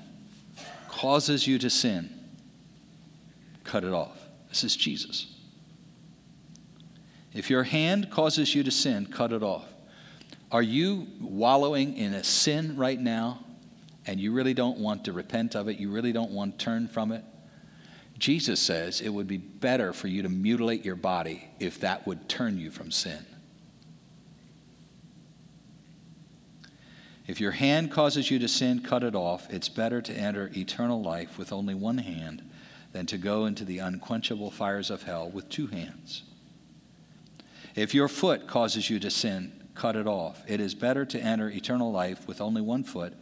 causes 0.88 1.46
you 1.46 1.60
to 1.60 1.70
sin, 1.70 2.12
cut 3.62 3.84
it 3.84 3.92
off. 3.92 4.18
This 4.48 4.64
is 4.64 4.74
Jesus. 4.74 5.33
If 7.34 7.50
your 7.50 7.64
hand 7.64 8.10
causes 8.10 8.54
you 8.54 8.62
to 8.62 8.70
sin, 8.70 9.06
cut 9.06 9.32
it 9.32 9.42
off. 9.42 9.66
Are 10.52 10.62
you 10.62 11.08
wallowing 11.20 11.96
in 11.96 12.14
a 12.14 12.22
sin 12.22 12.76
right 12.76 12.98
now 12.98 13.44
and 14.06 14.20
you 14.20 14.32
really 14.32 14.54
don't 14.54 14.78
want 14.78 15.04
to 15.06 15.12
repent 15.12 15.56
of 15.56 15.66
it? 15.68 15.78
You 15.78 15.90
really 15.90 16.12
don't 16.12 16.30
want 16.30 16.58
to 16.58 16.64
turn 16.64 16.86
from 16.86 17.10
it? 17.10 17.24
Jesus 18.18 18.60
says 18.60 19.00
it 19.00 19.08
would 19.08 19.26
be 19.26 19.38
better 19.38 19.92
for 19.92 20.06
you 20.06 20.22
to 20.22 20.28
mutilate 20.28 20.84
your 20.84 20.94
body 20.94 21.48
if 21.58 21.80
that 21.80 22.06
would 22.06 22.28
turn 22.28 22.56
you 22.56 22.70
from 22.70 22.92
sin. 22.92 23.26
If 27.26 27.40
your 27.40 27.52
hand 27.52 27.90
causes 27.90 28.30
you 28.30 28.38
to 28.38 28.48
sin, 28.48 28.80
cut 28.80 29.02
it 29.02 29.16
off. 29.16 29.50
It's 29.50 29.68
better 29.68 30.00
to 30.02 30.12
enter 30.12 30.50
eternal 30.54 31.02
life 31.02 31.38
with 31.38 31.52
only 31.52 31.74
one 31.74 31.98
hand 31.98 32.48
than 32.92 33.06
to 33.06 33.18
go 33.18 33.46
into 33.46 33.64
the 33.64 33.78
unquenchable 33.78 34.52
fires 34.52 34.90
of 34.90 35.02
hell 35.02 35.28
with 35.28 35.48
two 35.48 35.66
hands. 35.66 36.22
If 37.74 37.94
your 37.94 38.08
foot 38.08 38.46
causes 38.46 38.88
you 38.88 39.00
to 39.00 39.10
sin, 39.10 39.52
cut 39.74 39.96
it 39.96 40.06
off. 40.06 40.42
It 40.46 40.60
is 40.60 40.74
better 40.74 41.04
to 41.04 41.20
enter 41.20 41.48
eternal 41.50 41.90
life 41.90 42.26
with 42.28 42.40
only 42.40 42.62
one 42.62 42.84
foot 42.84 43.14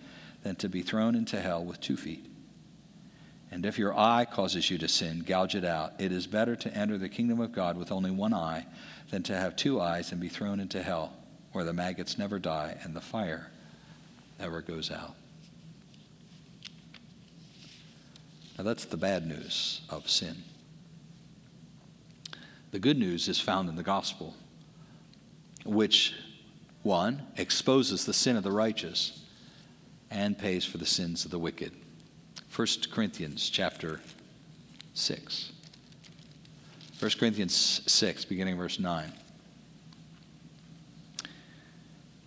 than 0.42 0.56
to 0.56 0.68
be 0.68 0.82
thrown 0.82 1.14
into 1.14 1.40
hell 1.40 1.64
with 1.64 1.80
two 1.80 1.96
feet. 1.96 2.26
And 3.50 3.66
if 3.66 3.78
your 3.78 3.96
eye 3.96 4.24
causes 4.24 4.70
you 4.70 4.78
to 4.78 4.88
sin, 4.88 5.24
gouge 5.26 5.54
it 5.54 5.64
out. 5.64 5.92
It 5.98 6.10
is 6.10 6.26
better 6.26 6.56
to 6.56 6.74
enter 6.74 6.96
the 6.96 7.08
kingdom 7.08 7.40
of 7.40 7.52
God 7.52 7.76
with 7.76 7.92
only 7.92 8.10
one 8.10 8.32
eye 8.32 8.66
than 9.10 9.22
to 9.24 9.36
have 9.36 9.56
two 9.56 9.80
eyes 9.80 10.10
and 10.10 10.20
be 10.20 10.28
thrown 10.28 10.58
into 10.58 10.82
hell, 10.82 11.12
where 11.52 11.64
the 11.64 11.72
maggots 11.72 12.18
never 12.18 12.38
die 12.38 12.78
and 12.82 12.94
the 12.94 13.00
fire 13.00 13.50
never 14.40 14.62
goes 14.62 14.90
out. 14.90 15.14
Now, 18.56 18.64
that's 18.64 18.84
the 18.84 18.96
bad 18.96 19.26
news 19.26 19.82
of 19.88 20.08
sin. 20.08 20.42
The 22.70 22.78
good 22.78 22.98
news 22.98 23.28
is 23.28 23.38
found 23.38 23.68
in 23.68 23.76
the 23.76 23.82
gospel, 23.82 24.34
which, 25.64 26.14
one, 26.82 27.22
exposes 27.36 28.04
the 28.04 28.12
sin 28.12 28.36
of 28.36 28.42
the 28.42 28.52
righteous 28.52 29.22
and 30.10 30.36
pays 30.36 30.64
for 30.64 30.78
the 30.78 30.86
sins 30.86 31.24
of 31.24 31.30
the 31.30 31.38
wicked. 31.38 31.72
1 32.54 32.66
Corinthians 32.90 33.48
chapter 33.48 34.00
6. 34.94 35.52
1 36.98 37.10
Corinthians 37.18 37.82
6, 37.86 38.24
beginning 38.26 38.56
verse 38.56 38.78
9. 38.78 39.12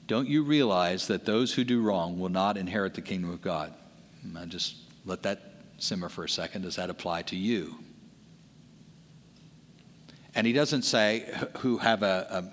Don't 0.08 0.28
you 0.28 0.44
realize 0.44 1.08
that 1.08 1.26
those 1.26 1.54
who 1.54 1.64
do 1.64 1.82
wrong 1.82 2.20
will 2.20 2.30
not 2.30 2.58
inherit 2.58 2.94
the 2.94 3.02
kingdom 3.02 3.32
of 3.32 3.42
God? 3.42 3.74
Hmm, 4.22 4.38
I 4.38 4.46
just 4.46 4.78
let 5.06 5.24
that 5.24 5.54
simmer 5.78 6.10
for 6.10 6.24
a 6.24 6.30
second. 6.30 6.64
Does 6.64 6.76
that 6.76 6.90
apply 6.90 7.24
to 7.24 7.36
you? 7.36 7.76
And 10.36 10.46
he 10.46 10.54
doesn't 10.54 10.84
say 10.84 11.30
who 11.60 11.78
have 11.78 12.04
a, 12.04 12.52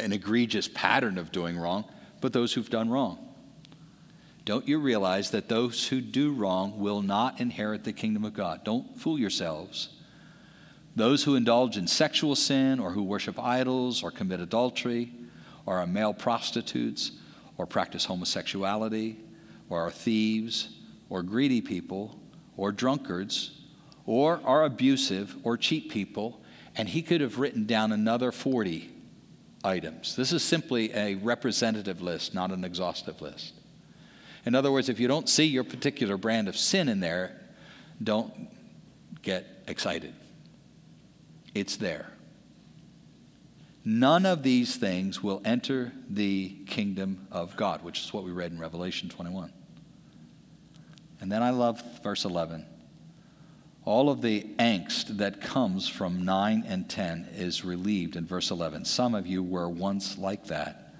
an 0.00 0.12
egregious 0.12 0.68
pattern 0.68 1.18
of 1.18 1.32
doing 1.32 1.56
wrong, 1.56 1.84
but 2.20 2.32
those 2.32 2.52
who've 2.52 2.70
done 2.70 2.90
wrong. 2.90 3.18
Don't 4.44 4.68
you 4.68 4.78
realize 4.78 5.30
that 5.32 5.48
those 5.48 5.88
who 5.88 6.00
do 6.00 6.32
wrong 6.32 6.78
will 6.78 7.02
not 7.02 7.40
inherit 7.40 7.84
the 7.84 7.92
kingdom 7.92 8.24
of 8.24 8.32
God? 8.32 8.64
Don't 8.64 8.98
fool 8.98 9.18
yourselves. 9.18 9.88
Those 10.94 11.24
who 11.24 11.34
indulge 11.34 11.76
in 11.76 11.86
sexual 11.86 12.36
sin, 12.36 12.78
or 12.78 12.92
who 12.92 13.02
worship 13.02 13.38
idols, 13.38 14.02
or 14.02 14.10
commit 14.10 14.40
adultery, 14.40 15.12
or 15.66 15.78
are 15.78 15.86
male 15.86 16.14
prostitutes, 16.14 17.12
or 17.58 17.66
practice 17.66 18.04
homosexuality, 18.04 19.18
or 19.68 19.80
are 19.80 19.90
thieves, 19.90 20.68
or 21.10 21.22
greedy 21.22 21.60
people, 21.60 22.18
or 22.56 22.72
drunkards 22.72 23.56
or 24.06 24.40
are 24.44 24.64
abusive 24.64 25.36
or 25.42 25.56
cheat 25.56 25.90
people, 25.90 26.40
and 26.76 26.88
he 26.88 27.02
could 27.02 27.20
have 27.20 27.38
written 27.38 27.66
down 27.66 27.92
another 27.92 28.32
40 28.32 28.92
items. 29.66 30.16
This 30.16 30.32
is 30.32 30.42
simply 30.42 30.94
a 30.94 31.16
representative 31.16 32.00
list, 32.00 32.34
not 32.34 32.52
an 32.52 32.64
exhaustive 32.64 33.20
list. 33.20 33.52
In 34.46 34.54
other 34.54 34.70
words, 34.70 34.88
if 34.88 35.00
you 35.00 35.08
don't 35.08 35.28
see 35.28 35.44
your 35.44 35.64
particular 35.64 36.16
brand 36.16 36.48
of 36.48 36.56
sin 36.56 36.88
in 36.88 37.00
there, 37.00 37.38
don't 38.02 38.48
get 39.22 39.44
excited. 39.66 40.14
It's 41.54 41.76
there. 41.76 42.12
None 43.84 44.24
of 44.24 44.42
these 44.42 44.76
things 44.76 45.22
will 45.22 45.42
enter 45.44 45.92
the 46.08 46.56
kingdom 46.66 47.26
of 47.30 47.56
God, 47.56 47.82
which 47.82 48.00
is 48.00 48.12
what 48.12 48.24
we 48.24 48.30
read 48.30 48.52
in 48.52 48.58
Revelation 48.58 49.08
21. 49.08 49.52
And 51.20 51.30
then 51.30 51.42
I 51.42 51.50
love 51.50 51.82
verse 52.02 52.24
11. 52.24 52.66
All 53.86 54.10
of 54.10 54.20
the 54.20 54.42
angst 54.58 55.18
that 55.18 55.40
comes 55.40 55.88
from 55.88 56.24
9 56.24 56.64
and 56.66 56.90
10 56.90 57.28
is 57.36 57.64
relieved 57.64 58.16
in 58.16 58.26
verse 58.26 58.50
11. 58.50 58.84
Some 58.84 59.14
of 59.14 59.28
you 59.28 59.44
were 59.44 59.68
once 59.68 60.18
like 60.18 60.46
that, 60.46 60.92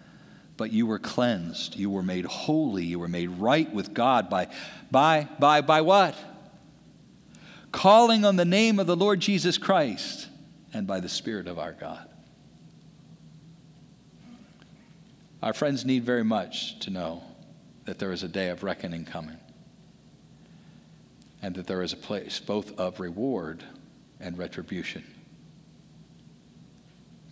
but 0.56 0.70
you 0.70 0.86
were 0.86 1.00
cleansed. 1.00 1.74
You 1.74 1.90
were 1.90 2.04
made 2.04 2.26
holy. 2.26 2.84
You 2.84 3.00
were 3.00 3.08
made 3.08 3.30
right 3.30 3.70
with 3.74 3.92
God 3.92 4.30
by, 4.30 4.46
by, 4.92 5.26
by, 5.40 5.62
by 5.62 5.80
what? 5.80 6.14
Calling 7.72 8.24
on 8.24 8.36
the 8.36 8.44
name 8.44 8.78
of 8.78 8.86
the 8.86 8.96
Lord 8.96 9.18
Jesus 9.18 9.58
Christ 9.58 10.28
and 10.72 10.86
by 10.86 11.00
the 11.00 11.08
Spirit 11.08 11.48
of 11.48 11.58
our 11.58 11.72
God. 11.72 12.08
Our 15.42 15.52
friends 15.52 15.84
need 15.84 16.04
very 16.04 16.24
much 16.24 16.78
to 16.80 16.90
know 16.90 17.24
that 17.84 17.98
there 17.98 18.12
is 18.12 18.22
a 18.22 18.28
day 18.28 18.50
of 18.50 18.62
reckoning 18.62 19.04
coming 19.04 19.38
and 21.46 21.54
that 21.54 21.68
there 21.68 21.82
is 21.82 21.92
a 21.92 21.96
place 21.96 22.40
both 22.40 22.76
of 22.76 22.98
reward 22.98 23.62
and 24.18 24.36
retribution, 24.36 25.04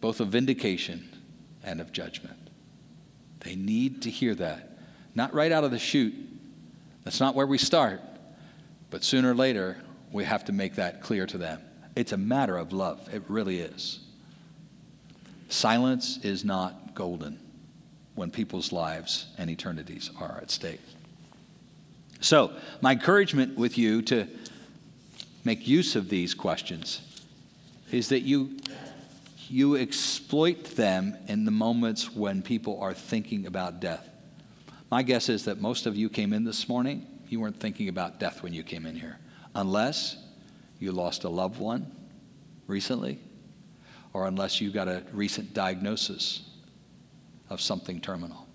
both 0.01 0.21
of 0.21 0.29
vindication 0.29 1.09
and 1.65 1.81
of 1.81 1.91
judgment. 1.91 2.39
They 3.41 3.57
need 3.57 4.03
to 4.03 4.11
hear 4.11 4.37
that. 4.37 4.79
Not 5.17 5.35
right 5.35 5.51
out 5.51 5.65
of 5.65 5.73
the 5.73 5.81
chute. 5.81 6.15
That's 7.03 7.19
not 7.19 7.35
where 7.35 7.49
we 7.49 7.59
start. 7.59 8.03
But 8.89 9.03
sooner 9.03 9.33
or 9.33 9.35
later, 9.35 9.79
we 10.12 10.23
have 10.23 10.45
to 10.45 10.53
make 10.53 10.77
that 10.77 11.03
clear 11.03 11.27
to 11.27 11.37
them. 11.37 11.61
It's 11.97 12.12
a 12.12 12.17
matter 12.17 12.57
of 12.57 12.73
love. 12.73 13.12
It 13.12 13.25
really 13.27 13.59
is. 13.59 13.99
Silence 15.49 16.21
is 16.23 16.45
not 16.45 16.95
golden 16.95 17.41
when 18.15 18.31
people's 18.31 18.71
lives 18.71 19.27
and 19.39 19.51
eternities 19.51 20.12
are 20.21 20.39
at 20.41 20.53
stake. 20.53 20.79
So, 22.25 22.53
my 22.81 22.93
encouragement 22.93 23.59
with 23.59 23.77
you 23.77 24.01
to 24.01 24.27
make 25.45 25.68
use 25.68 25.95
of 25.95 26.09
these 26.09 26.33
questions 26.33 27.03
is 27.93 28.09
that 28.09 28.20
you, 28.20 28.57
you 29.51 29.77
exploit 29.77 30.64
them 30.75 31.18
in 31.29 31.45
the 31.45 31.51
moments 31.51 32.14
when 32.14 32.41
people 32.41 32.81
are 32.81 32.95
thinking 32.95 33.45
about 33.45 33.79
death. 33.79 34.09
My 34.91 35.03
guess 35.03 35.29
is 35.29 35.45
that 35.45 35.61
most 35.61 35.85
of 35.85 35.97
you 35.97 36.09
came 36.09 36.33
in 36.33 36.45
this 36.45 36.66
morning, 36.66 37.07
you 37.29 37.41
weren't 37.41 37.61
thinking 37.61 37.91
about 37.91 38.18
death 38.18 38.43
when 38.43 38.55
you 38.55 38.62
came 38.62 38.87
in 38.87 38.97
here, 38.97 39.18
unless 39.55 40.16
you 40.79 40.93
lost 40.93 41.25
a 41.25 41.29
loved 41.29 41.61
one 41.61 41.95
recently, 42.66 43.18
or 44.14 44.27
unless 44.27 44.62
you 44.62 44.70
got 44.70 44.89
a 44.89 45.03
recent 45.12 45.53
diagnosis 45.53 46.41
of 47.51 47.61
something 47.61 48.01
terminal. 48.01 48.47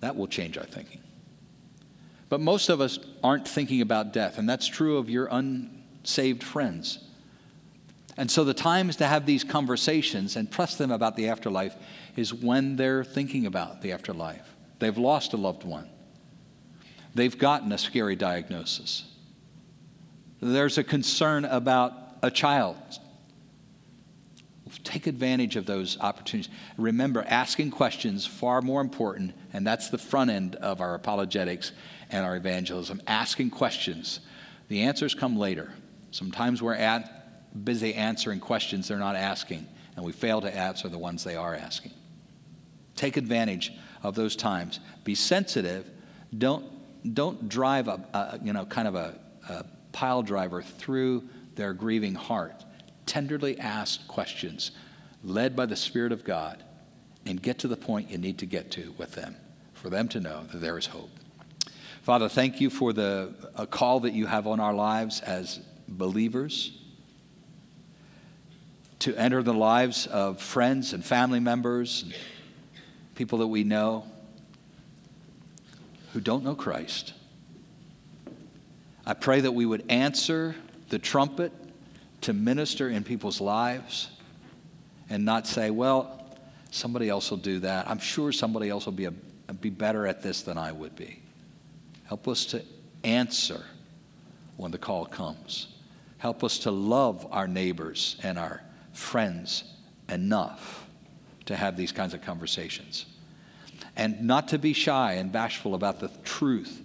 That 0.00 0.16
will 0.16 0.26
change 0.26 0.58
our 0.58 0.64
thinking. 0.64 1.00
But 2.32 2.40
most 2.40 2.70
of 2.70 2.80
us 2.80 2.98
aren't 3.22 3.46
thinking 3.46 3.82
about 3.82 4.14
death, 4.14 4.38
and 4.38 4.48
that's 4.48 4.66
true 4.66 4.96
of 4.96 5.10
your 5.10 5.28
unsaved 5.30 6.42
friends. 6.42 6.98
And 8.16 8.30
so 8.30 8.42
the 8.42 8.54
times 8.54 8.96
to 8.96 9.06
have 9.06 9.26
these 9.26 9.44
conversations 9.44 10.34
and 10.36 10.50
press 10.50 10.76
them 10.76 10.90
about 10.90 11.14
the 11.14 11.28
afterlife 11.28 11.76
is 12.16 12.32
when 12.32 12.76
they're 12.76 13.04
thinking 13.04 13.44
about 13.44 13.82
the 13.82 13.92
afterlife. 13.92 14.48
They've 14.78 14.96
lost 14.96 15.34
a 15.34 15.36
loved 15.36 15.64
one. 15.64 15.90
They've 17.14 17.36
gotten 17.36 17.70
a 17.70 17.76
scary 17.76 18.16
diagnosis. 18.16 19.04
There's 20.40 20.78
a 20.78 20.84
concern 20.84 21.44
about 21.44 21.92
a 22.22 22.30
child. 22.30 22.78
Take 24.84 25.06
advantage 25.06 25.56
of 25.56 25.66
those 25.66 26.00
opportunities. 26.00 26.50
Remember, 26.78 27.26
asking 27.28 27.72
questions 27.72 28.24
far 28.24 28.62
more 28.62 28.80
important, 28.80 29.34
and 29.52 29.66
that's 29.66 29.90
the 29.90 29.98
front 29.98 30.30
end 30.30 30.54
of 30.56 30.80
our 30.80 30.94
apologetics 30.94 31.72
and 32.12 32.24
our 32.24 32.36
evangelism, 32.36 33.02
asking 33.06 33.50
questions. 33.50 34.20
The 34.68 34.82
answers 34.82 35.14
come 35.14 35.36
later. 35.36 35.72
Sometimes 36.10 36.62
we're 36.62 36.74
at, 36.74 37.64
busy 37.64 37.94
answering 37.94 38.38
questions 38.38 38.88
they're 38.88 38.98
not 38.98 39.16
asking, 39.16 39.66
and 39.96 40.04
we 40.04 40.12
fail 40.12 40.40
to 40.42 40.54
answer 40.54 40.88
the 40.88 40.98
ones 40.98 41.24
they 41.24 41.36
are 41.36 41.54
asking. 41.54 41.92
Take 42.94 43.16
advantage 43.16 43.72
of 44.02 44.14
those 44.14 44.36
times. 44.36 44.80
Be 45.04 45.14
sensitive. 45.14 45.90
Don't, 46.36 46.64
don't 47.14 47.48
drive 47.48 47.88
a, 47.88 48.04
a 48.12 48.40
you 48.42 48.52
know, 48.52 48.66
kind 48.66 48.86
of 48.86 48.94
a, 48.94 49.18
a 49.48 49.64
pile 49.92 50.22
driver 50.22 50.62
through 50.62 51.24
their 51.54 51.72
grieving 51.72 52.14
heart. 52.14 52.64
Tenderly 53.06 53.58
ask 53.58 54.06
questions, 54.06 54.72
led 55.24 55.56
by 55.56 55.66
the 55.66 55.76
Spirit 55.76 56.12
of 56.12 56.24
God, 56.24 56.62
and 57.26 57.40
get 57.40 57.58
to 57.60 57.68
the 57.68 57.76
point 57.76 58.10
you 58.10 58.18
need 58.18 58.38
to 58.38 58.46
get 58.46 58.70
to 58.72 58.94
with 58.98 59.12
them 59.12 59.36
for 59.72 59.90
them 59.90 60.08
to 60.08 60.20
know 60.20 60.44
that 60.52 60.58
there 60.58 60.78
is 60.78 60.86
hope. 60.86 61.10
Father, 62.02 62.28
thank 62.28 62.60
you 62.60 62.68
for 62.68 62.92
the 62.92 63.32
call 63.70 64.00
that 64.00 64.12
you 64.12 64.26
have 64.26 64.48
on 64.48 64.58
our 64.58 64.74
lives 64.74 65.20
as 65.20 65.60
believers 65.86 66.76
to 68.98 69.14
enter 69.16 69.40
the 69.40 69.54
lives 69.54 70.08
of 70.08 70.42
friends 70.42 70.92
and 70.94 71.04
family 71.04 71.38
members, 71.38 72.02
and 72.02 72.14
people 73.14 73.38
that 73.38 73.46
we 73.46 73.62
know 73.62 74.04
who 76.12 76.20
don't 76.20 76.42
know 76.42 76.56
Christ. 76.56 77.12
I 79.06 79.14
pray 79.14 79.40
that 79.40 79.52
we 79.52 79.64
would 79.64 79.84
answer 79.88 80.56
the 80.88 80.98
trumpet 80.98 81.52
to 82.22 82.32
minister 82.32 82.88
in 82.88 83.04
people's 83.04 83.40
lives 83.40 84.10
and 85.08 85.24
not 85.24 85.46
say, 85.46 85.70
well, 85.70 86.36
somebody 86.72 87.08
else 87.08 87.30
will 87.30 87.38
do 87.38 87.60
that. 87.60 87.88
I'm 87.88 88.00
sure 88.00 88.32
somebody 88.32 88.70
else 88.70 88.86
will 88.86 88.92
be, 88.92 89.04
a, 89.04 89.12
be 89.60 89.70
better 89.70 90.04
at 90.04 90.20
this 90.20 90.42
than 90.42 90.58
I 90.58 90.72
would 90.72 90.96
be. 90.96 91.21
Help 92.12 92.28
us 92.28 92.44
to 92.44 92.62
answer 93.04 93.64
when 94.58 94.70
the 94.70 94.76
call 94.76 95.06
comes. 95.06 95.68
Help 96.18 96.44
us 96.44 96.58
to 96.58 96.70
love 96.70 97.26
our 97.30 97.48
neighbors 97.48 98.18
and 98.22 98.38
our 98.38 98.60
friends 98.92 99.64
enough 100.10 100.86
to 101.46 101.56
have 101.56 101.74
these 101.74 101.90
kinds 101.90 102.12
of 102.12 102.20
conversations. 102.20 103.06
And 103.96 104.26
not 104.26 104.48
to 104.48 104.58
be 104.58 104.74
shy 104.74 105.14
and 105.14 105.32
bashful 105.32 105.74
about 105.74 106.00
the 106.00 106.10
truth. 106.22 106.82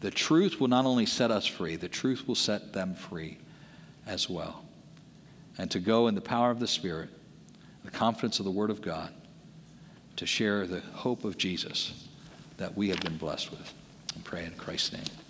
The 0.00 0.10
truth 0.10 0.58
will 0.58 0.66
not 0.66 0.84
only 0.84 1.06
set 1.06 1.30
us 1.30 1.46
free, 1.46 1.76
the 1.76 1.88
truth 1.88 2.26
will 2.26 2.34
set 2.34 2.72
them 2.72 2.96
free 2.96 3.38
as 4.04 4.28
well. 4.28 4.64
And 5.58 5.70
to 5.70 5.78
go 5.78 6.08
in 6.08 6.16
the 6.16 6.20
power 6.20 6.50
of 6.50 6.58
the 6.58 6.66
Spirit, 6.66 7.10
the 7.84 7.92
confidence 7.92 8.40
of 8.40 8.44
the 8.44 8.50
Word 8.50 8.70
of 8.70 8.82
God, 8.82 9.14
to 10.16 10.26
share 10.26 10.66
the 10.66 10.80
hope 10.80 11.24
of 11.24 11.38
Jesus 11.38 12.08
that 12.56 12.76
we 12.76 12.88
have 12.88 12.98
been 13.02 13.16
blessed 13.16 13.52
with. 13.52 13.72
And 14.16 14.24
pray 14.24 14.46
in 14.46 14.52
Christ's 14.52 14.94
name. 14.94 15.25